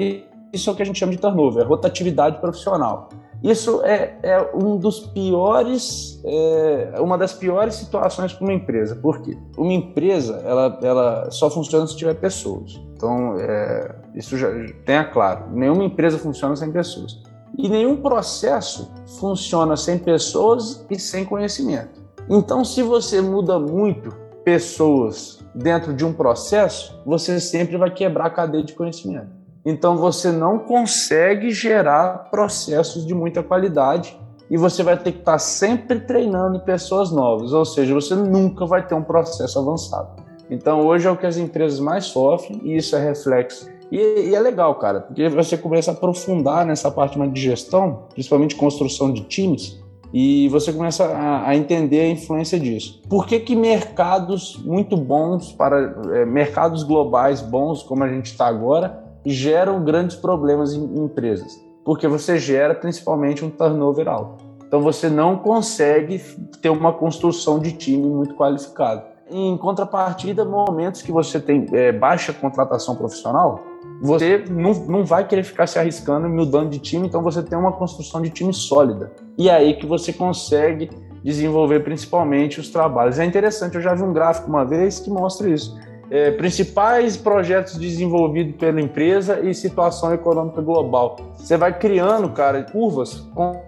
isso 0.53 0.69
é 0.69 0.73
o 0.73 0.75
que 0.75 0.81
a 0.81 0.85
gente 0.85 0.99
chama 0.99 1.13
de 1.13 1.17
turnover, 1.17 1.63
é 1.63 1.65
rotatividade 1.65 2.39
profissional. 2.41 3.09
Isso 3.43 3.81
é, 3.83 4.19
é 4.21 4.51
um 4.53 4.77
dos 4.77 4.99
piores, 4.99 6.21
é, 6.23 6.93
uma 6.99 7.17
das 7.17 7.33
piores 7.33 7.75
situações 7.75 8.33
para 8.33 8.43
uma 8.43 8.53
empresa. 8.53 8.95
Por 8.95 9.21
quê? 9.21 9.35
Uma 9.57 9.73
empresa, 9.73 10.41
ela, 10.45 10.79
ela 10.83 11.31
só 11.31 11.49
funciona 11.49 11.87
se 11.87 11.97
tiver 11.97 12.13
pessoas. 12.13 12.79
Então, 12.95 13.35
é, 13.39 13.95
isso 14.13 14.37
já 14.37 14.47
tenha 14.85 15.05
claro. 15.05 15.45
Nenhuma 15.51 15.83
empresa 15.83 16.19
funciona 16.19 16.55
sem 16.55 16.71
pessoas. 16.71 17.19
E 17.57 17.67
nenhum 17.67 17.97
processo 17.97 18.91
funciona 19.19 19.75
sem 19.75 19.97
pessoas 19.97 20.85
e 20.89 20.99
sem 20.99 21.25
conhecimento. 21.25 21.99
Então, 22.29 22.63
se 22.63 22.83
você 22.83 23.21
muda 23.21 23.59
muito 23.59 24.15
pessoas 24.43 25.43
dentro 25.53 25.93
de 25.93 26.05
um 26.05 26.13
processo, 26.13 27.01
você 27.05 27.39
sempre 27.39 27.75
vai 27.75 27.91
quebrar 27.91 28.27
a 28.27 28.29
cadeia 28.29 28.63
de 28.63 28.73
conhecimento. 28.73 29.40
Então 29.65 29.97
você 29.97 30.31
não 30.31 30.59
consegue 30.59 31.51
gerar 31.51 32.29
processos 32.31 33.05
de 33.05 33.13
muita 33.13 33.43
qualidade 33.43 34.17
e 34.49 34.57
você 34.57 34.83
vai 34.83 34.97
ter 34.97 35.13
que 35.13 35.19
estar 35.19 35.39
sempre 35.39 35.99
treinando 35.99 36.59
pessoas 36.61 37.11
novas, 37.11 37.53
ou 37.53 37.63
seja, 37.63 37.93
você 37.93 38.15
nunca 38.15 38.65
vai 38.65 38.85
ter 38.85 38.95
um 38.95 39.03
processo 39.03 39.59
avançado. 39.59 40.21
Então 40.49 40.85
hoje 40.85 41.07
é 41.07 41.11
o 41.11 41.15
que 41.15 41.25
as 41.25 41.37
empresas 41.37 41.79
mais 41.79 42.05
sofrem 42.05 42.59
e 42.63 42.75
isso 42.75 42.95
é 42.95 42.99
reflexo. 42.99 43.69
E, 43.91 43.97
e 43.97 44.35
é 44.35 44.39
legal, 44.39 44.75
cara, 44.75 45.01
porque 45.01 45.29
você 45.29 45.57
começa 45.57 45.91
a 45.91 45.93
aprofundar 45.93 46.65
nessa 46.65 46.89
parte 46.89 47.19
de 47.29 47.41
gestão, 47.41 48.07
principalmente 48.13 48.55
construção 48.55 49.11
de 49.11 49.21
times, 49.21 49.81
e 50.13 50.49
você 50.49 50.73
começa 50.73 51.05
a, 51.05 51.49
a, 51.49 51.55
entender 51.55 52.01
a 52.01 52.09
influência 52.09 52.59
disso. 52.59 53.01
Por 53.09 53.25
que, 53.25 53.39
que 53.39 53.55
mercados 53.55 54.61
muito 54.65 54.97
bons, 54.97 55.53
para 55.53 55.95
é, 56.13 56.25
mercados 56.25 56.83
globais 56.83 57.41
bons, 57.41 57.83
como 57.83 58.03
a 58.03 58.09
gente 58.09 58.25
está 58.25 58.47
agora, 58.47 59.00
geram 59.25 59.83
grandes 59.83 60.15
problemas 60.15 60.73
em 60.73 61.03
empresas, 61.03 61.59
porque 61.83 62.07
você 62.07 62.37
gera 62.37 62.73
principalmente 62.73 63.43
um 63.43 63.49
turnover 63.49 64.07
alto. 64.07 64.43
Então 64.65 64.81
você 64.81 65.09
não 65.09 65.37
consegue 65.37 66.19
ter 66.61 66.69
uma 66.69 66.93
construção 66.93 67.59
de 67.59 67.73
time 67.73 68.07
muito 68.07 68.35
qualificado. 68.35 69.03
Em 69.29 69.57
contrapartida, 69.57 70.45
momentos 70.45 71.01
que 71.01 71.11
você 71.11 71.39
tem 71.39 71.65
é, 71.73 71.91
baixa 71.91 72.33
contratação 72.33 72.95
profissional, 72.95 73.61
você 74.01 74.43
não, 74.49 74.73
não 74.87 75.05
vai 75.05 75.27
querer 75.27 75.43
ficar 75.43 75.67
se 75.67 75.77
arriscando 75.77 76.25
e 76.25 76.29
mudando 76.29 76.69
de 76.69 76.79
time, 76.79 77.07
então 77.07 77.21
você 77.21 77.43
tem 77.43 77.57
uma 77.57 77.71
construção 77.71 78.21
de 78.21 78.29
time 78.29 78.53
sólida. 78.53 79.11
E 79.37 79.49
é 79.49 79.53
aí 79.53 79.75
que 79.75 79.85
você 79.85 80.11
consegue 80.11 80.89
desenvolver 81.23 81.81
principalmente 81.81 82.59
os 82.59 82.69
trabalhos. 82.69 83.19
É 83.19 83.25
interessante, 83.25 83.75
eu 83.75 83.81
já 83.81 83.93
vi 83.93 84.03
um 84.03 84.11
gráfico 84.11 84.49
uma 84.49 84.65
vez 84.65 84.99
que 84.99 85.09
mostra 85.09 85.49
isso. 85.49 85.77
É, 86.11 86.29
principais 86.31 87.15
projetos 87.15 87.77
desenvolvidos 87.77 88.57
pela 88.57 88.81
empresa 88.81 89.39
e 89.39 89.53
situação 89.53 90.13
econômica 90.13 90.61
global. 90.61 91.15
Você 91.37 91.55
vai 91.55 91.79
criando, 91.79 92.29
cara, 92.31 92.63
curvas 92.63 93.25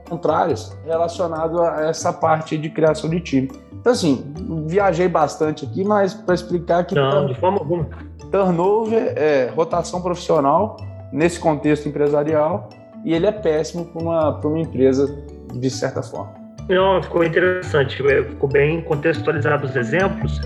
contrárias 0.10 0.78
relacionadas 0.86 1.58
a 1.58 1.82
essa 1.88 2.12
parte 2.12 2.58
de 2.58 2.70
criação 2.70 3.10
de 3.10 3.22
time. 3.22 3.50
Então, 3.72 3.94
assim, 3.94 4.34
viajei 4.68 5.08
bastante 5.08 5.64
aqui, 5.64 5.86
mas 5.86 6.14
para 6.14 6.36
explicar 6.36 6.86
que. 6.86 6.96
Não, 6.96 7.28
de 7.28 7.36
forma 7.36 7.60
alguma. 7.60 7.88
Turnover 8.30 9.14
é 9.16 9.50
rotação 9.56 10.02
profissional 10.02 10.76
nesse 11.14 11.40
contexto 11.40 11.88
empresarial 11.88 12.68
e 13.06 13.14
ele 13.14 13.26
é 13.26 13.32
péssimo 13.32 13.86
para 13.86 14.02
uma, 14.02 14.40
uma 14.40 14.60
empresa, 14.60 15.08
de 15.54 15.70
certa 15.70 16.02
forma. 16.02 16.34
Não, 16.68 17.02
ficou 17.04 17.24
interessante, 17.24 18.02
ficou 18.30 18.50
bem 18.50 18.82
contextualizado 18.82 19.66
os 19.66 19.76
exemplos. 19.76 20.42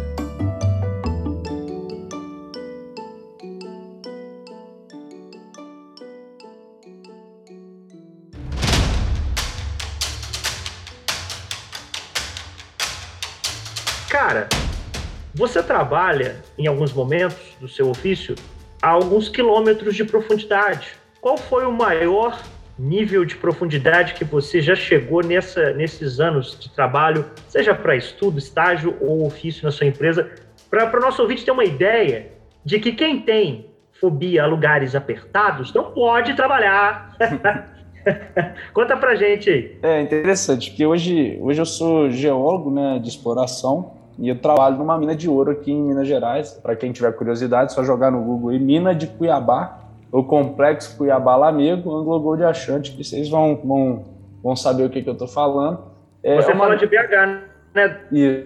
Você 15.38 15.62
trabalha 15.62 16.38
em 16.58 16.66
alguns 16.66 16.92
momentos 16.92 17.56
do 17.62 17.68
seu 17.68 17.92
ofício 17.92 18.34
a 18.82 18.90
alguns 18.90 19.30
quilômetros 19.30 19.96
de 19.96 20.04
profundidade. 20.04 20.94
Qual 21.22 21.38
foi 21.38 21.64
o 21.64 21.72
maior 21.72 22.42
nível 22.78 23.24
de 23.24 23.36
profundidade 23.36 24.16
que 24.16 24.24
você 24.24 24.62
já 24.62 24.76
chegou 24.76 25.24
nessa, 25.24 25.74
nesses 25.74 26.20
anos 26.20 26.60
de 26.60 26.70
trabalho, 26.72 27.24
seja 27.48 27.76
para 27.76 27.96
estudo, 27.96 28.40
estágio 28.40 28.98
ou 29.00 29.28
ofício 29.28 29.64
na 29.64 29.72
sua 29.72 29.86
empresa, 29.86 30.28
para 30.72 30.98
o 30.98 31.02
nosso 31.02 31.22
ouvinte 31.22 31.46
ter 31.46 31.52
uma 31.52 31.64
ideia 31.64 32.32
de 32.66 32.80
que 32.80 32.92
quem 32.92 33.22
tem 33.22 33.70
fobia 34.00 34.44
a 34.44 34.48
lugares 34.48 34.96
apertados 34.96 35.72
não 35.72 35.92
pode 35.92 36.36
trabalhar. 36.36 37.16
Conta 38.74 38.98
pra 38.98 39.16
gente 39.16 39.50
aí. 39.50 39.78
É 39.84 40.02
interessante, 40.02 40.72
porque 40.72 40.86
hoje, 40.86 41.38
hoje 41.42 41.62
eu 41.62 41.66
sou 41.66 42.10
geólogo 42.10 42.72
né, 42.72 43.00
de 43.00 43.10
exploração 43.10 43.97
e 44.18 44.30
eu 44.30 44.39
trabalho 44.39 44.78
numa 44.78 44.97
mina 44.97 45.15
de 45.15 45.30
ouro 45.30 45.51
aqui 45.51 45.72
em 45.72 45.82
Minas 45.82 46.07
Gerais. 46.07 46.51
Para 46.51 46.76
quem 46.76 46.91
tiver 46.91 47.11
curiosidade, 47.13 47.72
é 47.72 47.76
só 47.76 47.84
jogar 47.84 48.11
no 48.11 48.22
Google 48.22 48.49
aí, 48.49 48.59
Mina 48.59 48.93
de 48.93 49.07
Cuiabá 49.07 49.88
o 50.11 50.24
Complexo 50.24 50.97
Cuiabá 50.97 51.36
Lamego, 51.36 51.95
Anglo 51.95 52.20
Gold 52.20 52.43
Achante, 52.43 52.91
que 52.91 53.03
vocês 53.03 53.30
vão, 53.30 53.55
vão, 53.63 54.05
vão 54.41 54.55
saber 54.55 54.84
o 54.84 54.89
que, 54.89 55.01
que 55.01 55.09
eu 55.09 55.13
estou 55.13 55.28
falando. 55.28 55.80
É 56.24 56.36
Você 56.41 56.51
uma... 56.51 56.65
fala 56.65 56.78
de 56.78 56.86
BH, 56.86 57.43
né? 57.76 57.99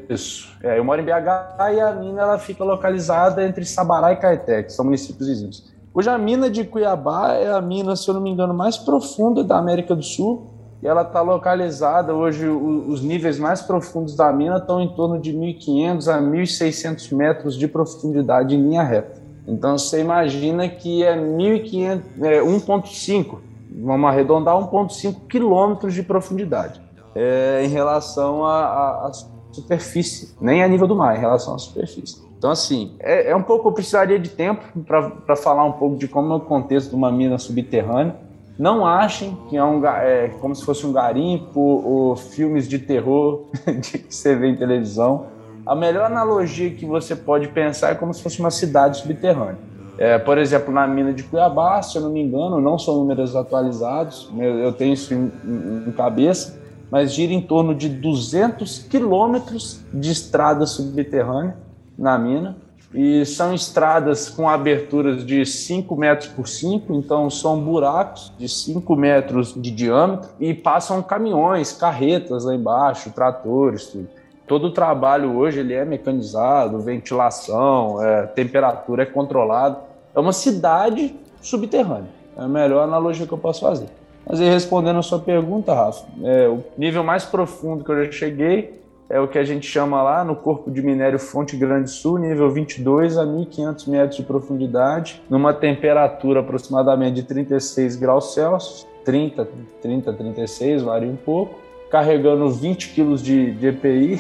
Isso. 0.10 0.58
É, 0.62 0.78
eu 0.78 0.84
moro 0.84 1.02
em 1.02 1.06
BH 1.06 1.74
e 1.74 1.80
a 1.80 1.94
mina 1.94 2.22
ela 2.22 2.40
fica 2.40 2.64
localizada 2.64 3.44
entre 3.44 3.64
Sabará 3.64 4.12
e 4.12 4.18
Caeté, 4.18 4.64
que 4.64 4.74
são 4.74 4.84
municípios 4.84 5.28
vizinhos. 5.28 5.72
Hoje 5.94 6.10
a 6.10 6.18
mina 6.18 6.50
de 6.50 6.64
Cuiabá 6.64 7.34
é 7.34 7.52
a 7.52 7.62
mina, 7.62 7.96
se 7.96 8.10
eu 8.10 8.14
não 8.14 8.22
me 8.22 8.30
engano, 8.30 8.54
mais 8.54 8.78
profunda 8.78 9.44
da 9.44 9.58
América 9.58 9.96
do 9.96 10.04
Sul. 10.04 10.50
E 10.82 10.88
ela 10.88 11.04
está 11.04 11.22
localizada, 11.22 12.14
hoje 12.14 12.48
os 12.48 13.04
níveis 13.04 13.38
mais 13.38 13.62
profundos 13.62 14.16
da 14.16 14.32
mina 14.34 14.58
estão 14.58 14.82
em 14.82 14.88
torno 14.96 15.20
de 15.20 15.32
1.500 15.32 16.08
a 16.08 16.20
1.600 16.20 17.16
metros 17.16 17.56
de 17.56 17.68
profundidade 17.68 18.56
em 18.56 18.62
linha 18.62 18.82
reta. 18.82 19.22
Então 19.48 19.78
você 19.78 20.02
imagina 20.02 20.68
que 20.68 21.04
é 21.04 21.16
1.500, 21.16 22.02
é 22.22 22.42
1.5, 22.42 23.38
vamos 23.84 24.10
arredondar 24.10 24.56
1.5 24.56 25.28
quilômetros 25.28 25.94
de 25.94 26.02
profundidade 26.02 26.82
é, 27.16 27.62
em 27.64 27.68
relação 27.68 28.46
à 28.46 29.12
superfície, 29.52 30.36
nem 30.40 30.64
a 30.64 30.68
nível 30.68 30.88
do 30.88 30.96
mar, 30.96 31.16
em 31.16 31.20
relação 31.20 31.56
à 31.56 31.60
superfície. 31.60 32.22
Então, 32.38 32.50
assim, 32.50 32.96
é, 33.00 33.30
é 33.30 33.36
um 33.36 33.44
pouco, 33.44 33.70
eu 33.70 33.72
precisaria 33.72 34.18
de 34.18 34.30
tempo 34.30 34.64
para 34.86 35.36
falar 35.36 35.64
um 35.64 35.74
pouco 35.74 35.96
de 35.96 36.08
como 36.08 36.34
é 36.34 36.36
o 36.38 36.40
contexto 36.40 36.90
de 36.90 36.96
uma 36.96 37.12
mina 37.12 37.38
subterrânea. 37.38 38.16
Não 38.62 38.86
achem 38.86 39.36
que 39.50 39.58
é, 39.58 39.64
um, 39.64 39.84
é 39.86 40.30
como 40.40 40.56
se 40.56 40.64
fosse 40.64 40.86
um 40.86 40.94
garimpo 40.94 41.60
ou 41.60 42.16
filmes 42.16 42.68
de 42.68 42.78
terror 42.78 43.46
que 43.82 44.06
você 44.08 44.36
vê 44.36 44.50
em 44.50 44.56
televisão 44.56 45.26
a 45.66 45.76
melhor 45.76 46.06
analogia 46.06 46.70
que 46.72 46.86
você 46.86 47.16
pode 47.16 47.48
pensar 47.50 47.92
é 47.92 47.96
como 47.96 48.14
se 48.14 48.22
fosse 48.22 48.40
uma 48.40 48.52
cidade 48.52 48.98
subterrânea. 48.98 49.58
É, 49.98 50.18
por 50.18 50.38
exemplo, 50.38 50.74
na 50.74 50.88
mina 50.88 51.14
de 51.14 51.24
Cuiabá, 51.24 51.82
se 51.82 51.98
eu 51.98 52.02
não 52.02 52.12
me 52.12 52.22
engano, 52.22 52.60
não 52.60 52.80
são 52.80 52.96
números 52.96 53.36
atualizados, 53.36 54.32
eu 54.38 54.74
tenho 54.74 54.94
isso 54.94 55.14
em, 55.14 55.32
em, 55.46 55.90
em 55.90 55.92
cabeça, 55.92 56.60
mas 56.90 57.14
gira 57.14 57.34
em 57.34 57.42
torno 57.42 57.76
de 57.76 57.88
200 57.88 58.80
quilômetros 58.80 59.82
de 59.94 60.12
estrada 60.12 60.66
subterrânea 60.66 61.56
na 61.98 62.18
mina. 62.18 62.58
E 62.94 63.26
são 63.26 63.54
estradas 63.54 64.30
com 64.30 64.50
aberturas 64.50 65.26
de 65.26 65.46
5 65.46 65.96
metros 65.96 66.30
por 66.30 66.48
5, 66.48 66.94
então 66.94 67.30
são 67.30 67.60
buracos 67.60 68.34
de 68.38 68.50
5 68.50 68.96
metros 68.96 69.54
de 69.56 69.72
diâmetro 69.72 70.30
e 70.40 70.54
passam 70.54 71.02
caminhões, 71.02 71.72
carretas 71.72 72.44
lá 72.44 72.54
embaixo, 72.54 73.12
tratores, 73.12 73.88
tudo 73.88 74.10
todo 74.52 74.68
o 74.68 74.72
trabalho 74.72 75.38
hoje 75.38 75.62
ele 75.62 75.74
é 75.74 75.86
mecanizado, 75.86 76.78
ventilação, 76.82 78.04
é, 78.04 78.24
temperatura 78.24 79.04
é 79.04 79.06
controlada. 79.06 79.80
É 80.14 80.20
uma 80.20 80.34
cidade 80.34 81.16
subterrânea. 81.42 82.10
É 82.38 82.42
a 82.42 82.50
melhor 82.50 82.84
analogia 82.84 83.26
que 83.26 83.32
eu 83.32 83.38
posso 83.38 83.62
fazer. 83.62 83.88
Mas 84.28 84.42
aí, 84.42 84.50
respondendo 84.50 85.00
a 85.00 85.02
sua 85.02 85.20
pergunta, 85.20 85.74
Rafa, 85.74 86.06
é, 86.22 86.50
o 86.50 86.62
nível 86.78 87.02
mais 87.02 87.24
profundo 87.24 87.86
que 87.86 87.92
eu 87.92 88.04
já 88.04 88.12
cheguei 88.12 88.81
é 89.12 89.20
o 89.20 89.28
que 89.28 89.38
a 89.38 89.44
gente 89.44 89.68
chama 89.68 90.02
lá 90.02 90.24
no 90.24 90.36
corpo 90.36 90.72
de 90.72 90.82
minério 90.82 91.20
Fonte 91.20 91.58
Grande 91.58 91.90
Sul, 91.90 92.18
nível 92.18 92.50
22 92.50 93.18
a 93.18 93.26
1.500 93.26 93.88
metros 93.90 94.16
de 94.16 94.24
profundidade, 94.24 95.22
numa 95.30 95.54
temperatura 95.54 96.40
aproximadamente 96.40 97.16
de 97.16 97.24
36 97.24 97.98
graus 97.98 98.34
Celsius, 98.34 98.88
30, 99.04 99.48
30, 99.82 100.14
36, 100.14 100.84
varia 100.84 101.10
um 101.10 101.18
pouco 101.18 101.60
carregando 101.92 102.50
20 102.50 102.94
quilos 102.94 103.22
de, 103.22 103.52
de 103.52 103.68
EPI, 103.68 104.18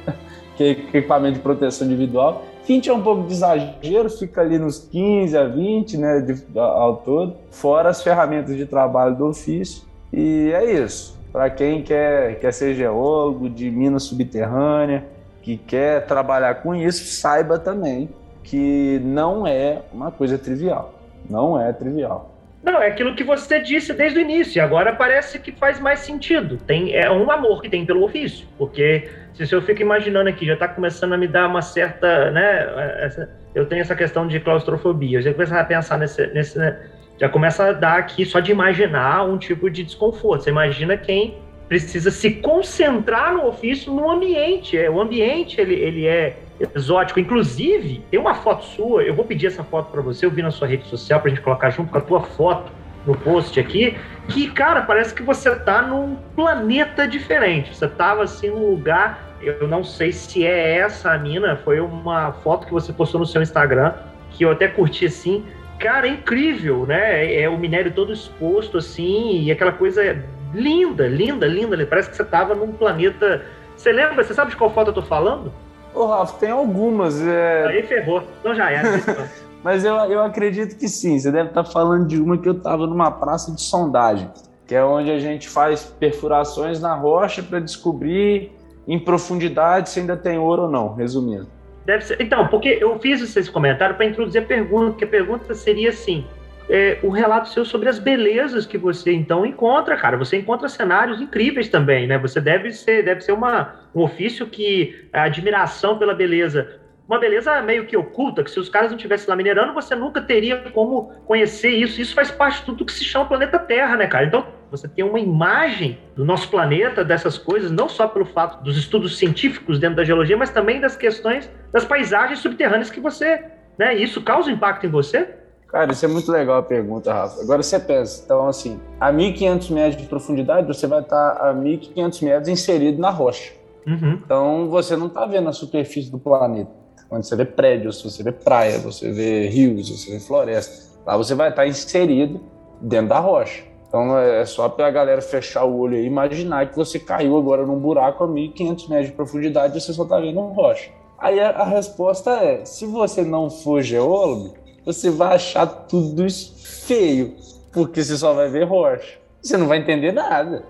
que 0.56 0.64
é 0.64 0.70
equipamento 0.70 1.34
de 1.34 1.40
proteção 1.40 1.86
individual. 1.86 2.42
20 2.66 2.88
é 2.88 2.92
um 2.94 3.02
pouco 3.02 3.26
de 3.26 3.34
exagero, 3.34 4.08
fica 4.08 4.40
ali 4.40 4.58
nos 4.58 4.78
15 4.78 5.36
a 5.36 5.44
20 5.44 5.98
né, 5.98 6.20
de, 6.20 6.58
ao 6.58 6.96
todo, 6.96 7.34
fora 7.50 7.90
as 7.90 8.02
ferramentas 8.02 8.56
de 8.56 8.64
trabalho 8.64 9.14
do 9.14 9.26
ofício. 9.26 9.82
E 10.10 10.50
é 10.54 10.72
isso. 10.72 11.20
Para 11.32 11.48
quem 11.48 11.82
quer, 11.82 12.38
quer 12.38 12.52
ser 12.52 12.74
geólogo 12.74 13.48
de 13.48 13.70
mina 13.70 13.98
subterrânea, 13.98 15.04
que 15.40 15.56
quer 15.56 16.06
trabalhar 16.06 16.56
com 16.56 16.74
isso, 16.74 17.04
saiba 17.04 17.58
também 17.58 18.10
que 18.44 19.00
não 19.02 19.46
é 19.46 19.82
uma 19.92 20.10
coisa 20.10 20.36
trivial. 20.36 20.94
Não 21.28 21.60
é 21.60 21.72
trivial. 21.72 22.30
Não, 22.62 22.80
é 22.80 22.86
aquilo 22.86 23.16
que 23.16 23.24
você 23.24 23.60
disse 23.60 23.92
desde 23.92 24.18
o 24.18 24.22
início, 24.22 24.62
agora 24.62 24.92
parece 24.92 25.38
que 25.40 25.50
faz 25.50 25.80
mais 25.80 26.00
sentido. 26.00 26.58
Tem, 26.58 26.94
é 26.94 27.10
um 27.10 27.28
amor 27.30 27.60
que 27.60 27.68
tem 27.68 27.84
pelo 27.84 28.04
ofício, 28.04 28.46
porque 28.56 29.10
se 29.34 29.52
eu 29.52 29.60
fico 29.62 29.82
imaginando 29.82 30.28
aqui, 30.28 30.46
já 30.46 30.54
está 30.54 30.68
começando 30.68 31.14
a 31.14 31.16
me 31.18 31.26
dar 31.26 31.48
uma 31.48 31.60
certa, 31.60 32.30
né, 32.30 33.04
essa, 33.04 33.28
eu 33.52 33.66
tenho 33.66 33.80
essa 33.80 33.96
questão 33.96 34.28
de 34.28 34.38
claustrofobia, 34.38 35.18
eu 35.18 35.22
já 35.22 35.32
começo 35.32 35.52
a 35.52 35.64
pensar 35.64 35.98
nesse, 35.98 36.24
nesse 36.28 36.56
né, 36.56 36.78
já 37.18 37.28
começa 37.28 37.68
a 37.68 37.72
dar 37.72 37.98
aqui 37.98 38.24
só 38.24 38.40
de 38.40 38.50
imaginar 38.50 39.24
um 39.24 39.38
tipo 39.38 39.70
de 39.70 39.82
desconforto. 39.82 40.44
Você 40.44 40.50
imagina 40.50 40.96
quem 40.96 41.38
precisa 41.68 42.10
se 42.10 42.32
concentrar 42.32 43.32
no 43.32 43.46
ofício 43.46 43.92
no 43.92 44.10
ambiente, 44.10 44.76
é, 44.76 44.90
o 44.90 45.00
ambiente 45.00 45.58
ele, 45.60 45.74
ele 45.74 46.06
é 46.06 46.36
exótico. 46.74 47.18
Inclusive, 47.18 48.04
tem 48.10 48.20
uma 48.20 48.34
foto 48.34 48.64
sua, 48.64 49.02
eu 49.02 49.14
vou 49.14 49.24
pedir 49.24 49.46
essa 49.46 49.64
foto 49.64 49.90
para 49.90 50.02
você, 50.02 50.26
eu 50.26 50.30
vi 50.30 50.42
na 50.42 50.50
sua 50.50 50.68
rede 50.68 50.86
social 50.86 51.20
pra 51.20 51.30
gente 51.30 51.40
colocar 51.40 51.70
junto 51.70 51.90
com 51.90 51.98
a 51.98 52.00
tua 52.00 52.20
foto 52.20 52.70
no 53.06 53.16
post 53.16 53.58
aqui, 53.58 53.96
que, 54.28 54.50
cara, 54.50 54.82
parece 54.82 55.14
que 55.14 55.22
você 55.22 55.54
tá 55.56 55.82
num 55.82 56.16
planeta 56.36 57.08
diferente. 57.08 57.74
Você 57.74 57.88
tava 57.88 58.22
assim 58.22 58.50
num 58.50 58.70
lugar, 58.70 59.36
eu 59.40 59.66
não 59.66 59.82
sei 59.82 60.12
se 60.12 60.46
é 60.46 60.76
essa 60.76 61.12
a 61.12 61.18
mina, 61.18 61.56
foi 61.56 61.80
uma 61.80 62.32
foto 62.32 62.66
que 62.66 62.72
você 62.72 62.92
postou 62.92 63.20
no 63.20 63.26
seu 63.26 63.42
Instagram, 63.42 63.94
que 64.30 64.44
eu 64.44 64.52
até 64.52 64.68
curti 64.68 65.06
assim. 65.06 65.44
Cara, 65.82 66.06
é 66.06 66.10
incrível, 66.10 66.86
né? 66.86 67.26
É, 67.26 67.42
é 67.42 67.48
o 67.48 67.58
minério 67.58 67.92
todo 67.92 68.12
exposto 68.12 68.78
assim, 68.78 69.42
e 69.42 69.50
aquela 69.50 69.72
coisa 69.72 70.24
linda, 70.54 71.08
linda, 71.08 71.44
linda. 71.44 71.84
Parece 71.86 72.08
que 72.08 72.16
você 72.16 72.24
tava 72.24 72.54
num 72.54 72.72
planeta. 72.72 73.42
Você 73.76 73.90
lembra? 73.90 74.22
Você 74.22 74.32
sabe 74.32 74.52
de 74.52 74.56
qual 74.56 74.70
foto 74.70 74.88
eu 74.88 74.94
tô 74.94 75.02
falando? 75.02 75.52
Ô, 75.92 76.06
Rafa, 76.06 76.38
tem 76.38 76.50
algumas. 76.50 77.20
É... 77.20 77.66
Aí 77.66 77.82
ferrou. 77.82 78.22
Então 78.38 78.54
já 78.54 78.70
era. 78.70 78.88
Mas 79.64 79.84
eu, 79.84 79.94
eu 79.94 80.22
acredito 80.22 80.78
que 80.78 80.88
sim. 80.88 81.18
Você 81.18 81.32
deve 81.32 81.48
estar 81.48 81.64
falando 81.64 82.06
de 82.06 82.20
uma 82.20 82.38
que 82.38 82.48
eu 82.48 82.54
estava 82.54 82.86
numa 82.86 83.10
praça 83.10 83.52
de 83.52 83.60
sondagem. 83.60 84.30
que 84.66 84.76
é 84.76 84.84
onde 84.84 85.10
a 85.10 85.18
gente 85.18 85.48
faz 85.48 85.84
perfurações 85.84 86.80
na 86.80 86.94
rocha 86.94 87.42
para 87.42 87.58
descobrir 87.58 88.52
em 88.86 88.98
profundidade 89.00 89.90
se 89.90 89.98
ainda 89.98 90.16
tem 90.16 90.38
ouro 90.38 90.62
ou 90.62 90.70
não, 90.70 90.94
resumindo. 90.94 91.48
Deve 91.84 92.04
ser. 92.04 92.20
Então, 92.20 92.46
porque 92.48 92.78
eu 92.80 92.98
fiz 92.98 93.20
esse 93.20 93.50
comentário 93.50 93.96
para 93.96 94.06
introduzir 94.06 94.42
a 94.42 94.44
pergunta, 94.44 94.96
que 94.98 95.04
a 95.04 95.08
pergunta 95.08 95.54
seria 95.54 95.90
assim: 95.90 96.24
é, 96.68 96.98
o 97.02 97.10
relato 97.10 97.48
seu 97.48 97.64
sobre 97.64 97.88
as 97.88 97.98
belezas 97.98 98.66
que 98.66 98.78
você 98.78 99.12
então 99.12 99.44
encontra, 99.44 99.96
cara. 99.96 100.16
Você 100.16 100.36
encontra 100.36 100.68
cenários 100.68 101.20
incríveis 101.20 101.68
também, 101.68 102.06
né? 102.06 102.18
Você 102.18 102.40
deve 102.40 102.70
ser, 102.72 103.04
deve 103.04 103.20
ser 103.20 103.32
uma, 103.32 103.88
um 103.94 104.02
ofício 104.02 104.46
que 104.46 105.08
a 105.12 105.24
admiração 105.24 105.98
pela 105.98 106.14
beleza 106.14 106.80
uma 107.08 107.18
beleza 107.18 107.60
meio 107.60 107.84
que 107.84 107.96
oculta, 107.96 108.42
que 108.42 108.50
se 108.50 108.58
os 108.58 108.68
caras 108.70 108.90
não 108.90 108.96
estivessem 108.96 109.28
lá 109.28 109.36
minerando, 109.36 109.74
você 109.74 109.94
nunca 109.94 110.20
teria 110.22 110.70
como 110.70 111.12
conhecer 111.26 111.70
isso. 111.70 112.00
Isso 112.00 112.14
faz 112.14 112.30
parte 112.30 112.60
de 112.60 112.66
tudo 112.66 112.86
que 112.86 112.92
se 112.92 113.04
chama 113.04 113.26
planeta 113.26 113.58
Terra, 113.58 113.96
né, 113.96 114.06
cara? 114.06 114.24
Então, 114.24 114.46
você 114.72 114.88
tem 114.88 115.04
uma 115.04 115.20
imagem 115.20 115.98
do 116.16 116.24
nosso 116.24 116.48
planeta, 116.48 117.04
dessas 117.04 117.38
coisas, 117.38 117.70
não 117.70 117.88
só 117.88 118.08
pelo 118.08 118.24
fato 118.24 118.64
dos 118.64 118.76
estudos 118.76 119.18
científicos 119.18 119.78
dentro 119.78 119.96
da 119.96 120.04
geologia, 120.04 120.36
mas 120.36 120.50
também 120.50 120.80
das 120.80 120.96
questões 120.96 121.48
das 121.70 121.84
paisagens 121.84 122.40
subterrâneas 122.40 122.90
que 122.90 122.98
você, 122.98 123.44
né? 123.78 123.94
Isso 123.94 124.20
causa 124.22 124.50
impacto 124.50 124.86
em 124.86 124.90
você? 124.90 125.28
Cara, 125.68 125.92
isso 125.92 126.04
é 126.04 126.08
muito 126.08 126.30
legal 126.32 126.58
a 126.58 126.62
pergunta, 126.62 127.12
Rafa. 127.12 127.40
Agora 127.40 127.62
você 127.62 127.78
pensa, 127.78 128.22
então 128.24 128.48
assim, 128.48 128.80
a 128.98 129.12
1500 129.12 129.70
metros 129.70 130.02
de 130.02 130.08
profundidade, 130.08 130.66
você 130.66 130.86
vai 130.86 131.00
estar 131.00 131.36
a 131.38 131.52
1500 131.52 132.20
metros 132.22 132.48
inserido 132.48 133.00
na 133.00 133.10
rocha. 133.10 133.52
Uhum. 133.86 134.20
Então 134.24 134.68
você 134.68 134.96
não 134.96 135.06
está 135.06 135.24
vendo 135.24 135.48
a 135.48 135.52
superfície 135.52 136.10
do 136.10 136.18
planeta 136.18 136.82
onde 137.12 137.26
você 137.26 137.36
vê 137.36 137.44
prédios, 137.44 138.02
você 138.02 138.22
vê 138.22 138.32
praia, 138.32 138.78
você 138.78 139.12
vê 139.12 139.46
rios, 139.48 139.90
você 139.90 140.12
vê 140.12 140.18
floresta. 140.18 140.90
Lá 141.06 141.14
você 141.14 141.34
vai 141.34 141.50
estar 141.50 141.66
inserido 141.66 142.40
dentro 142.80 143.08
da 143.08 143.18
rocha. 143.18 143.62
Então 143.92 144.18
é 144.18 144.46
só 144.46 144.70
para 144.70 144.86
a 144.86 144.90
galera 144.90 145.20
fechar 145.20 145.66
o 145.66 145.78
olho 145.80 145.96
e 145.96 146.06
imaginar 146.06 146.70
que 146.70 146.74
você 146.74 146.98
caiu 146.98 147.36
agora 147.36 147.66
num 147.66 147.78
buraco 147.78 148.24
a 148.24 148.26
1.500 148.26 148.88
metros 148.88 149.06
de 149.08 149.12
profundidade 149.12 149.76
e 149.76 149.80
você 149.82 149.92
só 149.92 150.04
está 150.04 150.18
vendo 150.18 150.40
rocha. 150.40 150.90
Aí 151.18 151.38
a, 151.38 151.50
a 151.50 151.64
resposta 151.64 152.30
é: 152.30 152.64
se 152.64 152.86
você 152.86 153.22
não 153.22 153.50
for 153.50 153.82
geólogo, 153.82 154.54
você 154.82 155.10
vai 155.10 155.34
achar 155.34 155.66
tudo 155.66 156.24
isso 156.24 156.54
feio, 156.86 157.36
porque 157.70 158.02
você 158.02 158.16
só 158.16 158.32
vai 158.32 158.48
ver 158.48 158.64
rocha. 158.64 159.18
Você 159.42 159.58
não 159.58 159.66
vai 159.66 159.76
entender 159.76 160.10
nada. 160.10 160.64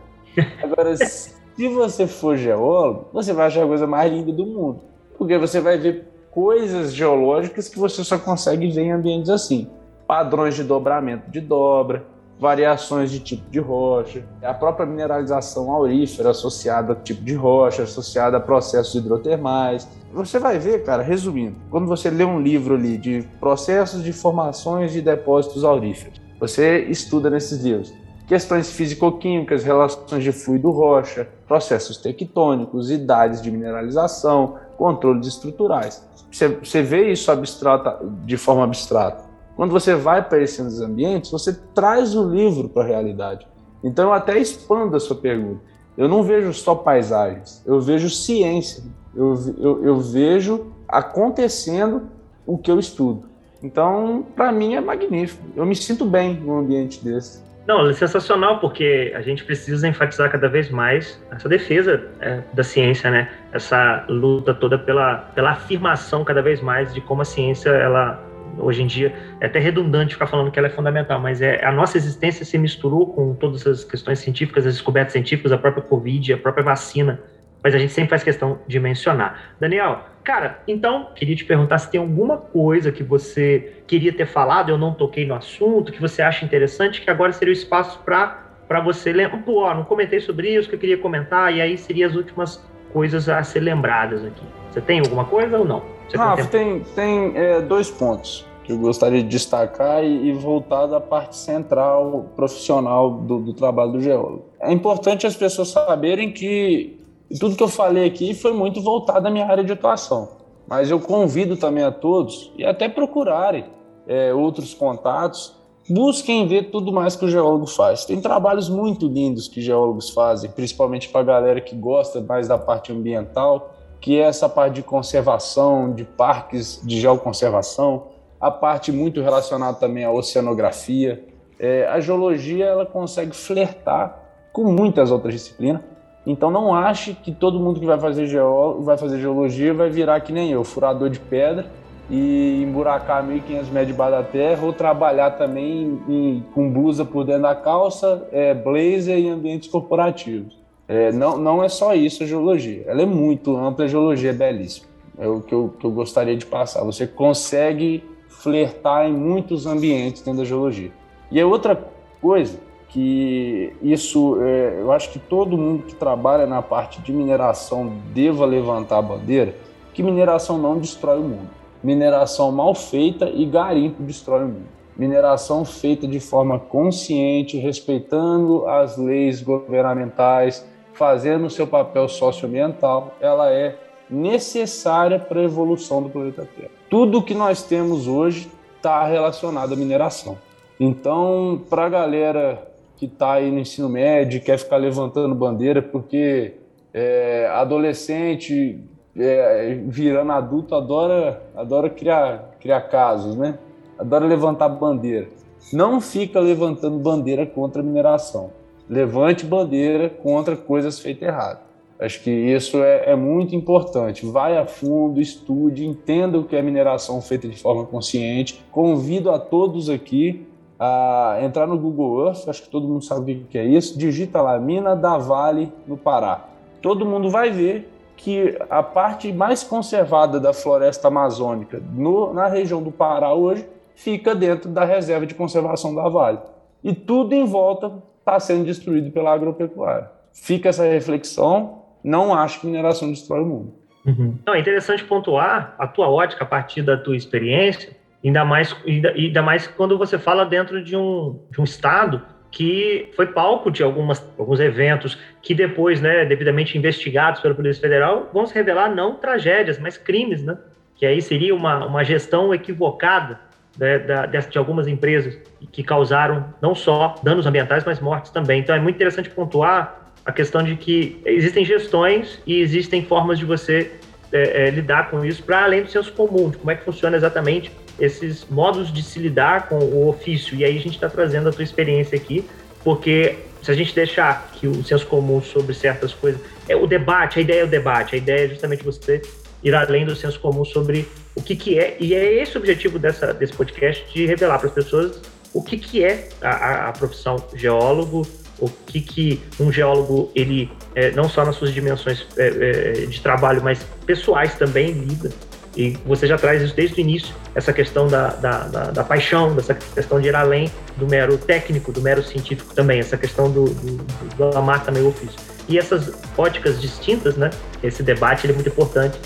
Agora, 0.60 0.96
se 0.96 1.32
você 1.68 2.08
for 2.08 2.36
geólogo, 2.36 3.06
você 3.12 3.32
vai 3.32 3.46
achar 3.46 3.62
a 3.62 3.68
coisa 3.68 3.86
mais 3.86 4.12
linda 4.12 4.32
do 4.32 4.44
mundo, 4.44 4.80
porque 5.16 5.38
você 5.38 5.60
vai 5.60 5.78
ver 5.78 6.08
coisas 6.32 6.92
geológicas 6.92 7.68
que 7.68 7.78
você 7.78 8.02
só 8.02 8.18
consegue 8.18 8.68
ver 8.68 8.82
em 8.82 8.90
ambientes 8.90 9.30
assim. 9.30 9.70
Padrões 10.08 10.56
de 10.56 10.64
dobramento 10.64 11.30
de 11.30 11.40
dobra, 11.40 12.04
variações 12.38 13.10
de 13.10 13.20
tipo 13.20 13.48
de 13.50 13.60
rocha, 13.60 14.24
a 14.42 14.52
própria 14.52 14.84
mineralização 14.84 15.70
aurífera 15.70 16.30
associada 16.30 16.92
a 16.92 16.96
tipo 16.96 17.22
de 17.22 17.34
rocha, 17.34 17.84
associada 17.84 18.36
a 18.36 18.40
processos 18.40 18.94
hidrotermais. 18.94 19.88
Você 20.12 20.38
vai 20.38 20.58
ver, 20.58 20.84
cara, 20.84 21.02
resumindo, 21.02 21.56
quando 21.70 21.86
você 21.86 22.10
lê 22.10 22.24
um 22.24 22.40
livro 22.40 22.74
ali 22.74 22.98
de 22.98 23.22
processos 23.38 24.02
de 24.02 24.12
formações 24.12 24.92
de 24.92 25.00
depósitos 25.00 25.64
auríferos, 25.64 26.20
você 26.40 26.80
estuda 26.84 27.30
nesses 27.30 27.62
livros 27.62 27.92
questões 28.26 28.72
físico-químicas, 28.72 29.62
relações 29.62 30.24
de 30.24 30.32
fluido-rocha, 30.32 31.28
processos 31.46 31.98
tectônicos, 31.98 32.90
idades 32.90 33.42
de 33.42 33.50
mineralização, 33.50 34.56
controles 34.78 35.26
estruturais. 35.26 36.02
Você, 36.30 36.48
você 36.48 36.82
vê 36.82 37.12
isso 37.12 37.30
abstrata, 37.30 37.98
de 38.24 38.38
forma 38.38 38.64
abstrata. 38.64 39.31
Quando 39.62 39.70
você 39.70 39.94
vai 39.94 40.20
para 40.20 40.42
esses 40.42 40.80
ambientes, 40.80 41.30
você 41.30 41.56
traz 41.72 42.16
o 42.16 42.28
livro 42.28 42.68
para 42.68 42.82
a 42.82 42.84
realidade. 42.84 43.46
Então, 43.84 44.06
eu 44.06 44.12
até 44.12 44.36
expando 44.36 44.96
a 44.96 44.98
sua 44.98 45.14
pergunta. 45.14 45.60
Eu 45.96 46.08
não 46.08 46.24
vejo 46.24 46.52
só 46.52 46.74
paisagens, 46.74 47.62
eu 47.64 47.80
vejo 47.80 48.10
ciência. 48.10 48.82
Eu, 49.14 49.34
eu, 49.56 49.84
eu 49.84 50.00
vejo 50.00 50.72
acontecendo 50.88 52.08
o 52.44 52.58
que 52.58 52.72
eu 52.72 52.80
estudo. 52.80 53.28
Então, 53.62 54.26
para 54.34 54.50
mim, 54.50 54.74
é 54.74 54.80
magnífico. 54.80 55.44
Eu 55.54 55.64
me 55.64 55.76
sinto 55.76 56.04
bem 56.04 56.40
num 56.40 56.58
ambiente 56.58 57.04
desse. 57.04 57.40
Não, 57.64 57.88
é 57.88 57.92
sensacional, 57.92 58.58
porque 58.58 59.12
a 59.14 59.22
gente 59.22 59.44
precisa 59.44 59.86
enfatizar 59.86 60.28
cada 60.28 60.48
vez 60.48 60.70
mais 60.70 61.22
essa 61.30 61.48
defesa 61.48 62.10
é, 62.20 62.42
da 62.52 62.64
ciência, 62.64 63.12
né? 63.12 63.30
Essa 63.52 64.04
luta 64.08 64.52
toda 64.52 64.76
pela, 64.76 65.18
pela 65.36 65.52
afirmação 65.52 66.24
cada 66.24 66.42
vez 66.42 66.60
mais 66.60 66.92
de 66.92 67.00
como 67.00 67.22
a 67.22 67.24
ciência, 67.24 67.70
ela, 67.70 68.20
hoje 68.58 68.82
em 68.82 68.86
dia, 68.86 69.14
é 69.40 69.46
até 69.46 69.58
redundante 69.58 70.14
ficar 70.14 70.26
falando 70.26 70.50
que 70.50 70.58
ela 70.58 70.68
é 70.68 70.70
fundamental, 70.70 71.20
mas 71.20 71.40
é, 71.40 71.64
a 71.64 71.72
nossa 71.72 71.96
existência 71.96 72.44
se 72.44 72.58
misturou 72.58 73.06
com 73.12 73.34
todas 73.34 73.66
as 73.66 73.84
questões 73.84 74.18
científicas, 74.18 74.66
as 74.66 74.74
descobertas 74.74 75.12
científicas, 75.12 75.52
a 75.52 75.58
própria 75.58 75.82
Covid, 75.82 76.34
a 76.34 76.38
própria 76.38 76.64
vacina, 76.64 77.20
mas 77.62 77.74
a 77.74 77.78
gente 77.78 77.92
sempre 77.92 78.10
faz 78.10 78.22
questão 78.22 78.58
de 78.66 78.80
mencionar. 78.80 79.54
Daniel, 79.60 80.04
Cara, 80.24 80.62
então, 80.68 81.08
queria 81.16 81.34
te 81.34 81.44
perguntar 81.44 81.78
se 81.78 81.90
tem 81.90 82.00
alguma 82.00 82.36
coisa 82.36 82.92
que 82.92 83.02
você 83.02 83.82
queria 83.88 84.12
ter 84.12 84.26
falado, 84.26 84.68
eu 84.68 84.78
não 84.78 84.94
toquei 84.94 85.26
no 85.26 85.34
assunto, 85.34 85.90
que 85.90 86.00
você 86.00 86.22
acha 86.22 86.44
interessante, 86.44 87.00
que 87.00 87.10
agora 87.10 87.32
seria 87.32 87.52
o 87.52 87.56
espaço 87.56 87.98
para 88.04 88.80
você 88.84 89.12
lembrar. 89.12 89.38
Pô, 89.38 89.64
ó, 89.64 89.74
não 89.74 89.84
comentei 89.84 90.20
sobre 90.20 90.54
isso 90.54 90.68
que 90.68 90.76
eu 90.76 90.78
queria 90.78 90.98
comentar, 90.98 91.52
e 91.52 91.60
aí 91.60 91.76
seriam 91.76 92.08
as 92.08 92.14
últimas 92.14 92.64
coisas 92.92 93.28
a 93.28 93.42
ser 93.42 93.60
lembradas 93.60 94.24
aqui. 94.24 94.44
Você 94.70 94.80
tem 94.80 95.00
alguma 95.00 95.24
coisa 95.24 95.58
ou 95.58 95.64
não? 95.64 95.82
Rafa, 96.16 96.46
tem, 96.46 96.80
tem 96.94 97.36
é, 97.36 97.60
dois 97.60 97.90
pontos 97.90 98.46
que 98.64 98.72
eu 98.72 98.78
gostaria 98.78 99.22
de 99.22 99.28
destacar 99.28 100.04
e, 100.04 100.28
e 100.28 100.32
voltar 100.32 100.86
da 100.86 101.00
parte 101.00 101.36
central 101.36 102.26
profissional 102.36 103.10
do, 103.10 103.40
do 103.40 103.52
trabalho 103.52 103.92
do 103.92 104.00
geólogo. 104.00 104.44
É 104.60 104.72
importante 104.72 105.26
as 105.26 105.34
pessoas 105.34 105.68
saberem 105.68 106.32
que 106.32 106.98
tudo 107.38 107.56
que 107.56 107.62
eu 107.62 107.68
falei 107.68 108.06
aqui 108.06 108.34
foi 108.34 108.52
muito 108.52 108.80
voltado 108.80 109.26
à 109.26 109.30
minha 109.30 109.46
área 109.46 109.64
de 109.64 109.72
atuação. 109.72 110.28
Mas 110.68 110.90
eu 110.90 111.00
convido 111.00 111.56
também 111.56 111.82
a 111.82 111.90
todos 111.90 112.52
e 112.56 112.64
até 112.64 112.88
procurarem 112.88 113.64
é, 114.06 114.32
outros 114.32 114.74
contatos, 114.74 115.54
busquem 115.88 116.46
ver 116.46 116.70
tudo 116.70 116.92
mais 116.92 117.16
que 117.16 117.24
o 117.24 117.28
geólogo 117.28 117.66
faz. 117.66 118.04
Tem 118.04 118.20
trabalhos 118.20 118.68
muito 118.68 119.06
lindos 119.06 119.48
que 119.48 119.60
geólogos 119.60 120.10
fazem, 120.10 120.50
principalmente 120.50 121.08
para 121.08 121.20
a 121.20 121.24
galera 121.24 121.60
que 121.60 121.74
gosta 121.74 122.20
mais 122.20 122.48
da 122.48 122.58
parte 122.58 122.92
ambiental, 122.92 123.74
que 124.02 124.20
é 124.20 124.24
essa 124.24 124.48
parte 124.48 124.74
de 124.74 124.82
conservação, 124.82 125.94
de 125.94 126.04
parques 126.04 126.78
de 126.84 127.00
geoconservação, 127.00 128.08
a 128.38 128.50
parte 128.50 128.92
muito 128.92 129.22
relacionada 129.22 129.78
também 129.78 130.04
à 130.04 130.10
oceanografia. 130.10 131.24
É, 131.58 131.86
a 131.86 132.00
geologia 132.00 132.66
ela 132.66 132.84
consegue 132.84 133.34
flertar 133.34 134.18
com 134.52 134.64
muitas 134.64 135.10
outras 135.10 135.32
disciplinas 135.32 135.80
então 136.26 136.50
não 136.50 136.72
ache 136.72 137.14
que 137.14 137.32
todo 137.32 137.58
mundo 137.58 137.80
que 137.80 137.86
vai 137.86 137.98
fazer, 137.98 138.26
geó 138.26 138.74
vai 138.80 138.96
fazer 138.96 139.20
geologia 139.20 139.74
vai 139.74 139.90
virar 139.90 140.20
que 140.20 140.32
nem 140.32 140.52
eu, 140.52 140.62
furador 140.62 141.10
de 141.10 141.18
pedra 141.18 141.66
e 142.08 142.62
emburacar 142.62 143.26
1.500 143.26 143.70
metros 143.70 143.86
debaixo 143.88 144.12
da 144.12 144.22
terra 144.22 144.64
ou 144.64 144.72
trabalhar 144.72 145.32
também 145.32 146.00
em, 146.08 146.44
com 146.54 146.70
blusa 146.70 147.04
por 147.04 147.24
dentro 147.24 147.42
da 147.42 147.54
calça, 147.54 148.28
é, 148.30 148.54
blazer 148.54 149.18
em 149.18 149.30
ambientes 149.30 149.68
corporativos. 149.68 150.61
É, 150.88 151.12
não, 151.12 151.38
não 151.38 151.62
é 151.62 151.68
só 151.68 151.94
isso 151.94 152.22
a 152.22 152.26
geologia, 152.26 152.84
ela 152.86 153.02
é 153.02 153.06
muito 153.06 153.56
ampla, 153.56 153.84
a 153.84 153.88
geologia 153.88 154.30
é 154.30 154.32
belíssima. 154.32 154.86
É 155.18 155.28
o 155.28 155.40
que 155.40 155.54
eu, 155.54 155.74
que 155.78 155.84
eu 155.84 155.90
gostaria 155.90 156.36
de 156.36 156.46
passar. 156.46 156.82
Você 156.84 157.06
consegue 157.06 158.02
flertar 158.28 159.06
em 159.06 159.12
muitos 159.12 159.66
ambientes 159.66 160.22
dentro 160.22 160.40
da 160.40 160.44
geologia. 160.44 160.90
E 161.30 161.40
a 161.40 161.46
outra 161.46 161.78
coisa 162.20 162.58
que 162.88 163.72
isso, 163.80 164.38
é, 164.42 164.78
eu 164.80 164.92
acho 164.92 165.10
que 165.10 165.18
todo 165.18 165.56
mundo 165.56 165.84
que 165.84 165.94
trabalha 165.94 166.46
na 166.46 166.60
parte 166.60 167.00
de 167.00 167.12
mineração 167.12 167.90
deva 168.12 168.44
levantar 168.44 168.98
a 168.98 169.02
bandeira 169.02 169.54
que 169.94 170.02
mineração 170.02 170.58
não 170.58 170.78
destrói 170.78 171.18
o 171.18 171.22
mundo. 171.22 171.50
Mineração 171.82 172.52
mal 172.52 172.74
feita 172.74 173.28
e 173.28 173.44
garimpo 173.44 174.02
destrói 174.02 174.44
o 174.44 174.48
mundo. 174.48 174.68
Mineração 174.96 175.64
feita 175.64 176.06
de 176.06 176.20
forma 176.20 176.58
consciente, 176.58 177.56
respeitando 177.56 178.66
as 178.66 178.96
leis 178.96 179.42
governamentais, 179.42 180.66
fazendo 181.02 181.46
o 181.46 181.50
seu 181.50 181.66
papel 181.66 182.08
socioambiental, 182.08 183.16
ela 183.20 183.50
é 183.50 183.76
necessária 184.08 185.18
para 185.18 185.40
a 185.40 185.42
evolução 185.42 186.00
do 186.00 186.08
planeta 186.08 186.48
Terra. 186.56 186.70
Tudo 186.88 187.20
que 187.20 187.34
nós 187.34 187.64
temos 187.64 188.06
hoje 188.06 188.48
está 188.76 189.04
relacionado 189.04 189.72
à 189.72 189.76
mineração. 189.76 190.38
Então, 190.78 191.60
para 191.68 191.86
a 191.86 191.88
galera 191.88 192.72
que 192.96 193.06
está 193.06 193.32
aí 193.32 193.50
no 193.50 193.58
ensino 193.58 193.88
médio 193.88 194.40
quer 194.40 194.56
ficar 194.58 194.76
levantando 194.76 195.34
bandeira 195.34 195.82
porque 195.82 196.54
é, 196.94 197.48
adolescente 197.52 198.78
é, 199.16 199.74
virando 199.86 200.30
adulto 200.30 200.76
adora 200.76 201.42
adora 201.56 201.90
criar 201.90 202.52
criar 202.60 202.82
casos, 202.82 203.34
né? 203.34 203.58
Adora 203.98 204.24
levantar 204.24 204.68
bandeira. 204.68 205.26
Não 205.72 206.00
fica 206.00 206.38
levantando 206.38 206.96
bandeira 207.00 207.44
contra 207.44 207.82
a 207.82 207.84
mineração. 207.84 208.61
Levante 208.92 209.46
bandeira 209.46 210.10
contra 210.10 210.54
coisas 210.54 210.98
feitas 210.98 211.26
errado. 211.26 211.60
Acho 211.98 212.22
que 212.22 212.30
isso 212.30 212.76
é, 212.82 213.12
é, 213.12 213.16
muito 213.16 213.56
importante. 213.56 214.26
Vai 214.26 214.58
a 214.58 214.66
fundo, 214.66 215.18
estude, 215.18 215.86
entenda 215.86 216.38
o 216.38 216.44
que 216.44 216.54
é 216.54 216.60
mineração 216.60 217.22
feita 217.22 217.48
de 217.48 217.56
forma 217.56 217.86
consciente. 217.86 218.62
Convido 218.70 219.30
a 219.30 219.38
todos 219.38 219.88
aqui 219.88 220.46
a 220.78 221.38
entrar 221.42 221.66
no 221.66 221.78
Google 221.78 222.26
Earth, 222.26 222.46
acho 222.46 222.64
que 222.64 222.68
todo 222.68 222.86
mundo 222.86 223.02
sabe 223.02 223.32
o 223.32 223.44
que 223.48 223.56
é 223.56 223.64
isso, 223.64 223.98
digita 223.98 224.42
lá 224.42 224.58
Mina 224.58 224.94
da 224.94 225.16
Vale 225.16 225.72
no 225.86 225.96
Pará. 225.96 226.44
Todo 226.82 227.06
mundo 227.06 227.30
vai 227.30 227.50
ver 227.50 227.90
que 228.14 228.58
a 228.68 228.82
parte 228.82 229.32
mais 229.32 229.62
conservada 229.62 230.38
da 230.38 230.52
floresta 230.52 231.08
amazônica 231.08 231.82
no, 231.94 232.34
na 232.34 232.46
região 232.46 232.82
do 232.82 232.92
Pará 232.92 233.32
hoje 233.32 233.66
fica 233.94 234.34
dentro 234.34 234.68
da 234.68 234.84
reserva 234.84 235.24
de 235.24 235.34
conservação 235.34 235.94
da 235.94 236.06
Vale. 236.10 236.40
E 236.84 236.92
tudo 236.92 237.32
em 237.32 237.46
volta 237.46 238.02
está 238.22 238.38
sendo 238.38 238.64
destruído 238.64 239.10
pela 239.10 239.34
agropecuária. 239.34 240.08
Fica 240.32 240.68
essa 240.68 240.84
reflexão, 240.84 241.82
não 242.02 242.32
acho 242.32 242.60
que 242.60 242.66
mineração 242.66 243.10
destrói 243.10 243.42
o 243.42 243.46
mundo. 243.46 243.74
Uhum. 244.06 244.38
Não, 244.46 244.54
é 244.54 244.60
interessante 244.60 245.04
pontuar 245.04 245.74
a 245.78 245.86
tua 245.86 246.08
ótica 246.08 246.44
a 246.44 246.46
partir 246.46 246.82
da 246.82 246.96
tua 246.96 247.16
experiência, 247.16 247.96
ainda 248.24 248.44
mais, 248.44 248.74
ainda, 248.86 249.10
ainda 249.10 249.42
mais 249.42 249.66
quando 249.66 249.98
você 249.98 250.18
fala 250.18 250.44
dentro 250.44 250.82
de 250.82 250.96
um, 250.96 251.38
de 251.50 251.60
um 251.60 251.64
estado 251.64 252.22
que 252.50 253.10
foi 253.16 253.26
palco 253.26 253.70
de 253.70 253.82
algumas, 253.82 254.24
alguns 254.38 254.60
eventos 254.60 255.18
que 255.40 255.54
depois, 255.54 256.00
né, 256.00 256.24
devidamente 256.24 256.76
investigados 256.76 257.40
pela 257.40 257.54
Polícia 257.54 257.80
Federal, 257.80 258.30
vão 258.32 258.46
se 258.46 258.54
revelar 258.54 258.94
não 258.94 259.16
tragédias, 259.16 259.78
mas 259.78 259.96
crimes, 259.96 260.42
né? 260.42 260.56
Que 260.94 261.06
aí 261.06 261.22
seria 261.22 261.54
uma, 261.54 261.86
uma 261.86 262.04
gestão 262.04 262.52
equivocada 262.52 263.40
né, 263.78 263.98
da, 263.98 264.26
de 264.26 264.58
algumas 264.58 264.86
empresas 264.86 265.38
que 265.70 265.82
causaram 265.82 266.52
não 266.60 266.74
só 266.74 267.14
danos 267.22 267.46
ambientais, 267.46 267.84
mas 267.84 268.00
mortes 268.00 268.30
também. 268.30 268.60
Então 268.60 268.74
é 268.74 268.80
muito 268.80 268.96
interessante 268.96 269.30
pontuar 269.30 270.12
a 270.24 270.32
questão 270.32 270.62
de 270.62 270.76
que 270.76 271.20
existem 271.24 271.64
gestões 271.64 272.40
e 272.46 272.60
existem 272.60 273.04
formas 273.04 273.38
de 273.38 273.44
você 273.44 273.92
é, 274.32 274.66
é, 274.66 274.70
lidar 274.70 275.10
com 275.10 275.24
isso 275.24 275.42
para 275.42 275.64
além 275.64 275.82
do 275.82 275.90
senso 275.90 276.12
comum, 276.12 276.50
de 276.50 276.58
como 276.58 276.70
é 276.70 276.74
que 276.74 276.84
funciona 276.84 277.16
exatamente 277.16 277.72
esses 277.98 278.46
modos 278.48 278.92
de 278.92 279.02
se 279.02 279.18
lidar 279.18 279.68
com 279.68 279.78
o 279.78 280.08
ofício. 280.08 280.56
E 280.56 280.64
aí 280.64 280.76
a 280.76 280.80
gente 280.80 280.94
está 280.94 281.08
trazendo 281.08 281.48
a 281.48 281.52
tua 281.52 281.64
experiência 281.64 282.16
aqui, 282.16 282.44
porque 282.82 283.36
se 283.62 283.70
a 283.70 283.74
gente 283.74 283.94
deixar 283.94 284.50
que 284.54 284.66
o 284.66 284.82
senso 284.82 285.06
comum 285.06 285.40
sobre 285.40 285.72
certas 285.72 286.12
coisas. 286.12 286.40
É 286.68 286.74
o 286.74 286.86
debate, 286.86 287.38
a 287.38 287.42
ideia 287.42 287.60
é 287.60 287.64
o 287.64 287.68
debate, 287.68 288.14
a 288.16 288.18
ideia 288.18 288.46
é 288.46 288.48
justamente 288.48 288.84
você 288.84 289.22
ir 289.62 289.74
além 289.74 290.04
do 290.04 290.16
senso 290.16 290.40
comum 290.40 290.64
sobre 290.64 291.08
o 291.34 291.42
que, 291.42 291.56
que 291.56 291.78
é, 291.78 291.96
e 291.98 292.14
é 292.14 292.42
esse 292.42 292.56
o 292.56 292.60
objetivo 292.60 292.98
dessa, 292.98 293.32
desse 293.32 293.52
podcast, 293.52 294.04
de 294.12 294.26
revelar 294.26 294.58
para 294.58 294.68
as 294.68 294.74
pessoas 294.74 295.20
o 295.54 295.62
que, 295.62 295.76
que 295.78 296.04
é 296.04 296.28
a, 296.40 296.88
a, 296.88 296.92
profissão 296.92 297.36
geólogo, 297.54 298.26
o 298.58 298.68
que, 298.68 299.00
que 299.00 299.42
um 299.58 299.72
geólogo, 299.72 300.30
ele, 300.34 300.70
é, 300.94 301.10
não 301.10 301.28
só 301.28 301.44
nas 301.44 301.56
suas 301.56 301.72
dimensões 301.72 302.26
é, 302.36 302.46
é, 302.46 302.92
de 303.06 303.20
trabalho, 303.20 303.62
mas 303.62 303.84
pessoais 304.06 304.54
também 304.54 304.92
lida. 304.92 305.30
E 305.74 305.96
você 306.04 306.26
já 306.26 306.36
traz 306.36 306.60
isso 306.60 306.76
desde 306.76 306.96
o 306.96 307.00
início, 307.00 307.34
essa 307.54 307.72
questão 307.72 308.06
da, 308.06 308.28
da, 308.28 308.58
da, 308.64 308.84
da 308.90 309.04
paixão, 309.04 309.54
dessa 309.54 309.74
questão 309.74 310.20
de 310.20 310.28
ir 310.28 310.36
além 310.36 310.70
do 310.98 311.06
mero 311.06 311.38
técnico, 311.38 311.92
do 311.92 312.02
mero 312.02 312.22
científico 312.22 312.74
também, 312.74 313.00
essa 313.00 313.16
questão 313.16 313.50
do, 313.50 313.64
do, 313.64 313.96
do 314.36 314.56
amar 314.56 314.84
também 314.84 315.02
o 315.02 315.08
ofício. 315.08 315.38
E 315.68 315.78
essas 315.78 316.12
óticas 316.36 316.80
distintas, 316.80 317.36
né? 317.36 317.48
Esse 317.82 318.02
debate 318.02 318.46
é 318.46 318.52
muito 318.52 318.68
importante 318.68 319.18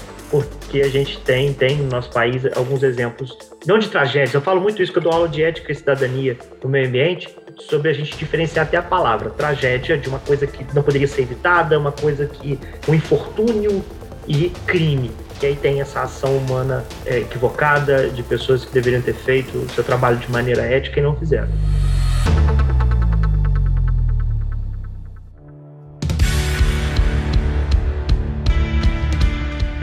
porque 0.45 0.81
a 0.81 0.89
gente 0.89 1.19
tem, 1.21 1.53
tem 1.53 1.77
no 1.77 1.89
nosso 1.89 2.11
país 2.11 2.43
alguns 2.57 2.83
exemplos, 2.83 3.37
não 3.67 3.79
de 3.79 3.89
tragédias, 3.89 4.35
eu 4.35 4.41
falo 4.41 4.61
muito 4.61 4.83
isso 4.83 4.93
que 4.93 4.99
eu 4.99 5.03
dou 5.03 5.13
aula 5.13 5.29
de 5.29 5.43
ética 5.43 5.73
e 5.73 5.75
cidadania 5.75 6.37
no 6.63 6.69
meio 6.69 6.89
ambiente, 6.89 7.35
sobre 7.61 7.91
a 7.91 7.93
gente 7.93 8.17
diferenciar 8.17 8.67
até 8.67 8.77
a 8.77 8.83
palavra 8.83 9.31
tragédia 9.31 9.97
de 9.97 10.09
uma 10.09 10.19
coisa 10.19 10.47
que 10.47 10.65
não 10.75 10.83
poderia 10.83 11.09
ser 11.09 11.23
evitada, 11.23 11.79
uma 11.79 11.93
coisa 11.93 12.27
que 12.27 12.59
um 12.87 12.95
infortúnio 12.95 13.85
e 14.27 14.51
crime. 14.67 15.11
Que 15.39 15.47
aí 15.47 15.57
tem 15.57 15.81
essa 15.81 16.03
ação 16.03 16.37
humana 16.37 16.85
é, 17.05 17.19
equivocada 17.19 18.09
de 18.09 18.23
pessoas 18.23 18.65
que 18.65 18.73
deveriam 18.73 19.03
ter 19.03 19.15
feito 19.15 19.57
o 19.59 19.69
seu 19.71 19.85
trabalho 19.85 20.17
de 20.17 20.31
maneira 20.31 20.63
ética 20.63 20.99
e 20.99 21.03
não 21.03 21.15
fizeram. 21.15 21.49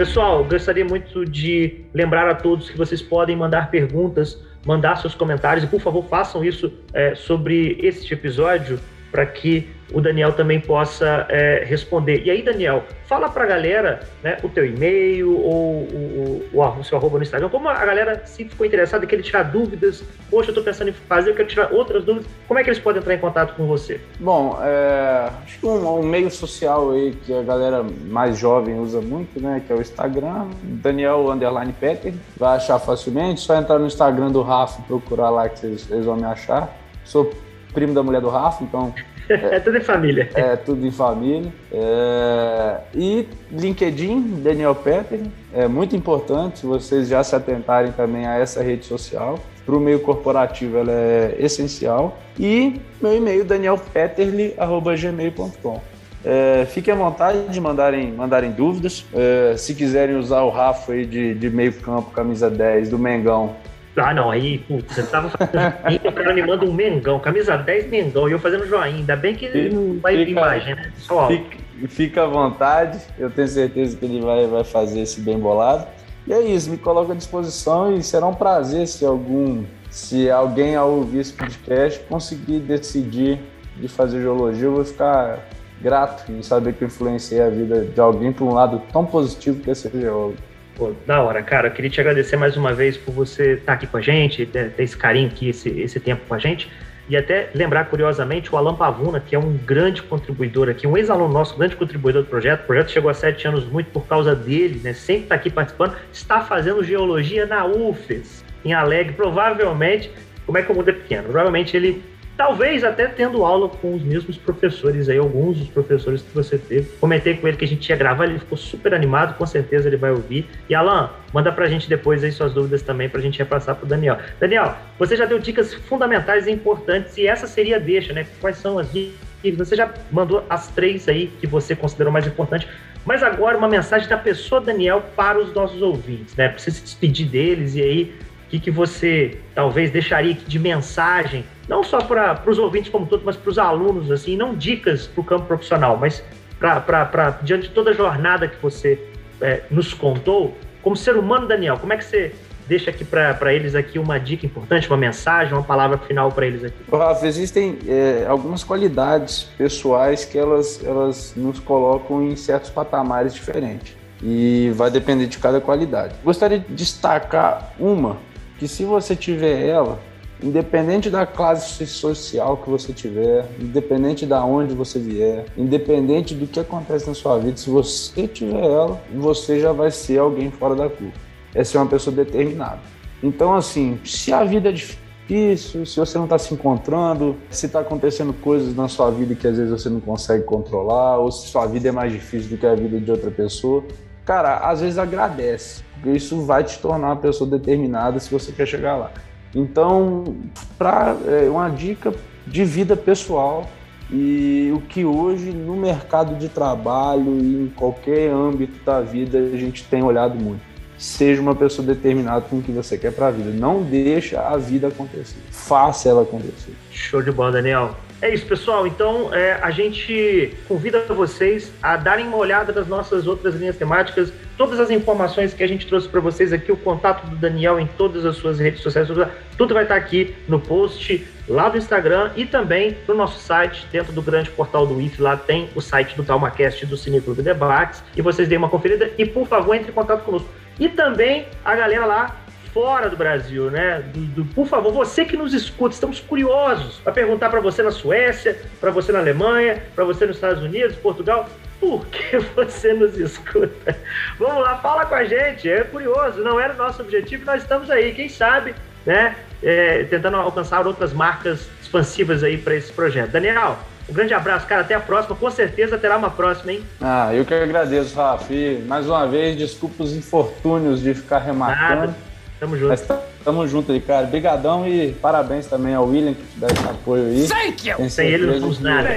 Pessoal, 0.03 0.43
gostaria 0.43 0.83
muito 0.83 1.23
de 1.23 1.85
lembrar 1.93 2.27
a 2.27 2.35
todos 2.35 2.69
que 2.69 2.77
vocês 2.77 3.01
podem 3.01 3.37
mandar 3.37 3.71
perguntas, 3.71 4.37
mandar 4.65 4.97
seus 4.97 5.15
comentários 5.15 5.63
e, 5.63 5.67
por 5.67 5.79
favor, 5.79 6.03
façam 6.09 6.43
isso 6.43 6.73
é, 6.93 7.15
sobre 7.15 7.77
este 7.81 8.13
episódio 8.13 8.77
para 9.13 9.27
que 9.27 9.69
o 9.93 10.01
Daniel 10.01 10.33
também 10.33 10.59
possa 10.59 11.27
é, 11.29 11.63
responder. 11.63 12.23
E 12.25 12.31
aí, 12.31 12.41
Daniel, 12.41 12.83
fala 13.05 13.29
para 13.29 13.43
a 13.43 13.47
galera 13.47 13.99
né, 14.23 14.39
o 14.41 14.49
teu 14.49 14.65
e-mail 14.65 15.39
ou 15.39 15.83
o, 15.83 16.49
o, 16.51 16.79
o, 16.79 16.83
seu 16.83 16.97
arroba 16.97 17.17
no 17.17 17.23
Instagram, 17.23 17.47
como 17.49 17.69
a 17.69 17.85
galera 17.85 18.25
se 18.25 18.43
ficou 18.43 18.65
interessada, 18.65 19.05
quer 19.05 19.21
tirar 19.21 19.43
dúvidas, 19.43 20.03
poxa, 20.31 20.49
eu 20.49 20.53
estou 20.53 20.63
pensando 20.63 20.89
em 20.89 20.93
fazer, 20.93 21.29
eu 21.29 21.35
quero 21.35 21.47
tirar 21.47 21.71
outras 21.71 22.03
dúvidas, 22.03 22.27
como 22.47 22.59
é 22.59 22.63
que 22.63 22.71
eles 22.71 22.79
podem 22.79 23.01
entrar 23.01 23.13
em 23.13 23.19
contato 23.19 23.53
com 23.55 23.67
você? 23.67 24.01
Bom, 24.19 24.57
é, 24.63 25.29
acho 25.43 25.59
que 25.59 25.65
um, 25.67 25.99
um, 25.99 26.01
meio 26.01 26.31
social 26.31 26.89
aí 26.89 27.11
que 27.23 27.31
a 27.31 27.43
galera 27.43 27.85
mais 28.07 28.35
jovem 28.39 28.79
usa 28.79 28.99
muito, 28.99 29.39
né, 29.39 29.61
que 29.65 29.71
é 29.71 29.75
o 29.75 29.81
Instagram, 29.81 30.47
Daniel 30.63 31.29
Underline 31.29 31.73
Peter, 31.79 32.15
vai 32.35 32.57
achar 32.57 32.79
facilmente, 32.79 33.41
só 33.41 33.55
entrar 33.55 33.77
no 33.77 33.85
Instagram 33.85 34.31
do 34.31 34.41
Rafa 34.41 34.81
e 34.81 34.85
procurar 34.85 35.29
lá 35.29 35.47
que 35.47 35.59
vocês, 35.59 35.81
vocês 35.81 36.03
vão 36.03 36.15
me 36.15 36.25
achar. 36.25 36.75
Sou 37.05 37.31
primo 37.73 37.93
da 37.93 38.03
mulher 38.03 38.21
do 38.21 38.29
Rafa, 38.29 38.63
então. 38.63 38.93
É, 39.29 39.33
é 39.57 39.59
tudo 39.59 39.77
em 39.77 39.81
família. 39.81 40.29
É, 40.33 40.55
tudo 40.55 40.85
em 40.85 40.91
família. 40.91 41.51
É, 41.71 42.77
e 42.93 43.27
LinkedIn, 43.51 44.41
Daniel 44.43 44.75
Peter, 44.75 45.19
é 45.53 45.67
muito 45.67 45.95
importante 45.95 46.65
vocês 46.65 47.07
já 47.07 47.23
se 47.23 47.35
atentarem 47.35 47.91
também 47.91 48.25
a 48.25 48.37
essa 48.37 48.61
rede 48.61 48.85
social. 48.85 49.39
Para 49.65 49.75
o 49.75 49.79
meio 49.79 50.01
corporativo 50.01 50.77
ela 50.77 50.91
é 50.91 51.37
essencial. 51.39 52.17
E 52.37 52.81
meu 53.01 53.15
e-mail, 53.15 53.45
danielpeterly.gmail.com. 53.45 55.81
É, 56.25 56.65
fiquem 56.69 56.93
à 56.93 56.97
vontade 56.97 57.49
de 57.49 57.59
mandarem, 57.59 58.09
mandarem 58.11 58.51
dúvidas. 58.51 59.05
É, 59.13 59.55
se 59.57 59.75
quiserem 59.75 60.15
usar 60.15 60.43
o 60.43 60.49
Rafa 60.49 60.93
aí 60.93 61.05
de, 61.05 61.33
de 61.33 61.49
meio 61.49 61.73
campo, 61.73 62.11
camisa 62.11 62.49
10 62.49 62.89
do 62.89 62.97
Mengão, 62.97 63.57
ah, 63.95 64.13
não, 64.13 64.31
aí, 64.31 64.57
putz, 64.59 64.93
você 64.93 65.03
tava 65.03 65.29
fazendo. 65.29 66.07
o 66.07 66.11
cara 66.11 66.31
animando 66.31 66.65
um 66.65 66.73
Mengão, 66.73 67.19
camisa 67.19 67.55
10 67.55 67.89
Mengão, 67.89 68.27
e 68.27 68.31
eu 68.31 68.39
fazendo 68.39 68.67
joinha. 68.67 68.95
Ainda 68.95 69.15
bem 69.15 69.35
que 69.35 69.69
não 69.69 69.99
vai 69.99 70.17
fica, 70.17 70.31
imagem, 70.31 70.75
né? 70.75 70.91
Só 70.97 71.27
fica, 71.27 71.57
fica 71.87 72.23
à 72.23 72.27
vontade, 72.27 72.99
eu 73.19 73.29
tenho 73.29 73.47
certeza 73.47 73.95
que 73.95 74.05
ele 74.05 74.21
vai, 74.21 74.47
vai 74.47 74.63
fazer 74.63 75.01
esse 75.01 75.21
bem 75.21 75.37
bolado. 75.37 75.87
E 76.25 76.33
é 76.33 76.41
isso, 76.41 76.71
me 76.71 76.77
coloco 76.77 77.11
à 77.11 77.15
disposição 77.15 77.93
e 77.95 78.01
será 78.01 78.25
um 78.25 78.33
prazer 78.33 78.87
se 78.87 79.05
algum, 79.05 79.63
se 79.89 80.29
alguém 80.31 80.75
ao 80.75 80.89
ouvir 80.89 81.19
esse 81.19 81.33
podcast 81.33 81.99
conseguir 82.07 82.59
decidir 82.59 83.39
de 83.77 83.87
fazer 83.87 84.21
geologia, 84.21 84.65
eu 84.65 84.73
vou 84.73 84.85
ficar 84.85 85.47
grato 85.81 86.31
em 86.31 86.41
saber 86.41 86.73
que 86.73 86.83
eu 86.83 86.87
influenciei 86.87 87.41
a 87.41 87.49
vida 87.49 87.81
de 87.81 87.99
alguém 87.99 88.31
para 88.31 88.45
um 88.45 88.53
lado 88.53 88.81
tão 88.91 89.05
positivo 89.05 89.59
que 89.61 89.69
é 89.69 89.75
ser 89.75 89.91
geólogo. 89.91 90.37
Pô, 90.75 90.91
da 91.05 91.21
hora, 91.21 91.43
cara. 91.43 91.67
Eu 91.67 91.71
queria 91.71 91.89
te 91.89 92.01
agradecer 92.01 92.35
mais 92.35 92.57
uma 92.57 92.73
vez 92.73 92.97
por 92.97 93.13
você 93.13 93.53
estar 93.53 93.73
aqui 93.73 93.85
com 93.85 93.97
a 93.97 94.01
gente, 94.01 94.45
ter, 94.45 94.73
esse 94.79 94.97
carinho 94.97 95.27
aqui, 95.27 95.49
esse, 95.49 95.69
esse 95.69 95.99
tempo 95.99 96.25
com 96.27 96.33
a 96.33 96.39
gente. 96.39 96.69
E 97.07 97.17
até 97.17 97.49
lembrar, 97.53 97.85
curiosamente, 97.85 98.53
o 98.53 98.57
Alan 98.57 98.75
Pavuna, 98.75 99.19
que 99.19 99.35
é 99.35 99.39
um 99.39 99.55
grande 99.57 100.01
contribuidor 100.01 100.69
aqui, 100.69 100.87
um 100.87 100.97
ex-aluno 100.97 101.31
nosso, 101.31 101.57
grande 101.57 101.75
contribuidor 101.75 102.23
do 102.23 102.29
projeto. 102.29 102.61
O 102.61 102.65
projeto 102.65 102.91
chegou 102.91 103.11
a 103.11 103.13
sete 103.13 103.47
anos 103.47 103.65
muito 103.65 103.91
por 103.91 104.07
causa 104.07 104.33
dele, 104.33 104.79
né? 104.83 104.93
Sempre 104.93 105.23
está 105.23 105.35
aqui 105.35 105.49
participando. 105.49 105.95
Está 106.11 106.41
fazendo 106.41 106.83
geologia 106.83 107.45
na 107.45 107.65
UFES, 107.65 108.43
em 108.65 108.73
Alegre. 108.73 109.13
Provavelmente, 109.13 110.09
como 110.45 110.57
é 110.57 110.63
que 110.63 110.71
o 110.71 110.75
mundo 110.75 110.89
é 110.89 110.93
pequeno? 110.93 111.23
Provavelmente 111.23 111.75
ele 111.75 112.01
Talvez 112.35 112.83
até 112.83 113.07
tendo 113.07 113.45
aula 113.45 113.69
com 113.69 113.93
os 113.93 114.01
mesmos 114.01 114.37
professores 114.37 115.07
aí, 115.07 115.17
alguns 115.19 115.57
dos 115.57 115.67
professores 115.67 116.23
que 116.23 116.33
você 116.33 116.57
teve. 116.57 116.89
Comentei 116.99 117.35
com 117.35 117.47
ele 117.47 117.55
que 117.55 117.65
a 117.65 117.67
gente 117.67 117.87
ia 117.87 117.95
gravar, 117.95 118.25
ele 118.25 118.39
ficou 118.39 118.57
super 118.57 118.93
animado, 118.93 119.37
com 119.37 119.45
certeza 119.45 119.87
ele 119.87 119.97
vai 119.97 120.11
ouvir. 120.11 120.49
E 120.67 120.73
Alan, 120.73 121.11
manda 121.31 121.51
pra 121.51 121.67
gente 121.67 121.87
depois 121.87 122.23
aí 122.23 122.31
suas 122.31 122.51
dúvidas 122.53 122.81
também 122.81 123.07
pra 123.07 123.21
gente 123.21 123.37
repassar 123.37 123.75
pro 123.75 123.85
Daniel. 123.85 124.17
Daniel, 124.39 124.75
você 124.97 125.15
já 125.15 125.25
deu 125.25 125.37
dicas 125.37 125.73
fundamentais 125.73 126.47
e 126.47 126.51
importantes 126.51 127.17
e 127.17 127.27
essa 127.27 127.45
seria 127.45 127.75
a 127.75 127.79
deixa, 127.79 128.13
né? 128.13 128.25
Quais 128.41 128.57
são 128.57 128.79
as 128.79 128.91
dicas? 128.91 129.13
Você 129.57 129.75
já 129.75 129.93
mandou 130.09 130.43
as 130.49 130.69
três 130.69 131.07
aí 131.07 131.27
que 131.39 131.45
você 131.45 131.75
considerou 131.75 132.11
mais 132.11 132.25
importantes. 132.25 132.67
Mas 133.05 133.21
agora 133.21 133.57
uma 133.57 133.67
mensagem 133.67 134.07
da 134.07 134.17
pessoa 134.17 134.61
Daniel 134.61 135.03
para 135.15 135.37
os 135.37 135.53
nossos 135.53 135.81
ouvintes, 135.81 136.35
né? 136.35 136.47
Precisa 136.47 136.77
se 136.77 136.83
despedir 136.83 137.27
deles 137.27 137.75
e 137.75 137.81
aí 137.81 138.15
que, 138.53 138.59
que 138.59 138.69
você 138.69 139.39
talvez 139.55 139.89
deixaria 139.89 140.35
de 140.35 140.59
mensagem 140.59 141.43
não 141.67 141.83
só 141.83 141.97
para 141.99 142.39
os 142.45 142.59
ouvintes 142.59 142.91
como 142.91 143.07
todo, 143.07 143.23
mas 143.25 143.35
para 143.35 143.49
os 143.49 143.57
alunos, 143.57 144.11
assim, 144.11 144.37
não 144.37 144.53
dicas 144.53 145.07
para 145.07 145.21
o 145.21 145.23
campo 145.23 145.45
profissional, 145.45 145.97
mas 145.97 146.23
para 146.59 147.39
diante 147.41 147.69
de 147.69 147.73
toda 147.73 147.89
a 147.89 147.93
jornada 147.93 148.47
que 148.47 148.61
você 148.61 148.99
é, 149.41 149.63
nos 149.71 149.91
contou, 149.95 150.55
como 150.83 150.95
ser 150.95 151.15
humano, 151.15 151.47
Daniel, 151.47 151.79
como 151.79 151.93
é 151.93 151.97
que 151.97 152.05
você 152.05 152.31
deixa 152.67 152.91
aqui 152.91 153.03
para 153.03 153.51
eles 153.51 153.73
aqui 153.73 153.97
uma 153.97 154.19
dica 154.19 154.45
importante, 154.45 154.87
uma 154.87 154.97
mensagem, 154.97 155.51
uma 155.51 155.63
palavra 155.63 155.97
final 155.97 156.31
para 156.31 156.45
eles 156.45 156.63
aqui? 156.63 156.75
Rafa, 156.91 157.25
existem 157.25 157.79
é, 157.87 158.25
algumas 158.27 158.63
qualidades 158.63 159.49
pessoais 159.57 160.25
que 160.25 160.37
elas, 160.37 160.79
elas 160.85 161.33
nos 161.35 161.59
colocam 161.59 162.21
em 162.21 162.35
certos 162.35 162.69
patamares 162.69 163.33
diferentes 163.33 163.95
e 164.21 164.71
vai 164.75 164.91
depender 164.91 165.25
de 165.25 165.39
cada 165.39 165.59
qualidade. 165.59 166.13
Gostaria 166.23 166.59
de 166.59 166.71
destacar 166.71 167.73
uma 167.79 168.17
que 168.63 168.67
se 168.69 168.85
você 168.85 169.13
tiver 169.13 169.67
ela, 169.67 169.99
Independente 170.41 171.09
da 171.09 171.25
classe 171.25 171.87
social 171.87 172.57
que 172.57 172.69
você 172.69 172.91
tiver, 172.91 173.47
independente 173.61 174.25
da 174.25 174.43
onde 174.43 174.73
você 174.73 174.99
vier, 174.99 175.45
independente 175.57 176.35
do 176.35 176.45
que 176.45 176.59
acontece 176.59 177.07
na 177.07 177.13
sua 177.13 177.37
vida, 177.39 177.55
se 177.55 177.69
você 177.69 178.27
tiver 178.27 178.61
ela, 178.61 179.01
você 179.15 179.61
já 179.61 179.71
vai 179.71 179.89
ser 179.89 180.17
alguém 180.17 180.51
fora 180.51 180.75
da 180.75 180.89
curva. 180.89 181.13
É 181.55 181.63
ser 181.63 181.77
uma 181.77 181.85
pessoa 181.85 182.13
determinada. 182.13 182.79
Então, 183.21 183.53
assim, 183.53 183.97
se 184.03 184.33
a 184.33 184.43
vida 184.43 184.67
é 184.67 184.73
difícil, 184.73 185.85
se 185.85 185.97
você 185.97 186.17
não 186.17 186.25
está 186.25 186.37
se 186.37 186.53
encontrando, 186.53 187.37
se 187.49 187.67
está 187.67 187.79
acontecendo 187.79 188.33
coisas 188.33 188.75
na 188.75 188.89
sua 188.89 189.11
vida 189.11 189.33
que 189.35 189.47
às 189.47 189.55
vezes 189.55 189.71
você 189.71 189.87
não 189.87 190.01
consegue 190.01 190.43
controlar, 190.43 191.19
ou 191.19 191.31
se 191.31 191.47
sua 191.47 191.65
vida 191.67 191.87
é 191.87 191.91
mais 191.93 192.11
difícil 192.11 192.49
do 192.49 192.57
que 192.57 192.65
a 192.65 192.75
vida 192.75 192.99
de 192.99 193.09
outra 193.09 193.31
pessoa, 193.31 193.81
cara, 194.25 194.57
às 194.69 194.81
vezes 194.81 194.97
agradece, 194.97 195.83
porque 195.93 196.11
isso 196.11 196.41
vai 196.45 196.63
te 196.63 196.79
tornar 196.79 197.07
uma 197.07 197.15
pessoa 197.15 197.49
determinada 197.49 198.19
se 198.19 198.31
você 198.31 198.51
quer 198.51 198.65
chegar 198.65 198.95
lá. 198.95 199.11
Então, 199.55 200.37
para 200.77 201.15
é, 201.27 201.49
uma 201.49 201.69
dica 201.69 202.13
de 202.45 202.65
vida 202.65 202.95
pessoal 202.95 203.69
e 204.11 204.71
o 204.75 204.81
que 204.81 205.05
hoje 205.05 205.51
no 205.51 205.75
mercado 205.75 206.35
de 206.35 206.49
trabalho 206.49 207.37
e 207.39 207.63
em 207.63 207.67
qualquer 207.69 208.31
âmbito 208.31 208.83
da 208.83 208.99
vida 208.99 209.37
a 209.37 209.57
gente 209.57 209.83
tem 209.85 210.03
olhado 210.03 210.35
muito 210.35 210.73
seja 210.97 211.41
uma 211.41 211.53
pessoa 211.53 211.85
determinada 211.85 212.41
com 212.41 212.59
o 212.59 212.61
que 212.61 212.71
você 212.71 212.97
quer 212.97 213.11
para 213.11 213.27
a 213.27 213.31
vida. 213.31 213.51
Não 213.51 213.83
deixa 213.83 214.39
a 214.39 214.55
vida 214.57 214.87
acontecer. 214.87 215.37
Faça 215.51 216.07
ela 216.07 216.21
acontecer. 216.21 216.73
Show 216.91 217.21
de 217.21 217.31
bola, 217.31 217.51
Daniel. 217.51 217.95
É 218.23 218.33
isso, 218.33 218.45
pessoal. 218.45 218.87
Então, 218.87 219.33
é, 219.33 219.59
a 219.61 219.69
gente 219.69 220.53
convida 220.65 221.01
vocês 221.09 221.73
a 221.83 221.97
darem 221.97 222.25
uma 222.25 222.37
olhada 222.37 222.71
nas 222.71 222.87
nossas 222.87 223.27
outras 223.27 223.53
linhas 223.53 223.75
temáticas, 223.75 224.31
todas 224.57 224.79
as 224.79 224.89
informações 224.89 225.53
que 225.53 225.61
a 225.61 225.67
gente 225.67 225.85
trouxe 225.85 226.07
para 226.07 226.21
vocês 226.21 226.53
aqui, 226.53 226.71
o 226.71 226.77
contato 226.77 227.27
do 227.27 227.35
Daniel 227.35 227.81
em 227.81 227.85
todas 227.85 228.25
as 228.25 228.37
suas 228.37 228.59
redes 228.59 228.81
sociais, 228.81 229.09
tudo 229.57 229.73
vai 229.73 229.83
estar 229.83 229.97
aqui 229.97 230.33
no 230.47 230.57
post 230.57 231.27
lá 231.49 231.67
do 231.67 231.77
Instagram 231.77 232.31
e 232.37 232.45
também 232.45 232.97
no 233.05 233.13
nosso 233.13 233.41
site, 233.41 233.85
dentro 233.91 234.13
do 234.13 234.21
grande 234.21 234.49
portal 234.51 234.87
do 234.87 235.01
IF, 235.01 235.21
lá 235.21 235.35
tem 235.35 235.69
o 235.75 235.81
site 235.81 236.15
do 236.15 236.23
TalmaCast 236.23 236.85
do 236.85 236.95
Cineclube 236.95 237.41
Debates, 237.41 238.01
e 238.15 238.21
vocês 238.21 238.47
deem 238.47 238.57
uma 238.57 238.69
conferida 238.69 239.11
e, 239.17 239.25
por 239.25 239.45
favor, 239.45 239.75
entre 239.75 239.91
em 239.91 239.93
contato 239.93 240.23
conosco. 240.23 240.47
E 240.79 240.87
também 240.87 241.45
a 241.63 241.75
galera 241.75 242.05
lá 242.05 242.42
fora 242.73 243.09
do 243.09 243.15
Brasil, 243.15 243.69
né? 243.69 244.03
Do, 244.13 244.19
do, 244.19 244.45
por 244.45 244.67
favor, 244.67 244.91
você 244.91 245.23
que 245.23 245.37
nos 245.37 245.53
escuta, 245.53 245.93
estamos 245.93 246.19
curiosos 246.19 246.97
para 247.03 247.13
perguntar 247.13 247.49
para 247.49 247.61
você 247.61 247.83
na 247.83 247.91
Suécia, 247.91 248.59
para 248.81 248.89
você 248.89 249.11
na 249.11 249.19
Alemanha, 249.19 249.81
para 249.95 250.03
você 250.03 250.25
nos 250.25 250.37
Estados 250.37 250.63
Unidos, 250.63 250.95
Portugal, 250.95 251.47
por 251.79 252.05
que 252.07 252.39
você 252.55 252.93
nos 252.93 253.17
escuta? 253.17 253.95
Vamos 254.39 254.63
lá, 254.63 254.77
fala 254.77 255.05
com 255.05 255.15
a 255.15 255.23
gente, 255.23 255.69
é 255.69 255.83
curioso, 255.83 256.41
não 256.41 256.59
era 256.59 256.73
o 256.73 256.77
nosso 256.77 257.01
objetivo, 257.01 257.45
nós 257.45 257.61
estamos 257.61 257.91
aí, 257.91 258.13
quem 258.13 258.27
sabe, 258.27 258.73
né? 259.05 259.35
É, 259.61 260.03
tentando 260.05 260.35
alcançar 260.35 260.85
outras 260.85 261.13
marcas 261.13 261.69
expansivas 261.81 262.43
aí 262.43 262.57
para 262.57 262.75
esse 262.75 262.91
projeto. 262.91 263.31
Daniel, 263.31 263.77
um 264.09 264.13
grande 264.13 264.33
abraço, 264.33 264.67
cara. 264.67 264.81
Até 264.81 264.93
a 264.93 264.99
próxima. 264.99 265.35
Com 265.37 265.49
certeza 265.49 265.97
terá 265.97 266.17
uma 266.17 266.29
próxima, 266.29 266.73
hein? 266.73 266.83
Ah, 266.99 267.33
eu 267.33 267.45
que 267.45 267.53
agradeço, 267.53 268.13
Rafi. 268.17 268.83
Mais 268.85 269.07
uma 269.07 269.25
vez, 269.25 269.55
desculpa 269.55 270.03
os 270.03 270.13
infortúnios 270.13 271.01
de 271.01 271.13
ficar 271.13 271.39
remarcando. 271.39 272.07
Nada. 272.07 272.32
Tamo 272.63 272.77
junto. 272.77 272.87
Mas 272.87 273.05
tamo 273.43 273.67
junto 273.67 273.91
aí, 273.91 273.99
cara. 273.99 274.25
Obrigadão 274.25 274.87
e 274.87 275.11
parabéns 275.11 275.65
também 275.65 275.93
ao 275.93 276.07
William 276.07 276.33
que 276.33 276.43
te 276.43 276.59
dá 276.59 276.67
esse 276.67 276.87
apoio 276.87 277.25
aí. 277.25 277.45
Thank 277.45 277.89
you! 277.89 278.09
Sem 278.09 278.29
ele 278.29 278.45
não 278.45 278.59
somos 278.61 278.79
nada. 278.79 279.09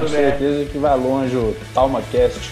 Com 0.00 0.08
certeza 0.08 0.64
que 0.64 0.78
vai 0.78 0.98
longe 0.98 1.36
o 1.36 1.56
TalmaCast. 1.72 2.50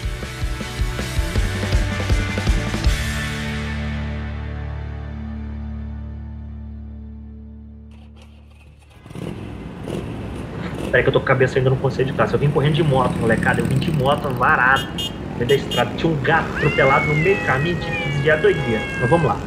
Peraí 10.89 11.03
que 11.03 11.09
eu 11.09 11.13
tô 11.13 11.19
com 11.19 11.25
a 11.25 11.27
cabeça 11.27 11.59
ainda 11.59 11.69
no 11.69 11.75
conselho 11.75 12.07
de 12.07 12.13
classe. 12.13 12.33
Eu 12.33 12.39
vim 12.39 12.49
correndo 12.49 12.75
de 12.75 12.83
moto, 12.83 13.11
molecada. 13.17 13.59
Eu 13.59 13.65
vim 13.65 13.77
de 13.77 13.91
moto 13.91 14.29
varado 14.29 14.87
no 14.93 15.37
meio 15.39 15.49
da 15.49 15.55
estrada. 15.55 15.91
Tinha 15.97 16.09
um 16.09 16.15
gato 16.21 16.47
atropelado 16.55 17.05
no 17.07 17.15
meio 17.15 17.35
do 17.35 17.45
caminho, 17.45 17.75
que 17.75 18.09
desviar 18.09 18.39
doideira. 18.39 18.81
Mas 19.01 19.09
vamos 19.09 19.27
lá. 19.27 19.37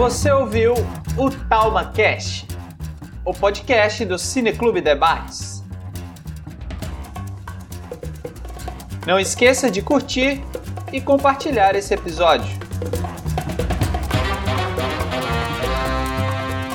Você 0.00 0.32
ouviu 0.32 0.72
o 1.18 1.30
Talma 1.30 1.92
Cast, 1.92 2.48
o 3.22 3.34
podcast 3.34 4.02
do 4.06 4.18
Cineclube 4.18 4.80
Debates. 4.80 5.62
Não 9.06 9.20
esqueça 9.20 9.70
de 9.70 9.82
curtir 9.82 10.42
e 10.90 11.02
compartilhar 11.02 11.76
esse 11.76 11.92
episódio. 11.92 12.48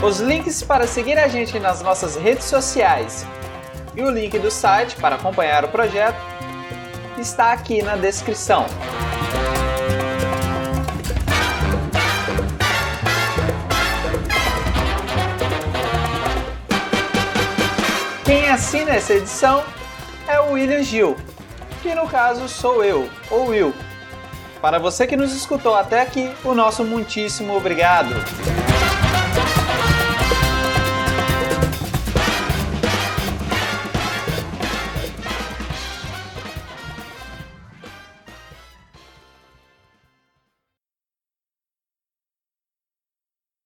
Os 0.07 0.19
links 0.19 0.61
para 0.61 0.85
seguir 0.85 1.17
a 1.17 1.27
gente 1.27 1.57
nas 1.57 1.81
nossas 1.81 2.15
redes 2.15 2.45
sociais 2.45 3.25
e 3.95 4.03
o 4.03 4.11
link 4.11 4.37
do 4.37 4.51
site 4.51 4.97
para 4.97 5.15
acompanhar 5.15 5.65
o 5.65 5.69
projeto 5.69 6.21
está 7.17 7.53
aqui 7.53 7.81
na 7.81 7.95
descrição. 7.95 8.67
Quem 18.35 18.49
assina 18.49 18.91
essa 18.91 19.13
edição 19.13 19.63
é 20.27 20.37
o 20.41 20.51
William 20.51 20.83
Gil, 20.83 21.15
que 21.81 21.95
no 21.95 22.05
caso 22.05 22.49
sou 22.49 22.83
eu, 22.83 23.09
ou 23.31 23.47
Will. 23.47 23.73
Para 24.61 24.77
você 24.77 25.07
que 25.07 25.15
nos 25.15 25.33
escutou 25.33 25.73
até 25.73 26.01
aqui, 26.01 26.29
o 26.43 26.53
nosso 26.53 26.83
muitíssimo 26.83 27.55
obrigado. 27.55 28.13